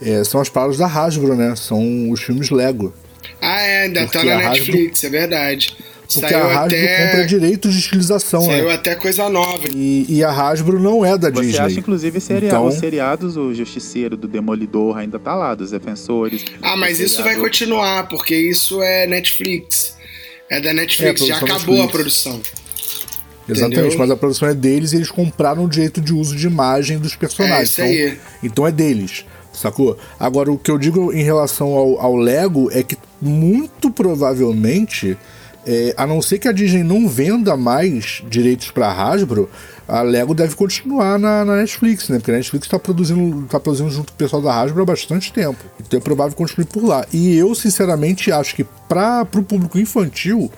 é, 0.00 0.22
são 0.24 0.40
as 0.40 0.48
paradas 0.48 0.76
da 0.78 0.86
Hasbro, 0.86 1.34
né? 1.34 1.54
São 1.56 2.10
os 2.10 2.20
filmes 2.22 2.50
Lego. 2.50 2.92
Ah, 3.40 3.60
é, 3.62 3.82
ainda 3.84 4.06
tá 4.06 4.22
na 4.24 4.32
a 4.32 4.36
Hasbro- 4.36 4.50
Netflix, 4.50 5.04
é 5.04 5.08
verdade. 5.10 5.76
Porque 6.12 6.28
Saiu 6.34 6.44
a 6.44 6.48
Hasbro 6.48 6.64
até. 6.78 7.06
compra 7.06 7.26
direitos 7.26 7.72
de 7.74 7.80
estilização, 7.80 8.42
Saiu 8.42 8.68
né? 8.68 8.74
até 8.74 8.94
coisa 8.94 9.28
nova. 9.28 9.66
E, 9.74 10.06
e 10.08 10.22
a 10.24 10.30
Hasbro 10.30 10.78
não 10.80 11.04
é 11.04 11.16
da 11.16 11.30
Você 11.30 11.40
Disney. 11.46 11.58
acha, 11.60 11.78
inclusive, 11.80 12.20
seria, 12.20 12.48
Então- 12.48 12.66
os 12.66 12.74
seriados, 12.74 13.36
o 13.36 13.52
Justiceiro, 13.54 14.16
do 14.16 14.26
Demolidor, 14.28 14.96
ainda 14.98 15.18
tá 15.18 15.34
lá, 15.34 15.54
dos 15.54 15.70
Defensores. 15.70 16.44
Ah, 16.60 16.76
mas 16.76 17.00
isso 17.00 17.22
vai 17.22 17.36
continuar, 17.36 18.08
porque 18.08 18.34
isso 18.36 18.82
é 18.82 19.06
Netflix. 19.06 19.96
É 20.50 20.60
da 20.60 20.72
Netflix, 20.72 21.22
É, 21.22 21.26
já 21.26 21.36
acabou 21.36 21.54
a 21.56 21.58
Netflix. 21.86 21.90
produção. 21.92 22.40
Exatamente, 23.48 23.80
Entendeu? 23.80 23.98
mas 23.98 24.10
a 24.10 24.16
produção 24.16 24.48
é 24.48 24.54
deles 24.54 24.92
e 24.92 24.96
eles 24.96 25.10
compraram 25.10 25.64
o 25.64 25.68
direito 25.68 26.00
de 26.00 26.12
uso 26.12 26.36
de 26.36 26.46
imagem 26.46 26.98
dos 26.98 27.16
personagens. 27.16 27.60
É 27.60 27.62
isso 27.64 27.82
aí. 27.82 28.06
Então, 28.12 28.18
então 28.44 28.66
é 28.66 28.70
deles, 28.72 29.24
sacou? 29.52 29.98
Agora, 30.18 30.50
o 30.52 30.56
que 30.56 30.70
eu 30.70 30.78
digo 30.78 31.12
em 31.12 31.22
relação 31.24 31.68
ao, 31.74 32.00
ao 32.00 32.14
Lego 32.16 32.70
é 32.72 32.82
que 32.84 32.96
muito 33.20 33.90
provavelmente, 33.90 35.16
é, 35.66 35.94
a 35.96 36.06
não 36.06 36.20
ser 36.20 36.38
que 36.38 36.48
a 36.48 36.52
Disney 36.52 36.82
não 36.82 37.08
venda 37.08 37.56
mais 37.56 38.22
direitos 38.28 38.70
pra 38.70 38.90
Hasbro, 38.90 39.48
a 39.86 40.02
Lego 40.02 40.34
deve 40.34 40.54
continuar 40.54 41.18
na, 41.18 41.44
na 41.44 41.56
Netflix, 41.56 42.08
né? 42.08 42.18
Porque 42.18 42.30
a 42.30 42.34
Netflix 42.34 42.66
tá 42.68 42.78
produzindo, 42.78 43.46
tá 43.46 43.60
produzindo 43.60 43.90
junto 43.90 44.12
com 44.12 44.14
o 44.14 44.18
pessoal 44.18 44.40
da 44.40 44.54
Hasbro 44.54 44.82
há 44.82 44.86
bastante 44.86 45.32
tempo. 45.32 45.58
Então 45.80 45.98
é 45.98 46.02
provável 46.02 46.32
que 46.32 46.38
continue 46.38 46.66
por 46.66 46.84
lá. 46.84 47.06
E 47.12 47.36
eu, 47.36 47.54
sinceramente, 47.54 48.32
acho 48.32 48.54
que 48.54 48.64
para 48.88 49.24
pro 49.24 49.42
público 49.42 49.78
infantil, 49.78 50.50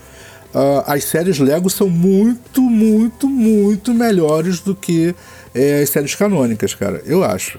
ah, 0.54 0.84
as 0.94 1.04
séries 1.04 1.38
Lego 1.38 1.68
são 1.68 1.90
muito, 1.90 2.62
muito, 2.62 3.28
muito 3.28 3.92
melhores 3.92 4.60
do 4.60 4.74
que 4.74 5.14
eh, 5.54 5.82
as 5.82 5.90
séries 5.90 6.14
canônicas, 6.14 6.74
cara. 6.74 7.02
Eu 7.04 7.24
acho. 7.24 7.58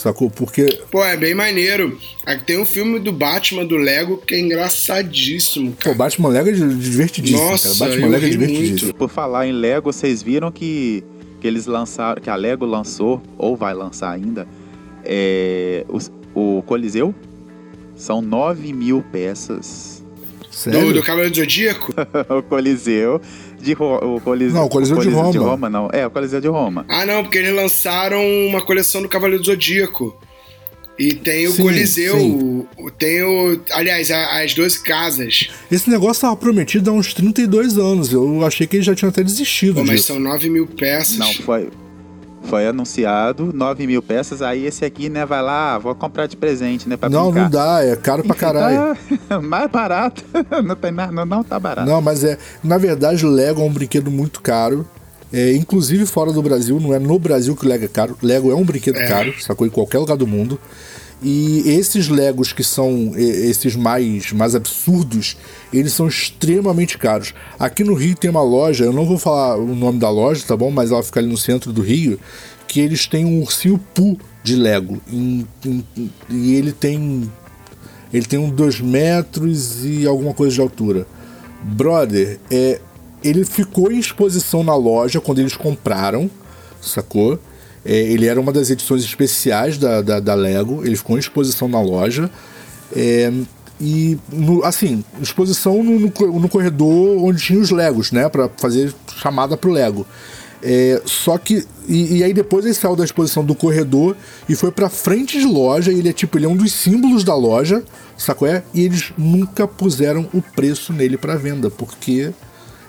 Sacou? 0.00 0.30
Porque. 0.30 0.78
Pô, 0.90 1.04
é 1.04 1.16
bem 1.16 1.34
maneiro. 1.34 1.98
Aqui 2.24 2.44
tem 2.44 2.58
um 2.58 2.64
filme 2.66 2.98
do 2.98 3.12
Batman 3.12 3.64
do 3.66 3.76
Lego 3.76 4.16
que 4.16 4.34
é 4.34 4.38
engraçadíssimo, 4.40 5.72
Pô, 5.72 5.76
cara. 5.84 5.96
Batman 5.96 6.28
Lego 6.30 6.48
é 6.48 6.52
divertidíssimo, 6.52 7.42
Nossa, 7.50 7.68
cara. 7.68 7.90
Batman 7.90 8.06
eu 8.06 8.10
Lego 8.12 8.26
é 8.26 8.28
divertidíssimo. 8.30 8.94
Por 8.94 9.10
falar 9.10 9.46
em 9.46 9.52
Lego, 9.52 9.92
vocês 9.92 10.22
viram 10.22 10.50
que, 10.50 11.04
que 11.40 11.46
eles 11.46 11.66
lançaram, 11.66 12.20
que 12.20 12.30
a 12.30 12.34
Lego 12.34 12.64
lançou, 12.64 13.22
ou 13.36 13.56
vai 13.56 13.74
lançar 13.74 14.10
ainda, 14.10 14.46
é, 15.04 15.84
os- 15.88 16.10
o 16.34 16.62
Coliseu? 16.62 17.14
São 17.94 18.22
9 18.22 18.72
mil 18.72 19.02
peças. 19.12 20.02
Sério? 20.50 20.80
Do, 20.86 20.94
do 20.94 21.02
Cavaleiro 21.02 21.30
do 21.32 21.36
Zodíaco? 21.36 21.92
o 22.38 22.42
Coliseu 22.42 23.20
de 23.60 23.72
Ro- 23.72 24.16
o 24.16 24.20
Coliseu, 24.20 24.54
Não, 24.56 24.66
o 24.66 24.68
Coliseu 24.68 24.98
de 24.98 25.08
Roma. 25.38 25.68
não. 25.70 25.88
É, 25.92 26.06
o 26.06 26.10
Coliseu 26.10 26.40
de 26.40 26.48
Roma. 26.48 26.84
Ah, 26.88 27.04
não, 27.06 27.22
porque 27.22 27.38
eles 27.38 27.54
lançaram 27.54 28.22
uma 28.48 28.60
coleção 28.62 29.02
do 29.02 29.08
Cavaleiro 29.08 29.42
do 29.42 29.46
Zodíaco. 29.46 30.16
E 30.98 31.14
tem 31.14 31.46
o 31.48 31.52
Sim, 31.52 31.62
Coliseu, 31.62 32.18
sim. 32.18 32.66
o- 32.76 32.90
tem 32.90 33.22
o. 33.22 33.58
Aliás, 33.72 34.10
a- 34.10 34.42
as 34.42 34.52
12 34.52 34.82
casas. 34.82 35.48
Esse 35.72 35.88
negócio 35.88 36.20
tava 36.20 36.36
prometido 36.36 36.90
há 36.90 36.92
uns 36.92 37.14
32 37.14 37.78
anos. 37.78 38.12
Eu 38.12 38.44
achei 38.44 38.66
que 38.66 38.76
eles 38.76 38.84
já 38.86 38.94
tinham 38.94 39.08
até 39.08 39.22
desistido 39.24 39.76
Pô, 39.76 39.80
mas 39.80 39.90
disso. 39.92 40.08
são 40.08 40.20
9 40.20 40.50
mil 40.50 40.66
peças. 40.66 41.16
Não, 41.16 41.32
foi, 41.32 41.70
foi 42.44 42.66
anunciado 42.66 43.52
9 43.54 43.86
mil 43.86 44.02
peças. 44.02 44.42
Aí 44.42 44.66
esse 44.66 44.84
aqui, 44.84 45.08
né, 45.08 45.24
vai 45.26 45.42
lá, 45.42 45.78
vou 45.78 45.94
comprar 45.94 46.26
de 46.26 46.36
presente, 46.36 46.88
né, 46.88 46.96
pra 46.96 47.08
Não, 47.08 47.30
brincar. 47.30 47.42
não 47.42 47.50
dá, 47.50 47.84
é 47.84 47.96
caro 47.96 48.22
pra 48.24 48.32
Enfim, 48.34 48.40
caralho. 48.40 48.96
tá 49.28 49.40
mais 49.42 49.70
barato. 49.70 50.24
não, 50.64 50.74
tem 50.76 50.90
não, 50.92 51.24
não 51.26 51.44
tá 51.44 51.58
barato. 51.58 51.88
Não, 51.88 52.00
mas 52.00 52.24
é. 52.24 52.38
Na 52.62 52.78
verdade, 52.78 53.24
o 53.24 53.30
Lego 53.30 53.60
é 53.60 53.64
um 53.64 53.72
brinquedo 53.72 54.10
muito 54.10 54.40
caro. 54.40 54.86
É, 55.32 55.52
inclusive 55.54 56.06
fora 56.06 56.32
do 56.32 56.42
Brasil, 56.42 56.80
não 56.80 56.92
é 56.92 56.98
no 56.98 57.16
Brasil 57.16 57.54
que 57.54 57.64
o 57.64 57.68
Lego 57.68 57.84
é 57.84 57.88
caro. 57.88 58.16
Lego 58.20 58.50
é 58.50 58.54
um 58.54 58.64
brinquedo 58.64 58.98
É. 58.98 59.06
caro, 59.06 59.32
sacou? 59.40 59.64
Em 59.66 59.70
qualquer 59.70 59.98
lugar 59.98 60.16
do 60.16 60.26
mundo. 60.26 60.58
E 61.22 61.62
esses 61.66 62.08
Legos 62.08 62.52
que 62.52 62.64
são 62.64 63.12
e- 63.16 63.20
esses 63.50 63.76
mais, 63.76 64.32
mais 64.32 64.54
absurdos, 64.54 65.36
eles 65.72 65.92
são 65.92 66.08
extremamente 66.08 66.96
caros. 66.96 67.34
Aqui 67.58 67.84
no 67.84 67.92
Rio 67.94 68.16
tem 68.16 68.30
uma 68.30 68.42
loja, 68.42 68.84
eu 68.84 68.92
não 68.92 69.04
vou 69.04 69.18
falar 69.18 69.56
o 69.58 69.74
nome 69.74 69.98
da 69.98 70.08
loja, 70.08 70.42
tá 70.46 70.56
bom? 70.56 70.70
Mas 70.70 70.90
ela 70.90 71.02
fica 71.02 71.20
ali 71.20 71.28
no 71.28 71.36
centro 71.36 71.72
do 71.72 71.82
Rio, 71.82 72.18
que 72.66 72.80
eles 72.80 73.06
têm 73.06 73.24
um 73.26 73.40
ursinho 73.40 73.78
Poo 73.94 74.16
de 74.42 74.56
Lego. 74.56 74.98
Em- 75.12 75.46
em- 75.66 75.84
e 76.30 76.54
ele 76.54 76.72
tem. 76.72 77.30
Ele 78.12 78.26
tem 78.26 78.38
uns 78.38 78.52
2 78.52 78.80
metros 78.80 79.84
e 79.84 80.06
alguma 80.06 80.32
coisa 80.34 80.54
de 80.54 80.60
altura. 80.60 81.06
Brother, 81.62 82.40
é, 82.50 82.80
ele 83.22 83.44
ficou 83.44 83.92
em 83.92 83.98
exposição 83.98 84.64
na 84.64 84.74
loja 84.74 85.20
quando 85.20 85.38
eles 85.38 85.54
compraram, 85.56 86.28
sacou? 86.80 87.38
É, 87.84 87.96
ele 87.96 88.26
era 88.26 88.40
uma 88.40 88.52
das 88.52 88.70
edições 88.70 89.02
especiais 89.02 89.78
da, 89.78 90.02
da, 90.02 90.20
da 90.20 90.34
Lego, 90.34 90.84
ele 90.84 90.96
ficou 90.96 91.16
em 91.16 91.20
exposição 91.20 91.68
na 91.68 91.80
loja. 91.80 92.30
É, 92.94 93.32
e, 93.80 94.18
no, 94.30 94.62
assim, 94.62 95.02
exposição 95.22 95.82
no, 95.82 95.98
no, 95.98 96.40
no, 96.40 96.48
corredor 96.48 97.24
onde 97.24 97.42
tinha 97.42 97.58
os 97.58 97.70
Legos, 97.70 98.12
né? 98.12 98.28
Pra 98.28 98.48
fazer 98.58 98.94
chamada 99.16 99.56
pro 99.56 99.70
Lego. 99.70 100.06
É, 100.62 101.00
só 101.06 101.38
que. 101.38 101.66
E, 101.88 102.18
e, 102.18 102.24
aí 102.24 102.34
depois 102.34 102.64
ele 102.66 102.74
saiu 102.74 102.94
da 102.94 103.04
exposição 103.04 103.42
do 103.42 103.54
corredor 103.54 104.14
e 104.46 104.54
foi 104.54 104.70
pra 104.70 104.90
frente 104.90 105.38
de 105.38 105.46
loja. 105.46 105.90
Ele 105.90 106.10
é 106.10 106.12
tipo, 106.12 106.36
ele 106.36 106.44
é 106.44 106.48
um 106.48 106.56
dos 106.56 106.72
símbolos 106.72 107.24
da 107.24 107.34
loja, 107.34 107.82
sacou? 108.18 108.46
É? 108.46 108.62
E 108.74 108.84
eles 108.84 109.12
nunca 109.16 109.66
puseram 109.66 110.28
o 110.34 110.42
preço 110.42 110.92
nele 110.92 111.16
para 111.16 111.36
venda, 111.36 111.70
porque. 111.70 112.32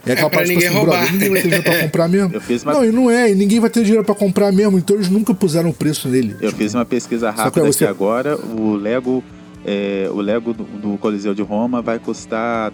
É, 0.06 0.14
é 0.14 0.16
capaz 0.16 0.50
de 0.50 0.56
tipo, 0.56 0.68
assim, 0.68 0.86
brother, 0.86 1.12
ninguém 1.12 1.30
vai 1.30 1.42
ter 1.42 1.50
dinheiro 1.50 1.64
pra 1.64 1.80
comprar 1.82 2.08
mesmo. 2.08 2.42
Uma... 2.64 2.74
Não, 2.74 2.86
e 2.86 2.92
não 2.92 3.12
é, 3.12 3.32
e 3.32 3.36
ninguém 3.36 3.60
vai 3.60 3.70
ter 3.70 3.84
dinheiro 3.84 4.04
pra 4.04 4.16
comprar 4.16 4.52
mesmo, 4.52 4.78
então 4.78 4.96
eles 4.96 5.10
nunca 5.10 5.34
puseram 5.34 5.70
o 5.70 5.74
preço 5.74 6.08
nele. 6.08 6.36
Eu 6.42 6.52
fiz 6.52 6.74
uma 6.74 6.86
pesquisa 6.86 7.30
rápida 7.30 7.66
você... 7.66 7.84
aqui 7.84 7.92
agora, 7.92 8.38
o 8.38 8.74
Lego, 8.74 9.24
é, 9.66 10.10
o 10.12 10.20
Lego 10.20 10.54
do, 10.54 10.64
do 10.64 10.98
Coliseu 10.98 11.34
de 11.34 11.42
Roma 11.42 11.82
vai 11.82 12.00
custar 12.00 12.74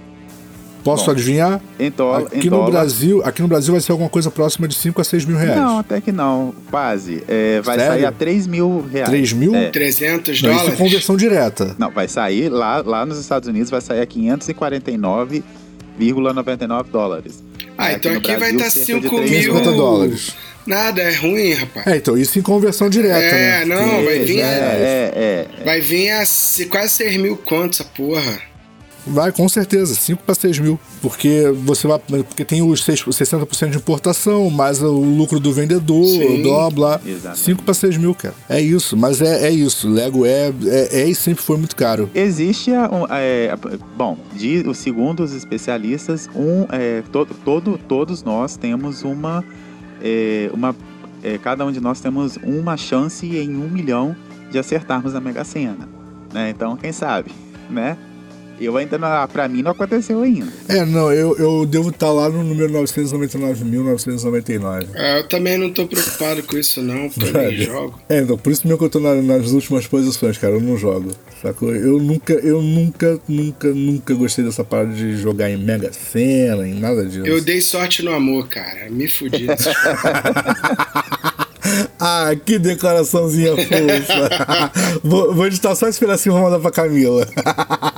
Posso 0.88 1.06
Bom, 1.06 1.12
adivinhar? 1.12 1.60
Em, 1.78 1.92
dólar, 1.92 2.28
aqui 2.28 2.48
em 2.48 2.50
no 2.50 2.64
Brasil, 2.66 3.22
aqui 3.26 3.42
no 3.42 3.48
Brasil 3.50 3.74
vai 3.74 3.82
ser 3.82 3.92
alguma 3.92 4.10
coisa 4.10 4.32
próxima 4.32 4.70
de 4.70 4.76
5 4.76 5.02
a 5.02 5.04
6 5.04 5.26
mil 5.26 5.36
reais. 5.36 5.60
Não, 5.60 5.80
até 5.80 6.00
que 6.00 6.14
não. 6.14 6.56
Quase. 6.72 7.22
É, 7.28 7.60
vai 7.62 7.78
Sério? 7.78 7.94
sair 7.94 8.06
a 8.06 8.12
3 8.14 8.48
mil 8.48 8.88
reais. 8.90 9.10
3 9.10 9.34
mil? 9.34 9.54
É. 9.54 9.70
300 9.70 10.42
dólares? 10.42 10.42
Não, 10.42 10.54
isso 10.54 10.82
é 10.82 10.86
conversão 10.86 11.18
direta. 11.18 11.76
Não, 11.78 11.92
vai 11.92 12.08
sair 12.08 12.48
lá, 12.48 12.82
lá 12.86 13.06
nos 13.06 13.20
Estados 13.20 13.50
Unidos 13.50 13.70
vai 13.70 13.82
sair 13.82 14.00
a 14.00 14.06
549,99 16.00 16.84
dólares. 16.92 17.44
Ah, 17.78 17.94
então 17.94 18.12
aqui, 18.14 18.32
aqui 18.32 18.40
vai 18.40 18.52
estar 18.52 18.70
5 18.70 19.18
mil 19.22 19.62
dólares. 19.62 20.36
Nada, 20.66 21.02
é 21.02 21.16
ruim, 21.16 21.54
rapaz. 21.54 21.88
É, 21.88 21.96
então 21.96 22.18
isso 22.18 22.38
em 22.38 22.42
conversão 22.42 22.90
direta, 22.90 23.20
é, 23.20 23.64
né? 23.64 23.66
não, 23.66 24.04
vai 24.04 24.20
vir. 24.20 24.40
É, 24.40 24.44
é, 24.44 25.48
é, 25.60 25.64
Vai 25.64 25.80
vir 25.80 26.10
a 26.10 26.24
quase 26.70 26.90
6 26.96 27.18
mil 27.18 27.38
contos, 27.38 27.80
essa 27.80 27.90
porra. 27.90 28.42
Vai, 29.10 29.32
com 29.32 29.48
certeza, 29.48 29.96
5 29.96 30.24
para 30.24 30.36
6 30.36 30.60
mil. 30.60 30.80
Porque 31.02 31.52
você 31.64 31.88
vai. 31.88 32.00
Porque 32.00 32.44
tem 32.44 32.62
os 32.62 32.84
6, 32.84 33.04
60% 33.04 33.70
de 33.70 33.78
importação, 33.78 34.50
mais 34.50 34.82
o 34.82 34.92
lucro 34.92 35.40
do 35.40 35.52
vendedor, 35.52 36.06
Sim, 36.06 36.44
blá. 36.74 37.00
5 37.36 37.64
para 37.64 37.74
6 37.74 37.98
mil, 37.98 38.14
cara. 38.14 38.36
É 38.50 38.62
isso, 38.62 38.96
mas 38.98 39.22
é, 39.22 39.48
é 39.48 39.52
isso. 39.52 39.90
Lego 39.90 40.26
é, 40.26 40.54
é, 40.66 41.02
é 41.02 41.10
e 41.10 41.16
sempre 41.16 41.44
foi 41.44 41.58
muito 41.58 41.76
caro. 41.76 42.10
Existe 42.14 42.72
um, 42.72 43.06
é, 43.10 43.56
bom, 43.96 44.18
de, 44.36 44.64
segundo 44.76 45.24
os 45.24 45.34
especialistas, 45.34 46.30
um, 46.36 46.66
é, 46.70 47.02
to, 47.12 47.26
todo, 47.44 47.78
todos 47.88 48.24
nós 48.24 48.58
temos 48.58 49.04
uma. 49.04 49.44
É, 50.02 50.50
uma 50.54 50.76
é, 51.24 51.38
cada 51.38 51.66
um 51.66 51.72
de 51.72 51.80
nós 51.80 52.00
temos 52.00 52.38
uma 52.44 52.78
chance 52.78 53.26
em 53.26 53.56
um 53.56 53.68
milhão 53.68 54.16
de 54.52 54.60
acertarmos 54.60 55.16
a 55.16 55.20
Mega 55.20 55.44
Sena. 55.44 55.90
Né? 56.34 56.50
Então, 56.50 56.76
quem 56.78 56.92
sabe, 56.92 57.32
né? 57.70 57.98
Eu 58.60 58.76
ainda 58.76 58.98
não, 58.98 59.28
pra 59.28 59.48
mim 59.48 59.62
não 59.62 59.70
aconteceu 59.72 60.22
ainda. 60.22 60.52
É, 60.68 60.84
não, 60.86 61.14
eu, 61.14 61.38
eu 61.38 61.66
devo 61.66 61.88
estar 61.90 62.08
tá 62.08 62.12
lá 62.12 62.28
no 62.30 62.44
número 62.44 62.74
999.999. 62.74 64.88
É, 64.96 65.20
eu 65.20 65.28
também 65.28 65.58
não 65.58 65.72
tô 65.72 65.88
preocupado 65.88 66.42
com 66.44 66.58
isso 66.58 66.82
não, 66.82 67.10
porque 67.10 67.30
eu 67.30 67.34
nem 67.34 67.56
jogo. 67.58 68.00
É, 68.10 68.20
então, 68.20 68.38
por 68.38 68.52
isso 68.52 68.68
mesmo 68.68 68.80
que 68.80 68.86
eu 68.86 68.90
tô 68.90 69.00
na, 69.00 69.14
nas 69.16 69.52
últimas 69.52 69.86
posições, 69.86 70.38
cara, 70.38 70.56
eu 70.56 70.62
não 70.62 70.78
jogo. 70.78 71.12
Sacou? 71.42 71.76
Eu 71.76 72.00
nunca, 72.00 72.34
eu 72.34 72.62
nunca, 72.62 73.20
nunca, 73.28 73.68
nunca 73.68 74.14
gostei 74.16 74.44
dessa 74.44 74.64
parada 74.64 74.94
de 74.94 75.18
jogar 75.18 75.52
em 75.52 75.58
Mega 75.58 75.92
Sena, 75.94 76.68
em 76.68 76.80
nada 76.80 77.06
disso. 77.06 77.28
Eu 77.28 77.42
dei 77.42 77.62
sorte 77.62 78.04
no 78.04 78.12
amor, 78.12 78.48
cara. 78.48 78.90
Me 78.90 79.08
fudi. 79.08 79.46
ah, 82.00 82.32
que 82.44 82.58
declaraçãozinha 82.58 83.56
fofa. 83.56 84.72
vou, 85.04 85.34
vou 85.34 85.46
editar 85.46 85.76
só 85.76 85.88
esse 85.88 86.00
pedacinho 86.00 86.34
e 86.34 86.40
vou 86.40 86.50
mandar 86.50 86.60
pra 86.60 86.72
Camila. 86.72 87.28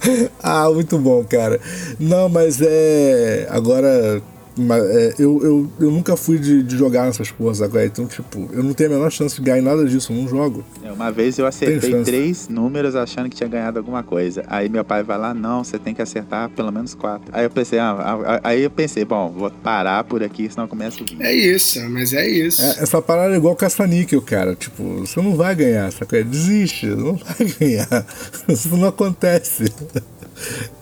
ah, 0.42 0.70
muito 0.70 0.98
bom, 0.98 1.24
cara. 1.24 1.60
Não, 1.98 2.28
mas 2.28 2.60
é. 2.60 3.46
Agora 3.50 4.22
mas, 4.60 4.84
é, 4.84 5.14
eu, 5.18 5.42
eu, 5.42 5.70
eu 5.80 5.90
nunca 5.90 6.16
fui 6.16 6.38
de, 6.38 6.62
de 6.62 6.76
jogar 6.76 7.06
nessas 7.06 7.30
porras 7.30 7.62
agora, 7.62 7.86
então, 7.86 8.06
tipo, 8.06 8.48
eu 8.52 8.62
não 8.62 8.72
tenho 8.72 8.90
a 8.90 8.92
menor 8.94 9.10
chance 9.10 9.36
de 9.36 9.42
ganhar 9.42 9.62
nada 9.62 9.84
disso, 9.84 10.12
eu 10.12 10.16
não 10.16 10.28
jogo. 10.28 10.64
É, 10.82 10.92
uma 10.92 11.10
vez 11.10 11.38
eu 11.38 11.46
acertei 11.46 12.02
três 12.04 12.48
números 12.48 12.94
achando 12.94 13.28
que 13.28 13.36
tinha 13.36 13.48
ganhado 13.48 13.78
alguma 13.78 14.02
coisa. 14.02 14.44
Aí 14.46 14.68
meu 14.68 14.84
pai 14.84 15.02
vai 15.02 15.18
lá, 15.18 15.34
não, 15.34 15.64
você 15.64 15.78
tem 15.78 15.94
que 15.94 16.02
acertar 16.02 16.48
pelo 16.50 16.70
menos 16.70 16.94
quatro. 16.94 17.28
Aí 17.32 17.44
eu 17.44 17.50
pensei, 17.50 17.78
ah, 17.78 18.40
aí 18.42 18.62
eu 18.62 18.70
pensei, 18.70 19.04
bom, 19.04 19.30
vou 19.30 19.50
parar 19.50 20.04
por 20.04 20.22
aqui, 20.22 20.48
senão 20.50 20.68
começa 20.68 21.02
o 21.02 21.06
vídeo. 21.06 21.22
É 21.22 21.32
isso, 21.32 21.80
mas 21.88 22.12
é 22.12 22.28
isso. 22.28 22.62
É, 22.62 22.82
essa 22.82 23.00
parada 23.00 23.34
é 23.34 23.36
igual 23.36 23.56
caça-níquel, 23.56 24.20
cara. 24.22 24.54
Tipo, 24.54 25.00
você 25.00 25.20
não 25.20 25.36
vai 25.36 25.54
ganhar, 25.54 25.90
sabe? 25.92 26.22
Desiste, 26.24 26.86
não 26.86 27.14
vai 27.38 27.46
ganhar. 27.58 28.06
Isso 28.48 28.76
não 28.76 28.88
acontece. 28.88 29.72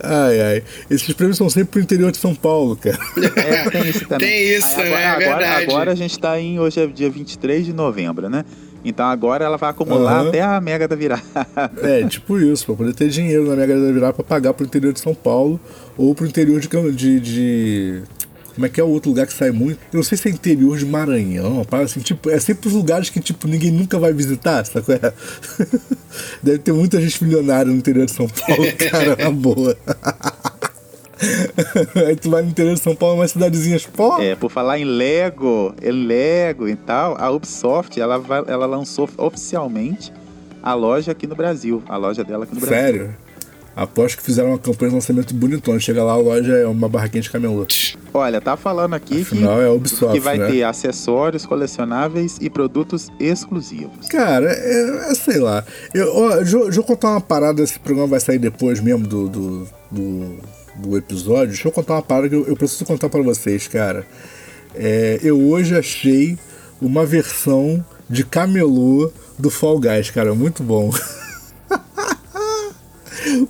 Ai, 0.03 0.41
ai. 0.41 0.63
Esses 0.91 1.13
prêmios 1.13 1.37
são 1.37 1.49
sempre 1.49 1.71
pro 1.71 1.81
interior 1.81 2.11
de 2.11 2.19
São 2.19 2.35
Paulo, 2.35 2.77
cara. 2.77 2.99
É, 3.37 3.71
tem 3.71 3.89
isso 3.89 4.07
também. 4.07 4.29
Tem 4.29 4.57
isso, 4.57 4.81
aí, 4.81 4.93
agora, 4.93 4.97
né? 4.97 5.23
É 5.23 5.27
agora, 5.27 5.63
agora, 5.63 5.93
a 5.93 5.95
gente 5.95 6.19
tá 6.19 6.39
em. 6.41 6.59
Hoje 6.59 6.81
é 6.81 6.87
dia 6.87 7.11
23 7.11 7.67
de 7.67 7.73
novembro, 7.73 8.29
né? 8.29 8.45
Então 8.85 9.07
agora 9.07 9.45
ela 9.45 9.57
vai 9.57 9.71
acumular 9.71 10.23
uhum. 10.23 10.29
até 10.29 10.41
a 10.41 10.61
Mega 10.61 10.87
da 10.87 10.97
Virada. 10.97 11.23
É, 11.83 12.07
tipo 12.07 12.39
isso, 12.39 12.65
pra 12.65 12.75
poder 12.77 12.95
ter 12.95 13.09
dinheiro 13.09 13.47
na 13.49 13.57
Mega 13.57 13.79
da 13.79 13.93
Virada 13.93 14.13
pra 14.13 14.25
pagar 14.25 14.55
pro 14.55 14.65
interior 14.65 14.93
de 14.93 15.01
São 15.01 15.15
Paulo 15.15 15.61
ou 15.97 16.15
pro 16.15 16.27
interior 16.27 16.61
de, 16.61 16.69
de, 16.93 17.21
de 17.21 18.03
como 18.59 18.67
é 18.67 18.69
que 18.69 18.81
é 18.81 18.83
o 18.83 18.89
outro 18.89 19.11
lugar 19.11 19.25
que 19.25 19.33
sai 19.33 19.53
muito? 19.53 19.79
Eu 19.93 19.99
não 19.99 20.03
sei 20.03 20.19
se 20.19 20.29
é 20.29 20.33
interior 20.33 20.77
de 20.77 20.85
Maranhão, 20.85 21.65
assim, 21.71 22.01
tipo, 22.01 22.29
é 22.29 22.41
sempre 22.41 22.67
os 22.67 22.75
lugares 22.75 23.09
que 23.09 23.21
tipo 23.21 23.47
ninguém 23.47 23.71
nunca 23.71 24.01
vai 24.01 24.13
visitar, 24.13 24.67
sabe? 24.67 24.95
É? 24.95 25.13
Deve 26.43 26.59
ter 26.59 26.73
muita 26.73 27.01
gente 27.01 27.23
milionária 27.23 27.71
no 27.71 27.79
interior 27.79 28.07
de 28.07 28.11
São 28.11 28.27
Paulo, 28.27 28.65
cara, 28.91 29.15
na 29.15 29.31
boa. 29.31 29.79
Aí 32.05 32.17
tu 32.17 32.31
vai 32.31 32.43
no 32.43 32.49
interior 32.49 32.75
de 32.75 32.81
São 32.81 32.97
Paulo, 32.97 33.21
umas 33.21 33.31
cidadezinhas, 33.31 33.87
pô. 33.87 34.19
É, 34.21 34.35
por 34.35 34.51
falar 34.51 34.77
em 34.77 34.85
Lego, 34.85 35.73
em 35.81 35.93
Lego 35.93 36.69
e 36.69 36.75
tal, 36.75 37.17
a 37.17 37.31
Ubisoft, 37.31 38.01
ela, 38.01 38.19
vai, 38.19 38.43
ela 38.49 38.67
lançou 38.67 39.09
oficialmente 39.19 40.13
a 40.61 40.75
loja 40.75 41.13
aqui 41.13 41.29
no 41.29 41.37
Brasil. 41.37 41.81
A 41.89 41.97
loja 41.97 42.25
dela 42.25 42.43
aqui 42.43 42.55
no 42.57 42.61
Brasil. 42.61 42.77
Sério? 42.77 43.28
Aposto 43.79 44.17
que 44.17 44.25
fizeram 44.25 44.49
uma 44.49 44.59
campanha 44.59 44.89
de 44.89 44.95
lançamento 44.97 45.33
bonitona. 45.33 45.79
Chega 45.79 46.03
lá, 46.03 46.15
a 46.15 46.17
loja 46.17 46.53
é 46.53 46.67
uma 46.67 46.89
barraquinha 46.89 47.23
de 47.23 47.31
camelô. 47.31 47.65
Olha, 48.13 48.41
tá 48.41 48.57
falando 48.57 48.95
aqui 48.95 49.23
Afinal, 49.23 49.59
que, 49.59 49.63
é 49.63 49.69
Ubisoft, 49.69 50.15
que 50.15 50.21
vai 50.21 50.37
né? 50.37 50.51
ter 50.51 50.65
acessórios 50.65 51.47
colecionáveis 51.47 52.39
e 52.41 52.51
produtos 52.51 53.09
exclusivos. 53.21 54.09
Cara, 54.09 54.51
é, 54.51 55.13
é 55.13 55.15
sei 55.15 55.39
lá. 55.39 55.65
Eu, 55.95 56.13
ó, 56.13 56.37
deixa, 56.39 56.59
deixa, 56.59 56.81
eu 56.81 56.83
contar 56.83 57.11
uma 57.11 57.21
parada. 57.21 57.63
Esse 57.63 57.79
programa 57.79 58.09
vai 58.09 58.19
sair 58.19 58.41
depois 58.41 58.81
mesmo 58.81 59.07
do, 59.07 59.29
do, 59.29 59.69
do, 59.93 60.39
do 60.75 60.99
episódio. 60.99 61.51
Deixa 61.51 61.69
eu 61.69 61.73
contar 61.73 61.95
uma 61.95 62.03
parada 62.03 62.29
que 62.29 62.35
eu, 62.35 62.49
eu 62.49 62.57
preciso 62.57 62.85
contar 62.85 63.09
para 63.09 63.23
vocês, 63.23 63.69
cara. 63.69 64.05
É, 64.75 65.21
eu 65.23 65.41
hoje 65.41 65.77
achei 65.77 66.37
uma 66.83 67.07
versão 67.07 67.85
de 68.11 68.25
camelô 68.25 69.13
do 69.39 69.51
Fall 69.51 69.79
Guys, 69.79 70.11
cara. 70.11 70.35
Muito 70.35 70.65
bom. 70.65 70.91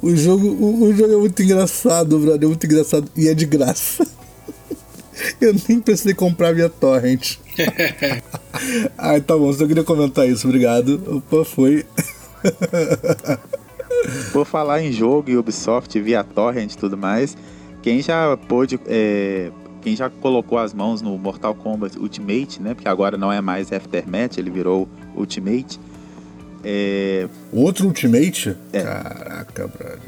O 0.01 0.15
jogo, 0.15 0.47
o, 0.49 0.85
o, 0.85 0.95
jogo 0.95 1.13
é 1.13 1.17
muito 1.17 1.43
engraçado, 1.43 2.19
brother. 2.19 2.45
É 2.45 2.47
muito 2.47 2.65
engraçado. 2.65 3.11
E 3.17 3.29
é 3.29 3.35
de 3.35 3.47
graça. 3.47 4.07
Eu 5.41 5.55
nem 5.69 5.81
precisei 5.81 6.15
comprar 6.15 6.55
via 6.55 6.69
torrent. 6.69 7.37
Ai, 8.97 9.21
tá 9.21 9.37
bom. 9.37 9.53
Só 9.53 9.67
queria 9.67 9.85
comentar 9.85 10.29
isso. 10.29 10.47
Obrigado. 10.47 11.03
Opa, 11.17 11.45
foi. 11.45 11.85
Por 14.33 14.47
falar 14.47 14.83
em 14.83 14.93
jogo 14.93 15.31
e 15.31 15.37
Ubisoft 15.37 16.01
via 16.01 16.23
torrent 16.23 16.73
e 16.73 16.79
tudo 16.79 16.97
mais, 16.97 17.37
quem 17.83 18.01
já 18.01 18.37
pôde... 18.37 18.79
É, 18.87 19.51
quem 19.81 19.95
já 19.95 20.11
colocou 20.11 20.59
as 20.59 20.75
mãos 20.75 21.01
no 21.01 21.17
Mortal 21.17 21.55
Kombat 21.55 21.99
Ultimate, 21.99 22.61
né? 22.61 22.75
Porque 22.75 22.89
agora 22.89 23.17
não 23.17 23.33
é 23.33 23.41
mais 23.41 23.73
Aftermath, 23.73 24.37
ele 24.37 24.51
virou 24.51 24.89
Ultimate 25.17 25.79
é... 26.71 27.27
Outro 27.51 27.87
Ultimate? 27.87 28.55
É. 28.75 28.83
Caraca, 28.83 29.67
brother. 29.69 29.99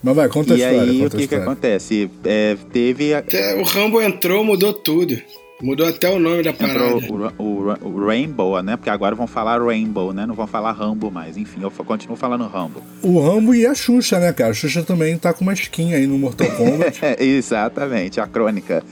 Mas 0.00 0.14
vai, 0.14 0.28
conta 0.28 0.54
e 0.54 0.62
a 0.62 0.70
história. 0.70 0.92
E 0.92 1.00
aí, 1.00 1.06
o 1.06 1.10
que 1.10 1.26
que 1.26 1.34
acontece? 1.34 2.08
É, 2.24 2.56
teve... 2.72 3.12
A... 3.12 3.24
O 3.58 3.64
Rambo 3.64 4.00
entrou, 4.00 4.44
mudou 4.44 4.72
tudo. 4.72 5.20
Mudou 5.60 5.88
até 5.88 6.08
o 6.08 6.20
nome 6.20 6.44
da 6.44 6.52
parada. 6.52 6.90
Entrou 6.90 7.32
o, 7.36 7.42
o, 7.42 7.88
o, 7.88 8.06
Rainbow, 8.06 8.62
né? 8.62 8.76
Porque 8.76 8.88
agora 8.88 9.16
vão 9.16 9.26
falar 9.26 9.60
Rainbow, 9.60 10.12
né? 10.12 10.24
Não 10.24 10.36
vão 10.36 10.46
falar 10.46 10.70
Rambo 10.70 11.10
mais. 11.10 11.36
Enfim, 11.36 11.60
eu 11.60 11.70
continuo 11.72 12.16
falando 12.16 12.46
Rambo. 12.46 12.80
O 13.02 13.20
Rambo 13.20 13.52
e 13.52 13.66
a 13.66 13.74
Xuxa, 13.74 14.20
né, 14.20 14.32
cara? 14.32 14.52
A 14.52 14.54
Xuxa 14.54 14.84
também 14.84 15.18
tá 15.18 15.32
com 15.32 15.42
uma 15.42 15.54
skin 15.54 15.94
aí 15.94 16.06
no 16.06 16.16
Mortal 16.16 16.48
Kombat. 16.52 17.00
Exatamente, 17.18 18.20
a 18.20 18.28
crônica. 18.28 18.84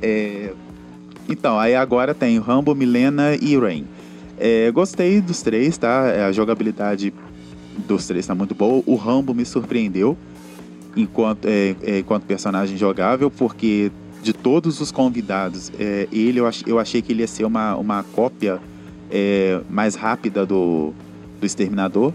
É... 0.00 0.52
Então, 1.28 1.58
aí 1.58 1.74
agora 1.74 2.14
tem 2.14 2.38
Rambo, 2.38 2.76
Milena 2.76 3.34
e 3.34 3.58
Rain. 3.58 3.84
É, 4.38 4.70
gostei 4.70 5.20
dos 5.20 5.42
três, 5.42 5.78
tá? 5.78 6.08
É, 6.08 6.24
a 6.24 6.32
jogabilidade 6.32 7.12
dos 7.86 8.06
três 8.06 8.26
tá 8.26 8.34
muito 8.34 8.54
boa. 8.54 8.82
O 8.86 8.96
Rambo 8.96 9.34
me 9.34 9.44
surpreendeu 9.44 10.16
enquanto, 10.96 11.46
é, 11.46 11.74
é, 11.82 11.98
enquanto 11.98 12.24
personagem 12.24 12.76
jogável, 12.76 13.30
porque 13.30 13.90
de 14.22 14.32
todos 14.32 14.80
os 14.80 14.90
convidados, 14.90 15.70
é, 15.78 16.08
ele 16.10 16.40
eu, 16.40 16.46
ach, 16.46 16.62
eu 16.66 16.78
achei 16.78 17.02
que 17.02 17.12
ele 17.12 17.20
ia 17.20 17.26
ser 17.26 17.44
uma, 17.44 17.76
uma 17.76 18.02
cópia 18.02 18.60
é, 19.10 19.60
mais 19.68 19.94
rápida 19.94 20.46
do, 20.46 20.92
do 21.40 21.46
Exterminador. 21.46 22.12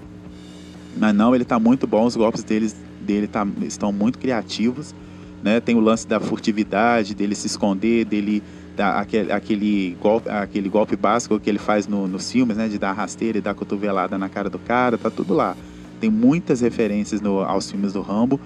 Mas 0.98 1.16
não, 1.16 1.36
ele 1.36 1.46
tá 1.46 1.60
muito 1.60 1.86
bom, 1.86 2.06
os 2.06 2.16
golpes 2.16 2.44
deles, 2.44 2.76
dele 3.00 3.28
tá, 3.28 3.48
estão 3.62 3.92
muito 3.92 4.18
criativos. 4.18 4.94
Né? 5.42 5.60
Tem 5.62 5.76
o 5.76 5.80
lance 5.80 6.06
da 6.08 6.20
furtividade, 6.20 7.16
dele 7.16 7.36
se 7.36 7.48
esconder, 7.48 8.06
dele 8.06 8.44
dar 8.80 8.98
aquele, 8.98 9.30
aquele, 9.30 9.98
golpe, 10.02 10.30
aquele 10.30 10.70
golpe 10.70 10.96
básico 10.96 11.38
que 11.38 11.50
ele 11.50 11.60
faz 11.60 11.86
no, 11.86 12.08
nos 12.08 12.32
filmes, 12.32 12.56
né? 12.56 12.70
De 12.70 12.80
dar 12.80 12.94
rasteira 12.94 13.38
e 13.38 13.42
dar 13.42 13.54
cotovelada 13.54 14.18
na 14.18 14.30
cara 14.30 14.50
do 14.50 14.58
cara, 14.58 14.98
tá 14.98 15.10
tudo 15.10 15.34
lá. 15.34 15.58
Tem 16.00 16.10
muitas 16.10 16.62
referências 16.62 17.20
no, 17.20 17.42
aos 17.42 17.70
filmes 17.70 17.92
do 17.92 18.02
Rambo. 18.02 18.40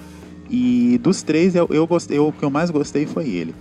E 0.50 1.00
dos 1.04 1.22
três, 1.22 1.54
eu, 1.54 1.68
eu 1.70 1.86
gostei, 1.86 2.18
eu, 2.18 2.30
o 2.30 2.32
que 2.32 2.44
eu 2.44 2.50
mais 2.50 2.72
gostei 2.72 3.06
foi 3.06 3.30
ele. 3.30 3.54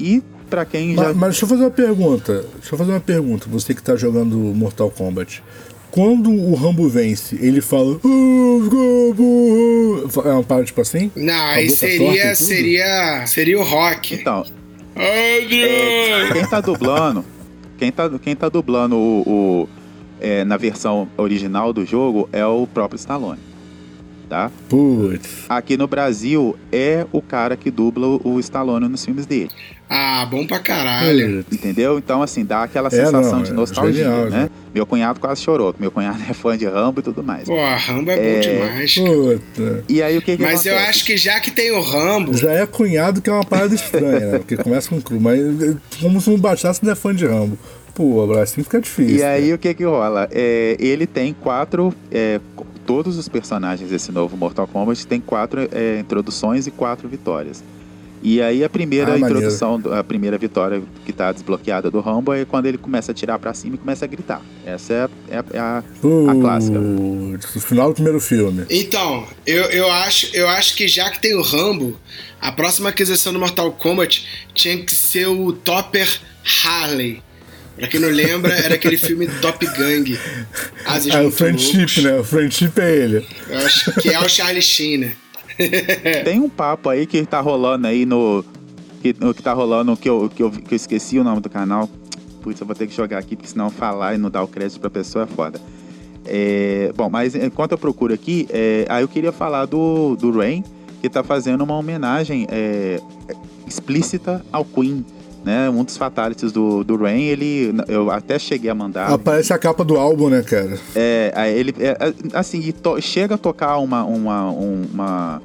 E 0.00 0.20
para 0.50 0.64
quem 0.64 0.94
mas, 0.96 1.06
já. 1.06 1.14
Mas 1.14 1.30
deixa 1.30 1.44
eu 1.44 1.48
fazer 1.48 1.62
uma 1.62 1.70
pergunta. 1.70 2.44
Deixa 2.54 2.74
eu 2.74 2.78
fazer 2.78 2.90
uma 2.90 3.00
pergunta, 3.00 3.46
você 3.48 3.72
que 3.72 3.82
tá 3.82 3.94
jogando 3.94 4.36
Mortal 4.36 4.90
Kombat. 4.90 5.44
Quando 5.92 6.30
o 6.30 6.54
Rambo 6.56 6.88
vence, 6.88 7.38
ele 7.40 7.60
fala. 7.60 8.00
É 10.24 10.28
uma 10.32 10.42
parada 10.42 10.66
tipo 10.66 10.80
assim? 10.80 11.10
Não, 11.14 11.34
aí 11.34 11.70
seria, 11.70 12.34
seria. 12.34 13.26
Seria 13.26 13.58
o 13.60 13.62
rock. 13.62 14.16
Então. 14.16 14.44
É, 14.96 16.32
quem 16.32 16.46
tá 16.46 16.60
dublando. 16.60 17.24
Quem 17.78 17.92
tá, 17.92 18.10
quem 18.18 18.34
tá 18.34 18.48
dublando 18.48 18.96
o, 18.96 19.22
o 19.26 19.68
é, 20.18 20.44
na 20.44 20.56
versão 20.56 21.08
original 21.16 21.72
do 21.72 21.84
jogo 21.84 22.28
é 22.32 22.44
o 22.46 22.66
próprio 22.66 22.96
Stallone 22.96 23.40
tá? 24.28 24.50
Putz. 24.68 25.46
Aqui 25.48 25.76
no 25.76 25.86
Brasil 25.86 26.56
é 26.70 27.06
o 27.12 27.22
cara 27.22 27.56
que 27.56 27.70
dubla 27.70 28.06
o 28.06 28.38
Stallone 28.40 28.88
nos 28.88 29.04
filmes 29.04 29.26
dele. 29.26 29.50
Ah, 29.88 30.26
bom 30.26 30.44
pra 30.46 30.58
caralho. 30.58 31.44
Entendeu? 31.50 31.98
Então, 31.98 32.20
assim, 32.20 32.44
dá 32.44 32.64
aquela 32.64 32.90
sensação 32.90 33.20
é, 33.20 33.32
não, 33.32 33.42
de 33.42 33.50
é 33.50 33.54
nostalgia, 33.54 34.02
é 34.02 34.04
genial, 34.04 34.30
né? 34.30 34.50
Meu 34.74 34.84
cunhado 34.84 35.20
quase 35.20 35.42
chorou, 35.42 35.74
meu 35.78 35.90
cunhado 35.90 36.18
é 36.28 36.34
fã 36.34 36.58
de 36.58 36.66
Rambo 36.66 37.00
e 37.00 37.02
tudo 37.02 37.22
mais. 37.22 37.44
Pô, 37.44 37.54
Rambo 37.56 38.10
é, 38.10 38.14
é... 38.14 38.34
bom 38.34 38.40
demais. 38.40 38.94
Puta. 38.94 39.84
E 39.88 40.02
aí 40.02 40.18
o 40.18 40.22
que, 40.22 40.36
que 40.36 40.42
Mas 40.42 40.66
acontece? 40.66 40.68
eu 40.68 40.88
acho 40.88 41.04
que 41.04 41.16
já 41.16 41.40
que 41.40 41.50
tem 41.50 41.70
o 41.70 41.80
Rambo. 41.80 42.36
Já 42.36 42.52
é 42.52 42.66
cunhado 42.66 43.22
que 43.22 43.30
é 43.30 43.32
uma 43.32 43.44
parada 43.44 43.74
estranha, 43.74 44.26
né? 44.32 44.38
Porque 44.38 44.56
começa 44.56 44.88
com 44.88 45.00
cru, 45.00 45.20
mas 45.20 45.40
como 46.00 46.20
se 46.20 46.30
não 46.30 46.38
bastasse 46.38 46.84
não 46.84 46.92
é 46.92 46.94
fã 46.94 47.14
de 47.14 47.26
Rambo. 47.26 47.56
Pô, 47.94 48.30
assim 48.34 48.62
fica 48.62 48.80
difícil. 48.80 49.18
E 49.18 49.22
aí 49.22 49.52
o 49.54 49.58
que 49.58 49.72
que 49.72 49.84
rola? 49.84 50.28
É, 50.30 50.76
ele 50.78 51.06
tem 51.06 51.32
quatro 51.32 51.94
é, 52.10 52.40
todos 52.84 53.16
os 53.16 53.28
personagens 53.28 53.88
desse 53.90 54.12
novo 54.12 54.36
Mortal 54.36 54.66
Kombat 54.66 55.06
tem 55.06 55.20
quatro 55.20 55.68
é, 55.72 55.98
introduções 55.98 56.66
e 56.66 56.70
quatro 56.70 57.08
vitórias. 57.08 57.64
E 58.22 58.40
aí 58.40 58.64
a 58.64 58.68
primeira 58.68 59.14
ah, 59.14 59.18
introdução, 59.18 59.80
a 59.92 60.02
primeira 60.02 60.38
vitória 60.38 60.82
que 61.04 61.10
está 61.10 61.30
desbloqueada 61.30 61.90
do 61.90 62.00
Rambo 62.00 62.32
é 62.32 62.44
quando 62.44 62.66
ele 62.66 62.78
começa 62.78 63.12
a 63.12 63.14
tirar 63.14 63.38
para 63.38 63.52
cima 63.54 63.76
e 63.76 63.78
começa 63.78 64.04
a 64.04 64.08
gritar. 64.08 64.42
Essa 64.64 64.92
é, 64.92 65.36
é, 65.36 65.44
é 65.54 65.58
a, 65.58 65.84
uh, 66.02 66.30
a 66.30 66.34
clássica. 66.34 66.78
No 66.78 67.38
final 67.60 67.88
do 67.88 67.94
primeiro 67.94 68.20
filme. 68.20 68.64
Então, 68.70 69.26
eu, 69.46 69.64
eu, 69.64 69.90
acho, 69.90 70.34
eu 70.34 70.48
acho 70.48 70.74
que 70.74 70.88
já 70.88 71.10
que 71.10 71.20
tem 71.20 71.34
o 71.34 71.42
Rambo, 71.42 71.98
a 72.40 72.50
próxima 72.50 72.88
aquisição 72.88 73.32
do 73.32 73.38
Mortal 73.38 73.70
Kombat 73.72 74.26
tinha 74.54 74.82
que 74.82 74.94
ser 74.94 75.26
o 75.26 75.52
Topper 75.52 76.08
Harley. 76.64 77.22
Pra 77.76 77.88
quem 77.88 78.00
não 78.00 78.08
lembra, 78.08 78.54
era 78.54 78.74
aquele 78.74 78.96
filme 78.96 79.28
Top 79.42 79.64
Gang. 79.66 80.18
Asas 80.86 81.12
é 81.14 81.20
o 81.20 81.30
Friendship, 81.30 81.76
loucos. 81.76 81.96
né? 81.98 82.18
O 82.18 82.24
Friendship 82.24 82.72
é 82.78 82.96
ele. 82.96 83.26
Eu 83.48 83.58
acho 83.58 83.92
que 84.00 84.08
é 84.08 84.18
o 84.18 84.28
Charlie 84.28 84.62
Sheen, 84.62 84.98
né? 84.98 85.12
Tem 86.24 86.40
um 86.40 86.48
papo 86.48 86.88
aí 86.88 87.06
que 87.06 87.24
tá 87.24 87.40
rolando 87.40 87.86
aí 87.86 88.04
no. 88.06 88.44
Que, 89.00 89.12
que 89.12 89.42
tá 89.42 89.52
rolando, 89.52 89.96
que 89.96 90.08
eu, 90.08 90.30
que, 90.34 90.42
eu, 90.42 90.50
que 90.50 90.74
eu 90.74 90.76
esqueci 90.76 91.18
o 91.18 91.24
nome 91.24 91.40
do 91.40 91.48
canal. 91.48 91.88
Putz, 92.42 92.60
eu 92.60 92.66
vou 92.66 92.76
ter 92.76 92.86
que 92.86 92.94
jogar 92.94 93.18
aqui, 93.18 93.36
porque 93.36 93.48
senão 93.48 93.70
falar 93.70 94.14
e 94.14 94.18
não 94.18 94.30
dar 94.30 94.42
o 94.42 94.48
crédito 94.48 94.80
pra 94.80 94.90
pessoa 94.90 95.24
é 95.24 95.26
foda. 95.26 95.60
É, 96.24 96.92
bom, 96.96 97.08
mas 97.08 97.34
enquanto 97.34 97.72
eu 97.72 97.78
procuro 97.78 98.12
aqui, 98.12 98.46
é, 98.50 98.84
aí 98.88 99.02
eu 99.02 99.08
queria 99.08 99.32
falar 99.32 99.64
do, 99.66 100.16
do 100.16 100.30
Rain, 100.36 100.64
que 101.00 101.08
tá 101.08 101.22
fazendo 101.22 101.62
uma 101.62 101.76
homenagem 101.76 102.46
é, 102.50 103.00
explícita 103.66 104.44
ao 104.52 104.64
Queen 104.64 105.04
né? 105.46 105.70
Um 105.70 105.84
dos 105.84 105.96
fatalities 105.96 106.50
do, 106.50 106.82
do 106.82 106.96
Rain, 106.96 107.22
ele. 107.22 107.72
Eu 107.86 108.10
até 108.10 108.36
cheguei 108.36 108.68
a 108.68 108.74
mandar. 108.74 109.12
Aparece 109.12 109.52
a 109.52 109.58
capa 109.58 109.84
do 109.84 109.96
álbum, 109.96 110.28
né, 110.28 110.42
cara? 110.42 110.76
É, 110.92 111.52
ele. 111.56 111.72
É, 111.78 111.96
assim, 112.36 112.72
to, 112.72 113.00
chega 113.00 113.36
a 113.36 113.38
tocar 113.38 113.78
uma, 113.78 114.02
uma, 114.02 114.50
uma, 114.50 115.42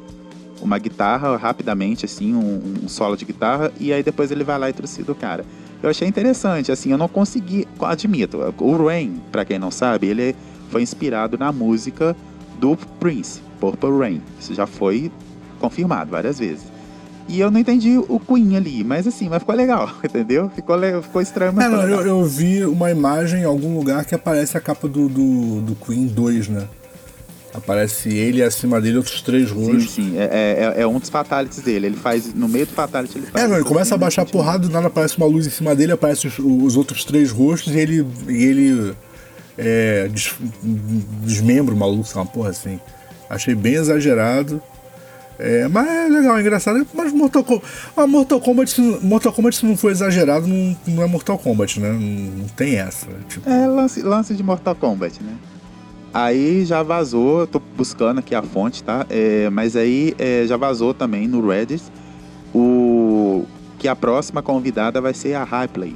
uma 0.60 0.78
guitarra 0.80 1.38
rapidamente, 1.38 2.04
assim, 2.04 2.34
um, 2.34 2.80
um, 2.84 2.90
solo 2.90 3.16
de 3.16 3.26
guitarra, 3.26 3.72
e 3.80 3.94
aí 3.94 4.02
depois 4.02 4.32
ele 4.32 4.44
vai 4.44 4.58
lá 4.58 4.72
e 4.72 4.74
trucida 4.74 5.12
o 5.12 5.16
cara. 5.16 5.46
Eu 5.84 5.90
achei 5.92 6.08
interessante, 6.08 6.72
assim, 6.72 6.92
eu 6.92 6.98
não 6.98 7.08
consegui. 7.08 7.68
Admito, 7.80 8.40
o 8.58 8.88
Rain, 8.88 9.22
para 9.32 9.46
quem 9.46 9.60
não 9.60 9.70
sabe, 9.70 10.08
ele 10.08 10.36
foi 10.72 10.82
inspirado 10.82 11.38
na 11.38 11.52
música 11.52 12.16
do 12.60 12.76
Prince, 13.00 13.40
Purple 13.60 14.00
Rain. 14.00 14.22
Isso 14.40 14.56
já 14.56 14.66
foi 14.66 15.12
confirmado 15.60 16.10
várias 16.10 16.40
vezes. 16.40 16.66
E 17.32 17.40
eu 17.40 17.50
não 17.50 17.62
entendi 17.62 17.98
o 17.98 18.20
Queen 18.20 18.58
ali, 18.58 18.84
mas 18.84 19.08
assim, 19.08 19.30
mas 19.30 19.40
ficou 19.40 19.56
legal, 19.56 19.90
entendeu? 20.04 20.52
Ficou, 20.54 20.78
ficou 21.02 21.22
estranho, 21.22 21.54
mas 21.54 21.66
é, 21.66 21.70
não, 21.70 21.82
eu, 21.84 22.06
eu, 22.06 22.26
vi 22.26 22.66
uma 22.66 22.92
imagem 22.92 23.44
em 23.44 23.46
algum 23.46 23.78
lugar 23.78 24.04
que 24.04 24.14
aparece 24.14 24.58
a 24.58 24.60
capa 24.60 24.86
do, 24.86 25.08
do, 25.08 25.62
do 25.62 25.76
Queen 25.76 26.08
2, 26.08 26.50
né? 26.50 26.68
Aparece 27.54 28.10
ele 28.10 28.40
e 28.40 28.44
acima 28.44 28.82
dele 28.82 28.98
outros 28.98 29.22
três 29.22 29.50
rostos. 29.50 29.92
Sim, 29.92 30.12
sim. 30.12 30.18
É, 30.18 30.74
é, 30.76 30.82
é, 30.82 30.88
um 30.88 31.00
dos 31.00 31.10
fatalities 31.10 31.62
dele. 31.62 31.88
Ele 31.88 31.98
faz. 31.98 32.34
No 32.34 32.48
meio 32.48 32.66
do 32.66 32.72
fatality 32.72 33.18
ele 33.18 33.28
faz. 33.28 33.44
É, 33.44 33.48
não, 33.48 33.56
ele 33.56 33.66
começa 33.66 33.94
a 33.94 33.98
baixar 33.98 34.26
porrada, 34.26 34.68
do 34.68 34.70
nada 34.70 34.88
aparece 34.88 35.18
uma 35.18 35.26
luz 35.26 35.46
em 35.48 35.50
cima 35.50 35.76
dele, 35.76 35.92
aparece 35.92 36.28
os, 36.28 36.40
os 36.40 36.78
outros 36.78 37.04
três 37.04 37.30
rostos 37.30 37.74
e 37.74 37.78
ele. 37.78 38.08
E 38.30 38.44
ele 38.44 38.96
é, 39.58 40.08
des, 40.08 40.34
desmembra 41.24 41.76
o 41.76 41.78
maluco, 41.78 42.08
uma 42.16 42.26
porra 42.26 42.52
assim. 42.52 42.80
Achei 43.30 43.54
bem 43.54 43.74
exagerado. 43.74 44.62
É, 45.44 45.68
mas 45.68 45.88
é 45.88 46.08
legal, 46.08 46.38
é 46.38 46.42
engraçado. 46.42 46.86
Mas 46.94 47.12
Mortal 47.12 47.44
Kombat. 47.44 47.68
Ah, 47.98 48.06
Mortal 48.06 48.40
Kombat, 48.40 48.82
Mortal 49.02 49.34
Kombat, 49.34 49.56
se 49.56 49.66
não 49.66 49.76
for 49.76 49.92
exagerado, 49.92 50.48
não, 50.48 50.78
não 50.88 51.04
é 51.04 51.08
Mortal 51.08 51.38
Kombat, 51.38 51.80
né? 51.80 51.90
Não, 51.92 52.00
não 52.00 52.48
tem 52.50 52.76
essa. 52.76 53.08
Tipo... 53.28 53.50
É 53.50 53.66
lance, 53.66 54.04
lance 54.04 54.36
de 54.36 54.44
Mortal 54.44 54.76
Kombat, 54.76 55.22
né? 55.24 55.34
Aí 56.14 56.64
já 56.64 56.84
vazou, 56.84 57.48
tô 57.48 57.60
buscando 57.76 58.20
aqui 58.20 58.36
a 58.36 58.44
fonte, 58.44 58.84
tá? 58.84 59.06
É, 59.10 59.50
mas 59.50 59.76
aí 59.76 60.14
é, 60.20 60.46
já 60.46 60.58
vazou 60.58 60.94
também 60.94 61.28
no 61.28 61.48
Reddit 61.48 61.84
o 62.54 63.46
que 63.80 63.88
a 63.88 63.96
próxima 63.96 64.44
convidada 64.44 65.02
vai 65.02 65.14
ser 65.14 65.34
a 65.34 65.44
Ripley. 65.44 65.96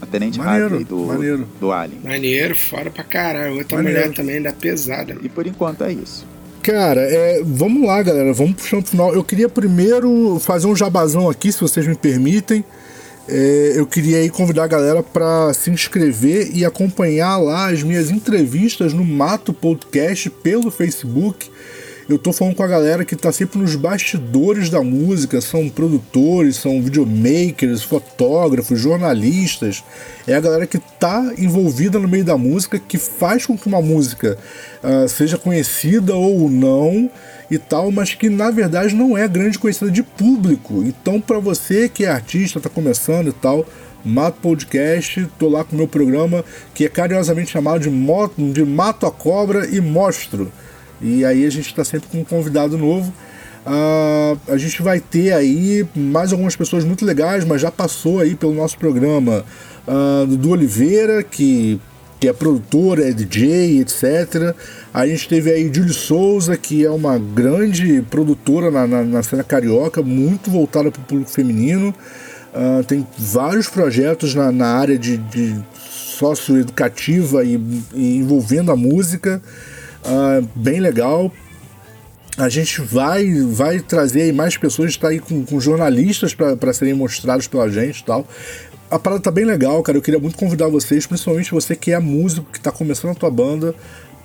A 0.00 0.06
Tenente 0.06 0.38
maneiro, 0.38 0.76
Ripley 0.76 0.84
do, 0.84 1.06
maneiro. 1.06 1.48
do 1.58 1.72
Alien. 1.72 2.00
Maneiro, 2.04 2.54
fora 2.56 2.90
pra 2.90 3.02
caralho. 3.02 3.56
Outra 3.56 3.78
maneiro. 3.78 3.98
mulher 3.98 4.14
também 4.14 4.40
da 4.40 4.52
pesada. 4.52 5.16
E 5.22 5.28
por 5.28 5.46
enquanto 5.46 5.82
é 5.82 5.92
isso. 5.92 6.26
Cara, 6.66 7.00
é, 7.00 7.42
vamos 7.44 7.86
lá, 7.86 8.02
galera. 8.02 8.32
Vamos 8.32 8.56
puxar 8.56 8.82
pro 8.82 8.90
final. 8.90 9.14
Eu 9.14 9.22
queria 9.22 9.48
primeiro 9.48 10.40
fazer 10.40 10.66
um 10.66 10.74
jabazão 10.74 11.30
aqui, 11.30 11.52
se 11.52 11.60
vocês 11.60 11.86
me 11.86 11.94
permitem. 11.94 12.64
É, 13.28 13.74
eu 13.76 13.86
queria 13.86 14.18
aí 14.18 14.28
convidar 14.28 14.64
a 14.64 14.66
galera 14.66 15.00
para 15.00 15.54
se 15.54 15.70
inscrever 15.70 16.50
e 16.52 16.64
acompanhar 16.64 17.36
lá 17.36 17.70
as 17.70 17.84
minhas 17.84 18.10
entrevistas 18.10 18.92
no 18.92 19.04
Mato 19.04 19.52
Podcast 19.52 20.28
pelo 20.28 20.68
Facebook. 20.68 21.48
Eu 22.08 22.18
tô 22.18 22.32
falando 22.32 22.54
com 22.54 22.62
a 22.62 22.68
galera 22.68 23.04
que 23.04 23.16
tá 23.16 23.32
sempre 23.32 23.58
nos 23.58 23.74
bastidores 23.74 24.70
da 24.70 24.80
música, 24.80 25.40
são 25.40 25.68
produtores, 25.68 26.54
são 26.54 26.80
videomakers, 26.80 27.82
fotógrafos, 27.82 28.78
jornalistas. 28.78 29.82
É 30.24 30.34
a 30.34 30.40
galera 30.40 30.68
que 30.68 30.78
tá 30.78 31.32
envolvida 31.36 31.98
no 31.98 32.06
meio 32.06 32.24
da 32.24 32.38
música, 32.38 32.78
que 32.78 32.96
faz 32.96 33.44
com 33.44 33.58
que 33.58 33.66
uma 33.66 33.82
música 33.82 34.38
uh, 34.84 35.08
seja 35.08 35.36
conhecida 35.36 36.14
ou 36.14 36.48
não 36.48 37.10
e 37.50 37.58
tal, 37.58 37.90
mas 37.90 38.14
que 38.14 38.28
na 38.28 38.52
verdade 38.52 38.94
não 38.94 39.18
é 39.18 39.26
grande 39.26 39.58
conhecida 39.58 39.90
de 39.90 40.04
público. 40.04 40.84
Então, 40.84 41.20
para 41.20 41.40
você 41.40 41.88
que 41.88 42.04
é 42.04 42.08
artista, 42.08 42.60
tá 42.60 42.68
começando 42.68 43.30
e 43.30 43.32
tal, 43.32 43.66
Mato 44.04 44.38
Podcast, 44.40 45.28
tô 45.40 45.48
lá 45.48 45.64
com 45.64 45.74
o 45.74 45.78
meu 45.78 45.88
programa 45.88 46.44
que 46.72 46.84
é 46.84 46.88
carinhosamente 46.88 47.50
chamado 47.50 47.80
de, 47.80 47.90
Moto, 47.90 48.40
de 48.52 48.64
Mato 48.64 49.06
a 49.06 49.10
Cobra 49.10 49.66
e 49.66 49.80
Mostro. 49.80 50.52
E 51.00 51.24
aí 51.24 51.44
a 51.44 51.50
gente 51.50 51.66
está 51.66 51.84
sempre 51.84 52.08
com 52.08 52.20
um 52.20 52.24
convidado 52.24 52.76
novo. 52.78 53.12
Uh, 53.66 54.38
a 54.46 54.56
gente 54.56 54.80
vai 54.80 55.00
ter 55.00 55.32
aí 55.32 55.84
mais 55.94 56.30
algumas 56.30 56.54
pessoas 56.54 56.84
muito 56.84 57.04
legais, 57.04 57.44
mas 57.44 57.60
já 57.60 57.70
passou 57.70 58.20
aí 58.20 58.36
pelo 58.36 58.54
nosso 58.54 58.78
programa 58.78 59.44
uh, 59.88 60.26
do 60.36 60.50
Oliveira, 60.50 61.22
que, 61.24 61.80
que 62.20 62.28
é 62.28 62.32
produtor, 62.32 63.00
é 63.00 63.10
DJ, 63.10 63.80
etc. 63.80 64.54
A 64.94 65.04
gente 65.04 65.28
teve 65.28 65.50
aí 65.50 65.68
Julie 65.72 65.92
Souza, 65.92 66.56
que 66.56 66.84
é 66.84 66.90
uma 66.90 67.18
grande 67.18 68.02
produtora 68.02 68.70
na, 68.70 68.86
na, 68.86 69.02
na 69.02 69.22
cena 69.24 69.42
carioca, 69.42 70.00
muito 70.00 70.48
voltada 70.48 70.92
para 70.92 71.00
o 71.00 71.04
público 71.04 71.30
feminino. 71.30 71.92
Uh, 72.54 72.84
tem 72.84 73.04
vários 73.18 73.68
projetos 73.68 74.32
na, 74.32 74.52
na 74.52 74.68
área 74.68 74.96
de, 74.96 75.16
de 75.16 75.56
socioeducativa 76.16 77.44
e, 77.44 77.60
e 77.92 78.16
envolvendo 78.16 78.70
a 78.70 78.76
música 78.76 79.42
uh, 80.06 80.48
bem 80.54 80.80
legal. 80.80 81.32
A 82.38 82.48
gente 82.48 82.82
vai 82.82 83.30
vai 83.48 83.80
trazer 83.80 84.32
mais 84.32 84.56
pessoas, 84.56 84.90
está 84.90 85.08
aí 85.08 85.18
com, 85.18 85.44
com 85.44 85.58
jornalistas 85.58 86.34
para 86.34 86.72
serem 86.72 86.94
mostrados 86.94 87.46
pela 87.46 87.68
gente 87.68 88.00
e 88.00 88.04
tal. 88.04 88.26
A 88.90 88.98
parada 88.98 89.22
tá 89.22 89.30
bem 89.30 89.44
legal, 89.44 89.82
cara. 89.82 89.98
Eu 89.98 90.02
queria 90.02 90.20
muito 90.20 90.36
convidar 90.36 90.68
vocês, 90.68 91.06
principalmente 91.06 91.50
você 91.50 91.74
que 91.74 91.92
é 91.92 91.98
músico, 91.98 92.50
que 92.52 92.58
está 92.58 92.70
começando 92.70 93.12
a 93.12 93.14
tua 93.14 93.30
banda, 93.30 93.74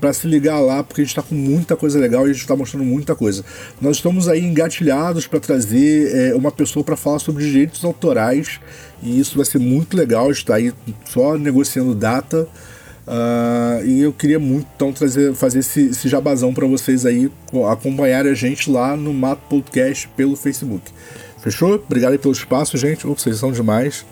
para 0.02 0.12
se 0.12 0.28
ligar 0.28 0.60
lá, 0.60 0.84
porque 0.84 1.02
a 1.02 1.04
gente 1.04 1.12
está 1.12 1.22
com 1.22 1.36
muita 1.36 1.76
coisa 1.76 2.00
legal 2.00 2.28
e 2.28 2.32
a 2.32 2.34
gente 2.34 2.42
está 2.42 2.56
mostrando 2.56 2.84
muita 2.84 3.16
coisa. 3.16 3.46
Nós 3.80 3.98
estamos 3.98 4.28
aí 4.28 4.44
engatilhados 4.44 5.28
para 5.28 5.40
trazer 5.40 6.14
é, 6.14 6.36
uma 6.36 6.52
pessoa 6.52 6.84
para 6.84 6.98
falar 6.98 7.20
sobre 7.20 7.46
direitos 7.46 7.86
autorais 7.86 8.60
e 9.02 9.20
isso 9.20 9.36
vai 9.38 9.46
ser 9.46 9.60
muito 9.60 9.96
legal. 9.96 10.26
A 10.26 10.34
gente 10.34 10.38
está 10.38 10.56
aí 10.56 10.74
só 11.06 11.38
negociando 11.38 11.94
data. 11.94 12.48
Uh, 13.08 13.84
e 13.86 14.02
eu 14.02 14.14
queria 14.14 14.40
muito 14.40 14.68
então 14.76 14.94
trazer, 14.94 15.34
fazer 15.34 15.60
esse, 15.60 15.88
esse 15.88 16.08
jabazão 16.08 16.54
para 16.54 16.68
vocês 16.68 17.06
aí 17.06 17.32
acompanharem 17.70 18.32
a 18.32 18.36
gente 18.36 18.70
lá 18.70 18.96
no 18.96 19.14
Mato 19.14 19.42
Podcast 19.50 20.08
pelo 20.10 20.36
Facebook. 20.36 20.92
Fechou? 21.40 21.76
Obrigado 21.76 22.12
aí 22.12 22.20
pelo 22.20 22.34
espaço, 22.34 22.78
gente. 22.78 23.08
Ups, 23.08 23.24
vocês 23.24 23.38
são 23.38 23.52
demais. 23.52 24.06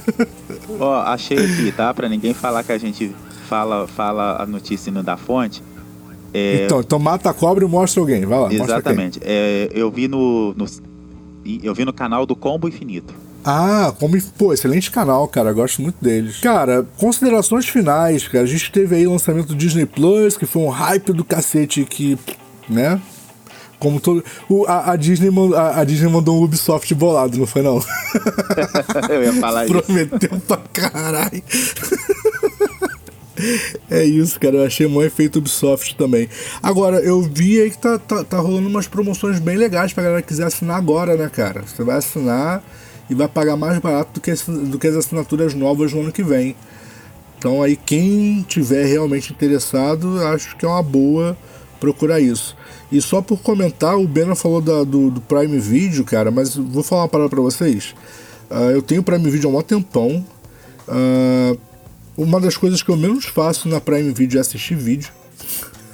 Ó, 0.80 0.94
achei 1.02 1.38
aqui, 1.38 1.72
tá? 1.72 1.92
Pra 1.92 2.08
ninguém 2.08 2.32
falar 2.32 2.62
que 2.62 2.72
a 2.72 2.78
gente 2.78 3.14
fala, 3.48 3.86
fala 3.86 4.42
a 4.42 4.46
notícia 4.46 4.88
e 4.88 4.92
não 4.92 5.04
dá 5.04 5.16
fonte. 5.16 5.62
É... 6.32 6.64
Então, 6.64 6.80
então 6.80 6.98
mata 6.98 7.30
a 7.30 7.34
cobra 7.34 7.64
e 7.64 7.68
mostra 7.68 8.00
alguém. 8.00 8.24
Vai 8.24 8.40
lá. 8.40 8.52
Exatamente. 8.52 9.20
É, 9.22 9.68
eu 9.72 9.90
vi 9.90 10.08
no, 10.08 10.54
no, 10.54 10.66
Eu 11.62 11.74
vi 11.74 11.84
no 11.84 11.92
canal 11.92 12.24
do 12.24 12.34
Combo 12.34 12.66
Infinito. 12.66 13.14
Ah, 13.44 13.94
como. 13.98 14.20
Pô, 14.38 14.54
excelente 14.54 14.90
canal, 14.90 15.28
cara. 15.28 15.52
Gosto 15.52 15.82
muito 15.82 16.02
deles. 16.02 16.38
Cara, 16.38 16.86
considerações 16.96 17.68
finais, 17.68 18.26
cara. 18.26 18.44
A 18.44 18.46
gente 18.46 18.72
teve 18.72 18.96
aí 18.96 19.06
o 19.06 19.12
lançamento 19.12 19.48
do 19.48 19.54
Disney 19.54 19.84
Plus, 19.84 20.36
que 20.36 20.46
foi 20.46 20.62
um 20.62 20.70
hype 20.70 21.12
do 21.12 21.24
cacete 21.24 21.84
que. 21.84 22.18
né? 22.68 23.00
Como 23.78 24.00
todo. 24.00 24.24
O, 24.48 24.64
a, 24.66 24.92
a, 24.92 24.96
Disney, 24.96 25.28
a, 25.54 25.80
a, 25.80 25.84
Disney 25.84 26.08
mandou 26.08 26.40
um 26.40 26.44
Ubisoft 26.44 26.94
bolado, 26.94 27.36
não 27.36 27.46
foi 27.46 27.60
não? 27.60 27.82
Eu 29.10 29.22
ia 29.24 29.32
falar 29.34 29.66
isso. 29.66 29.74
Prometeu 29.74 30.40
pra 30.48 30.56
caralho. 30.72 31.42
É 33.90 34.04
isso, 34.04 34.38
cara. 34.38 34.56
Eu 34.56 34.64
achei 34.64 34.86
um 34.86 35.02
efeito 35.02 35.38
Ubisoft 35.38 35.96
também. 35.96 36.28
Agora, 36.62 37.00
eu 37.00 37.20
vi 37.20 37.60
aí 37.60 37.70
que 37.70 37.76
tá, 37.76 37.98
tá, 37.98 38.24
tá 38.24 38.38
rolando 38.38 38.68
umas 38.68 38.86
promoções 38.86 39.38
bem 39.40 39.56
legais 39.56 39.92
pra 39.92 40.04
galera 40.04 40.22
que 40.22 40.28
quiser 40.28 40.46
assinar 40.46 40.76
agora, 40.76 41.16
né, 41.16 41.28
cara? 41.28 41.62
Você 41.66 41.82
vai 41.82 41.96
assinar 41.96 42.62
e 43.08 43.14
vai 43.14 43.28
pagar 43.28 43.56
mais 43.56 43.78
barato 43.78 44.14
do 44.14 44.20
que, 44.20 44.32
do 44.32 44.78
que 44.78 44.86
as 44.86 44.96
assinaturas 44.96 45.54
novas 45.54 45.92
no 45.92 46.00
ano 46.00 46.12
que 46.12 46.22
vem. 46.22 46.56
Então 47.38 47.62
aí 47.62 47.76
quem 47.76 48.42
tiver 48.42 48.86
realmente 48.86 49.32
interessado, 49.32 50.18
acho 50.26 50.56
que 50.56 50.64
é 50.64 50.68
uma 50.68 50.82
boa 50.82 51.36
procurar 51.78 52.20
isso. 52.20 52.56
E 52.90 53.00
só 53.02 53.20
por 53.20 53.40
comentar, 53.40 53.98
o 53.98 54.08
Bena 54.08 54.34
falou 54.34 54.60
da, 54.60 54.84
do, 54.84 55.10
do, 55.10 55.20
Prime 55.20 55.58
Video, 55.58 56.04
cara, 56.04 56.30
mas 56.30 56.56
vou 56.56 56.82
falar 56.82 57.02
uma 57.02 57.08
parada 57.08 57.28
pra 57.28 57.42
vocês. 57.42 57.94
Uh, 58.50 58.70
eu 58.70 58.80
tenho 58.80 59.02
Prime 59.02 59.30
Video 59.30 59.54
há 59.54 59.58
um 59.58 59.62
tempão. 59.62 60.24
Uh, 60.88 61.58
uma 62.16 62.40
das 62.40 62.56
coisas 62.56 62.82
que 62.82 62.88
eu 62.88 62.96
menos 62.96 63.26
faço 63.26 63.68
na 63.68 63.80
Prime 63.80 64.12
Video 64.12 64.38
é 64.38 64.40
assistir 64.40 64.76
vídeo. 64.76 65.12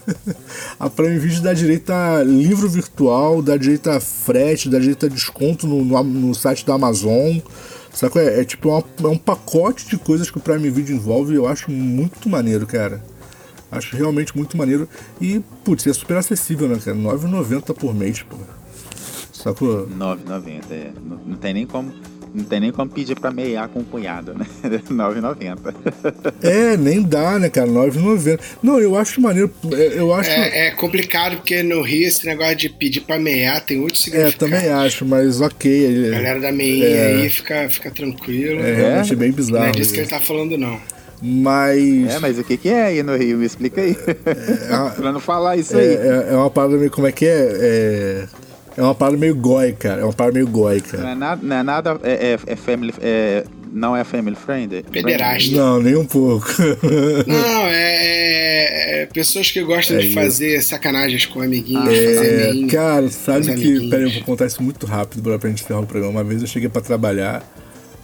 a 0.78 0.90
Prime 0.90 1.18
Video 1.18 1.42
dá 1.42 1.52
direito 1.52 1.90
a 1.90 2.22
livro 2.22 2.68
virtual, 2.68 3.42
dá 3.42 3.56
direito 3.56 3.90
a 3.90 4.00
frete, 4.00 4.68
dá 4.68 4.78
direito 4.78 5.06
a 5.06 5.08
desconto 5.08 5.66
no, 5.66 5.84
no, 5.84 6.02
no 6.02 6.34
site 6.34 6.64
da 6.66 6.74
Amazon. 6.74 7.38
Sabe? 7.92 8.20
É, 8.20 8.40
é 8.40 8.44
tipo 8.44 8.68
uma, 8.68 8.84
é 9.02 9.06
um 9.08 9.18
pacote 9.18 9.88
de 9.88 9.96
coisas 9.96 10.30
que 10.30 10.38
o 10.38 10.40
Prime 10.40 10.70
Video 10.70 10.94
envolve 10.94 11.32
e 11.32 11.36
eu 11.36 11.46
acho 11.46 11.70
muito 11.70 12.28
maneiro, 12.28 12.66
cara. 12.66 13.02
Acho 13.70 13.96
realmente 13.96 14.36
muito 14.36 14.56
maneiro. 14.56 14.88
E, 15.20 15.40
putz, 15.64 15.86
é 15.86 15.92
super 15.92 16.16
acessível, 16.16 16.68
né, 16.68 16.78
cara? 16.84 16.96
9,90 16.96 17.74
por 17.74 17.94
mês, 17.94 18.22
pô. 18.22 18.36
Sacou? 19.32 19.86
9,90, 19.86 20.62
é. 20.70 20.92
Não, 21.02 21.16
não 21.18 21.36
tem 21.36 21.54
nem 21.54 21.66
como. 21.66 21.92
Não 22.32 22.44
tem 22.44 22.60
nem 22.60 22.70
como 22.70 22.90
pedir 22.90 23.18
pra 23.18 23.30
meiar 23.30 23.68
com 23.68 23.80
o 23.80 23.84
cunhado, 23.84 24.34
né? 24.34 24.46
9,90. 24.88 25.74
é, 26.42 26.76
nem 26.76 27.02
dá, 27.02 27.38
né, 27.38 27.50
cara? 27.50 27.66
9,90. 27.68 28.38
Não, 28.62 28.78
eu 28.78 28.96
acho 28.96 29.20
maneiro. 29.20 29.50
É, 29.72 29.98
eu 29.98 30.14
acho... 30.14 30.30
É, 30.30 30.68
é, 30.68 30.70
complicado 30.70 31.36
porque 31.36 31.62
no 31.62 31.82
Rio 31.82 32.06
esse 32.06 32.24
negócio 32.24 32.56
de 32.56 32.68
pedir 32.68 33.00
pra 33.00 33.18
meiar 33.18 33.60
tem 33.64 33.80
outro 33.80 33.96
significado. 33.96 34.44
É, 34.44 34.58
também 34.58 34.70
acho, 34.70 35.04
mas 35.04 35.40
ok. 35.40 36.08
A 36.08 36.10
galera 36.10 36.40
da 36.40 36.52
meinha 36.52 36.86
é... 36.86 37.06
aí 37.14 37.28
fica, 37.28 37.68
fica 37.68 37.90
tranquilo. 37.90 38.60
É, 38.60 38.74
realmente 38.74 39.12
é 39.12 39.16
bem 39.16 39.32
bizarro. 39.32 39.64
Não 39.64 39.70
é 39.70 39.72
disso 39.72 39.92
que 39.92 40.00
ele 40.00 40.08
tá 40.08 40.20
falando, 40.20 40.56
não. 40.56 40.80
Mas. 41.22 42.14
É, 42.14 42.18
mas 42.18 42.38
o 42.38 42.44
que, 42.44 42.56
que 42.56 42.68
é 42.68 42.84
aí 42.84 43.02
no 43.02 43.14
Rio? 43.14 43.38
Me 43.38 43.44
explica 43.44 43.80
aí. 43.80 43.96
É, 44.06 44.90
pra 44.96 45.12
não 45.12 45.20
falar 45.20 45.56
isso 45.56 45.76
é, 45.76 45.80
aí. 45.80 45.94
É, 45.94 46.28
é, 46.30 46.36
uma 46.36 46.50
parada 46.50 46.76
meio. 46.76 46.90
Como 46.90 47.06
é 47.06 47.12
que 47.12 47.26
é? 47.26 47.48
É, 47.60 48.24
é 48.76 48.82
uma 48.82 48.94
parada 48.94 49.16
meio 49.16 49.34
goi, 49.34 49.72
cara. 49.72 50.00
É 50.00 50.04
uma 50.04 50.12
parada 50.12 50.34
meio 50.34 50.46
goi, 50.46 50.80
cara. 50.80 51.02
Não 51.02 51.10
é 51.10 51.14
nada. 51.14 51.40
Não 51.42 51.56
é, 51.56 51.62
nada, 51.62 52.00
é, 52.02 52.12
é, 52.12 52.38
é 52.46 52.56
family. 52.56 52.94
É, 53.00 53.44
não 53.72 53.96
é 53.96 54.04
family 54.04 54.36
friend? 54.36 54.84
Pederasta. 54.90 55.54
Não, 55.54 55.80
nem 55.80 55.96
um 55.96 56.04
pouco. 56.04 56.46
não, 57.26 57.66
é, 57.70 59.02
é, 59.02 59.06
pessoas 59.06 59.50
que 59.50 59.62
gostam 59.62 59.98
de 59.98 60.12
fazer 60.12 60.60
sacanagens 60.62 61.26
com 61.26 61.40
amiguinhos, 61.40 61.84
fazer 61.84 62.66
Cara, 62.66 63.08
sabe 63.10 63.54
que. 63.54 63.88
Pera 63.88 64.04
aí, 64.04 64.08
eu 64.08 64.14
vou 64.14 64.24
contar 64.24 64.46
isso 64.46 64.62
muito 64.62 64.86
rápido 64.86 65.38
pra 65.38 65.48
gente 65.48 65.62
encerrar 65.62 65.80
o 65.80 65.86
programa. 65.86 66.12
Uma 66.12 66.24
vez 66.24 66.40
eu 66.40 66.48
cheguei 66.48 66.68
pra 66.68 66.80
trabalhar. 66.80 67.44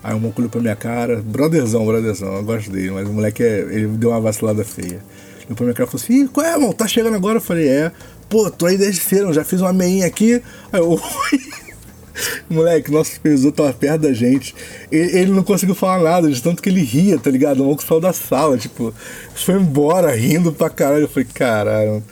Aí 0.03 0.15
o 0.15 0.21
maluco 0.21 0.41
olhou 0.41 0.51
pra 0.51 0.61
minha 0.61 0.77
cara, 0.77 1.21
brotherzão, 1.21 1.85
brotherzão, 1.85 2.37
eu 2.37 2.45
gosto 2.45 2.71
dele, 2.71 2.93
mas 2.93 3.09
o 3.09 3.13
moleque, 3.13 3.43
é, 3.43 3.59
ele 3.59 3.89
deu 3.89 4.11
uma 4.11 4.21
vacilada 4.21 4.65
feia. 4.65 5.01
Olhou 5.47 5.57
pra 5.57 5.65
minha 5.65 5.75
cara 5.75 5.89
e 5.89 5.91
falou 5.91 6.05
assim, 6.05 6.27
qual 6.29 6.47
é, 6.47 6.53
irmão? 6.53 6.73
Tá 6.73 6.87
chegando 6.87 7.17
agora? 7.17 7.39
Eu 7.39 7.43
falei, 7.43 7.67
é. 7.67 7.91
Pô, 8.29 8.51
tô 8.51 8.67
aí 8.67 8.77
desde 8.77 9.01
cedo, 9.01 9.33
já 9.33 9.45
fiz 9.45 9.61
uma 9.61 9.73
meinha 9.73 10.07
aqui. 10.07 10.43
Aí 10.73 10.81
eu, 10.81 11.01
Moleque, 12.49 12.91
nosso 12.91 13.13
supervisor 13.13 13.53
tava 13.53 13.73
perto 13.73 14.03
da 14.03 14.13
gente. 14.13 14.55
Ele, 14.91 15.19
ele, 15.19 15.33
não 15.33 15.43
conseguiu 15.43 15.75
falar 15.75 16.03
nada, 16.03 16.31
de 16.31 16.43
tanto 16.43 16.63
que 16.63 16.69
ele 16.69 16.83
ria, 16.83 17.19
tá 17.19 17.31
ligado? 17.31 17.61
O 17.61 17.65
maluco 17.65 17.83
saiu 17.83 18.01
da 18.01 18.13
sala, 18.13 18.57
tipo, 18.57 18.93
foi 19.35 19.55
embora 19.55 20.15
rindo 20.15 20.53
pra 20.53 20.71
caralho. 20.71 21.05
Eu 21.05 21.09
falei, 21.09 21.29
caralho. 21.33 22.03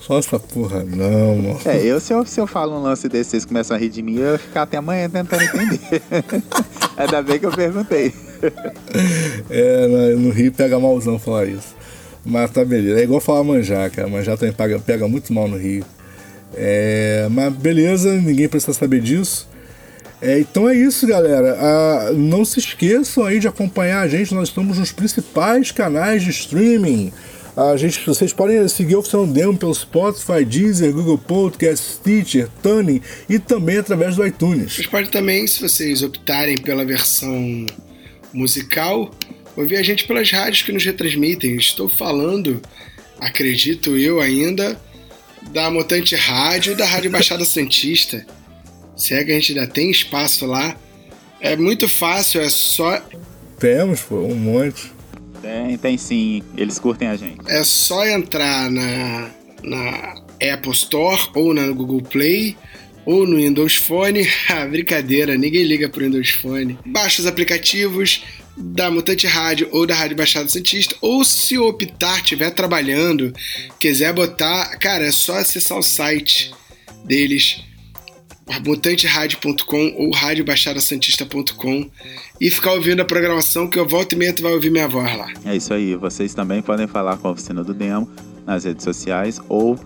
Só 0.00 0.18
essa 0.18 0.36
porra, 0.36 0.82
não, 0.82 1.36
mano. 1.36 1.60
É, 1.64 1.80
eu 1.84 2.00
se, 2.00 2.12
eu 2.12 2.26
se 2.26 2.40
eu 2.40 2.46
falo 2.46 2.76
um 2.76 2.82
lance 2.82 3.08
desse, 3.08 3.30
vocês 3.30 3.44
começam 3.44 3.76
a 3.76 3.78
rir 3.78 3.88
de 3.88 4.02
mim, 4.02 4.16
eu 4.16 4.32
ia 4.32 4.38
ficar 4.38 4.62
até 4.62 4.76
amanhã 4.76 5.08
tentando 5.08 5.44
entender. 5.44 6.02
Ainda 6.96 7.22
bem 7.22 7.38
que 7.38 7.46
eu 7.46 7.52
perguntei. 7.52 8.12
É, 9.48 9.86
no, 9.86 10.18
no 10.22 10.30
Rio 10.30 10.50
pega 10.50 10.78
malzão 10.80 11.20
falar 11.20 11.46
isso. 11.46 11.76
Mas 12.24 12.50
tá 12.50 12.64
beleza. 12.64 13.00
É 13.00 13.02
igual 13.02 13.20
falar 13.20 13.44
manjar, 13.44 13.90
cara. 13.90 14.08
Manjar 14.08 14.36
também 14.36 14.54
pega, 14.54 14.78
pega 14.78 15.08
muito 15.08 15.32
mal 15.32 15.48
no 15.48 15.56
Rio. 15.56 15.84
É, 16.54 17.26
mas 17.30 17.52
beleza, 17.54 18.12
ninguém 18.14 18.48
precisa 18.48 18.72
saber 18.72 19.00
disso. 19.00 19.48
É, 20.20 20.38
então 20.38 20.68
é 20.68 20.76
isso, 20.76 21.04
galera. 21.06 21.56
Ah, 21.58 22.12
não 22.14 22.44
se 22.44 22.60
esqueçam 22.60 23.24
aí 23.24 23.40
de 23.40 23.48
acompanhar 23.48 24.02
a 24.02 24.08
gente. 24.08 24.32
Nós 24.32 24.48
estamos 24.48 24.78
nos 24.78 24.92
principais 24.92 25.72
canais 25.72 26.22
de 26.22 26.30
streaming. 26.30 27.12
A 27.56 27.76
gente, 27.76 28.06
vocês 28.06 28.32
podem 28.32 28.66
seguir 28.68 28.94
a 28.94 28.98
Oficina 29.00 29.26
Demo 29.26 29.58
pelo 29.58 29.74
Spotify, 29.74 30.44
Deezer, 30.44 30.92
Google 30.92 31.18
Podcast, 31.18 31.96
Stitcher, 31.96 32.48
Tuning 32.62 33.02
e 33.28 33.38
também 33.38 33.76
através 33.76 34.16
do 34.16 34.26
iTunes. 34.26 34.72
Vocês 34.72 34.86
podem 34.86 35.10
também, 35.10 35.46
se 35.46 35.60
vocês 35.60 36.02
optarem 36.02 36.56
pela 36.56 36.84
versão 36.84 37.66
musical, 38.32 39.10
ouvir 39.56 39.76
a 39.76 39.82
gente 39.82 40.04
pelas 40.04 40.30
rádios 40.30 40.62
que 40.62 40.72
nos 40.72 40.84
retransmitem. 40.84 41.56
Estou 41.56 41.88
falando, 41.88 42.60
acredito 43.20 43.96
eu 43.96 44.20
ainda, 44.20 44.80
da 45.50 45.70
Mutante 45.70 46.14
Rádio 46.14 46.72
e 46.72 46.76
da 46.76 46.86
Rádio 46.86 47.10
Baixada 47.10 47.44
Santista. 47.46 48.26
Se 48.96 49.14
é 49.14 49.24
que 49.24 49.32
a 49.32 49.34
gente 49.34 49.52
ainda 49.52 49.66
tem 49.66 49.90
espaço 49.90 50.46
lá. 50.46 50.76
É 51.40 51.56
muito 51.56 51.88
fácil, 51.88 52.40
é 52.40 52.48
só. 52.48 53.02
Temos, 53.58 54.02
pô, 54.02 54.16
um 54.16 54.36
monte. 54.36 54.92
Tem, 55.40 55.76
tem 55.76 55.98
sim. 55.98 56.42
Eles 56.56 56.78
curtem 56.78 57.08
a 57.08 57.16
gente. 57.16 57.38
É 57.48 57.64
só 57.64 58.06
entrar 58.06 58.70
na, 58.70 59.30
na 59.64 60.22
Apple 60.52 60.70
Store 60.70 61.20
ou 61.34 61.52
na 61.52 61.68
Google 61.68 62.02
Play 62.02 62.56
ou 63.04 63.26
no 63.26 63.36
Windows 63.36 63.76
Phone. 63.76 64.26
Ah, 64.48 64.66
brincadeira, 64.66 65.36
ninguém 65.36 65.64
liga 65.64 65.88
pro 65.88 66.04
Windows 66.04 66.30
Phone. 66.30 66.78
Baixa 66.84 67.22
os 67.22 67.26
aplicativos 67.26 68.22
da 68.56 68.90
Mutante 68.90 69.26
Rádio 69.26 69.68
ou 69.72 69.86
da 69.86 69.94
Rádio 69.94 70.16
Baixada 70.16 70.48
Santista, 70.48 70.94
ou 71.00 71.24
se 71.24 71.58
optar, 71.58 72.16
estiver 72.16 72.50
trabalhando, 72.50 73.32
quiser 73.78 74.12
botar, 74.12 74.76
cara, 74.78 75.04
é 75.04 75.12
só 75.12 75.36
acessar 75.36 75.78
o 75.78 75.82
site 75.82 76.52
deles 77.04 77.62
mutanteradio.com 78.64 79.94
ou 79.96 80.10
radiobaixadasantista.com 80.10 81.88
e 82.40 82.50
ficar 82.50 82.72
ouvindo 82.72 83.00
a 83.00 83.04
programação 83.04 83.68
que 83.68 83.78
eu 83.78 83.86
volto 83.86 84.12
e 84.12 84.16
meia 84.16 84.32
tu 84.32 84.42
vai 84.42 84.52
ouvir 84.52 84.70
minha 84.70 84.88
voz 84.88 85.16
lá. 85.16 85.32
É 85.44 85.56
isso 85.56 85.72
aí, 85.72 85.94
vocês 85.94 86.34
também 86.34 86.60
podem 86.60 86.86
falar 86.86 87.16
com 87.16 87.28
a 87.28 87.30
Oficina 87.30 87.64
do 87.64 87.72
Demo 87.72 88.10
nas 88.44 88.64
redes 88.64 88.84
sociais 88.84 89.40
ou 89.48 89.78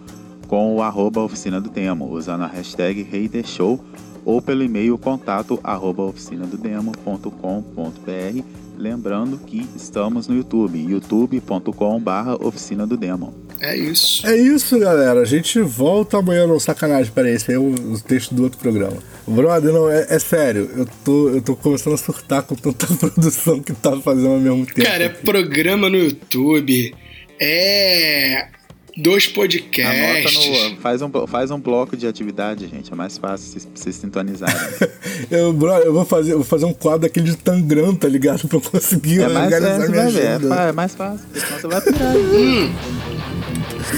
com 0.49 0.75
o 0.77 0.83
arroba 0.83 1.21
Oficina 1.21 1.61
do 1.61 1.69
Demo, 1.69 2.09
usando 2.11 2.43
a 2.43 2.47
hashtag 2.47 3.03
HaterShow 3.03 3.85
ou 4.27 4.43
pelo 4.43 4.64
e-mail 4.64 4.99
contato 4.99 5.61
arroba 5.62 6.03
oficinadodemo.com.br 6.03 8.66
Lembrando 8.79 9.39
que 9.39 9.66
estamos 9.74 10.29
no 10.29 10.37
YouTube, 10.37 10.79
youtube.com 10.79 11.99
barra 11.99 12.37
Oficina 12.45 12.87
do 12.87 12.95
Demo. 12.95 13.33
É 13.59 13.74
isso. 13.74 14.27
É 14.27 14.37
isso, 14.37 14.79
galera. 14.79 15.20
A 15.20 15.24
gente 15.24 15.59
volta 15.62 16.18
amanhã 16.18 16.47
no 16.47 16.61
sacanagem. 16.61 17.11
Peraí, 17.11 17.33
esse 17.33 17.51
é 17.51 17.59
o, 17.59 17.70
o 17.70 17.99
texto 17.99 18.35
do 18.35 18.43
outro 18.43 18.59
programa. 18.59 18.99
Brother, 19.27 19.72
não, 19.72 19.91
é, 19.91 20.07
é, 20.11 20.18
sério. 20.18 20.68
Eu 20.77 20.87
tô, 21.03 21.31
eu 21.31 21.41
tô 21.41 21.57
começando 21.57 21.95
a 21.95 21.97
surtar 21.97 22.43
com 22.43 22.55
tanta 22.55 22.87
produção 22.99 23.62
que 23.62 23.72
tá 23.72 23.99
fazendo 24.03 24.29
ao 24.29 24.41
mesmo 24.41 24.66
tempo. 24.66 24.83
Cara, 24.83 25.05
é 25.05 25.09
programa 25.09 25.89
no 25.89 25.97
YouTube. 25.97 26.95
É 27.41 28.49
Dois 28.97 29.26
podcasts. 29.26 29.84
Anota 29.84 30.70
no, 30.70 30.76
faz, 30.80 31.03
um, 31.03 31.26
faz 31.26 31.51
um 31.51 31.61
bloco 31.61 31.94
de 31.94 32.07
atividade, 32.07 32.66
gente. 32.66 32.90
É 32.90 32.97
mais 32.97 33.18
fácil 33.18 33.51
vocês, 33.51 33.68
vocês 33.74 33.97
sintonizarem. 33.97 34.57
eu, 35.30 35.53
bro, 35.53 35.70
eu 35.72 35.92
vou 35.92 36.05
fazer, 36.07 36.34
vou 36.34 36.44
fazer 36.44 36.64
um 36.64 36.72
quadro 36.72 37.01
daquele 37.01 37.26
de 37.26 37.36
Tangram, 37.36 37.94
tá 37.94 38.09
ligado? 38.09 38.49
Pra 38.49 38.57
eu 38.57 38.62
conseguir 38.62 39.20
é 39.20 39.28
mais, 39.28 39.53
organizar 39.53 39.84
é, 39.84 39.88
minha 39.88 40.09
ver, 40.09 40.51
é, 40.51 40.68
é, 40.68 40.72
mais 40.72 40.94
fácil, 40.94 41.26
senão 41.34 41.61
você 41.61 41.66
vai 41.66 41.80
pirar. 41.82 42.16
hum, 42.16 42.74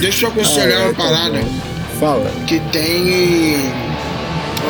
deixa 0.01 0.25
eu 0.25 0.31
aconselhar 0.31 0.81
ah, 0.81 0.85
uma 0.85 0.93
parada. 0.93 1.39
Fala. 1.97 2.31
Que 2.45 2.59
tem. 2.71 3.55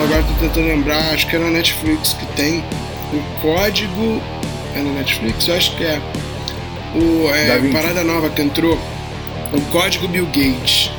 Agora 0.04 0.22
tô 0.22 0.46
tentando 0.46 0.68
lembrar, 0.68 1.12
acho 1.12 1.28
que 1.28 1.36
é 1.38 1.40
na 1.40 1.50
Netflix 1.50 2.14
que 2.14 2.26
tem 2.36 2.64
o 3.14 3.42
código. 3.42 4.22
É 4.76 4.82
na 4.84 4.92
Netflix? 4.92 5.48
Eu 5.48 5.56
acho 5.56 5.76
que 5.76 5.84
é. 5.84 6.00
O, 6.94 7.30
é, 7.34 7.72
parada 7.72 8.04
nova 8.04 8.30
que 8.30 8.42
entrou 8.44 8.78
o 9.54 9.62
Código 9.72 10.08
Bill 10.08 10.26
Gates. 10.28 10.92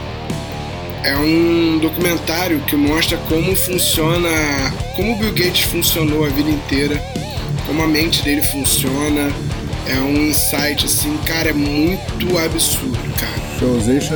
É 1.03 1.17
um 1.17 1.79
documentário 1.79 2.61
que 2.61 2.77
mostra 2.77 3.17
como 3.29 3.57
funciona, 3.57 4.29
como 4.97 5.15
o 5.15 5.17
Bill 5.17 5.33
Gates 5.33 5.63
funcionou 5.63 6.27
a 6.27 6.29
vida 6.29 6.51
inteira, 6.51 7.03
como 7.67 7.83
a 7.83 7.87
mente 7.87 8.23
dele 8.23 8.43
funciona. 8.43 9.33
É 9.87 9.95
um 9.95 10.29
insight 10.29 10.85
assim, 10.85 11.17
cara, 11.25 11.51
é 11.51 11.53
muito 11.53 12.39
absurdo, 12.39 12.99
cara. 13.19 13.41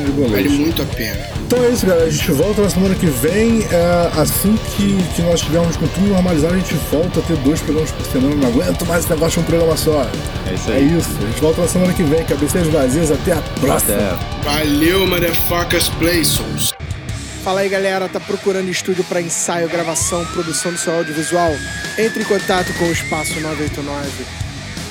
De 0.02 0.10
boleto. 0.12 0.32
Vale 0.32 0.48
muito 0.50 0.82
a 0.82 0.84
pena. 0.84 1.33
Então 1.54 1.66
é 1.66 1.70
isso, 1.70 1.86
galera. 1.86 2.06
A 2.06 2.10
gente 2.10 2.32
volta 2.32 2.62
na 2.62 2.68
semana 2.68 2.94
que 2.96 3.06
vem. 3.06 3.62
É, 3.62 4.20
assim 4.20 4.56
que, 4.74 5.00
que 5.14 5.22
nós 5.22 5.40
tivermos 5.40 5.76
com 5.76 5.86
tudo 5.86 6.08
normalizado, 6.08 6.54
a 6.54 6.58
gente 6.58 6.74
volta 6.90 7.20
a 7.20 7.22
ter 7.22 7.36
dois 7.36 7.60
programas 7.60 7.92
por 7.92 8.04
semana. 8.06 8.34
Não 8.34 8.48
aguento 8.48 8.84
mais 8.86 9.04
esse 9.04 9.10
negócio 9.12 9.34
de 9.34 9.38
um 9.38 9.42
programa 9.44 9.76
só. 9.76 10.10
É 10.48 10.54
isso 10.54 10.72
aí. 10.72 10.82
É 10.82 10.98
isso. 10.98 11.10
A 11.16 11.26
gente 11.26 11.40
volta 11.40 11.60
na 11.60 11.68
semana 11.68 11.92
que 11.92 12.02
vem. 12.02 12.24
Cabeceiras 12.24 12.68
vazias. 12.72 13.12
Até 13.12 13.32
a 13.34 13.42
próxima. 13.60 13.94
Até. 13.94 14.50
Valeu, 14.50 15.06
motherfuckers 15.06 15.88
Playsons. 15.90 16.74
Fala 17.44 17.60
aí, 17.60 17.68
galera. 17.68 18.08
Tá 18.08 18.18
procurando 18.18 18.68
estúdio 18.68 19.04
para 19.04 19.20
ensaio, 19.20 19.68
gravação, 19.68 20.26
produção 20.26 20.72
do 20.72 20.78
seu 20.78 20.92
audiovisual? 20.92 21.52
Entre 21.96 22.24
em 22.24 22.26
contato 22.26 22.74
com 22.76 22.86
o 22.86 22.90
Espaço 22.92 23.38
989 23.38 24.44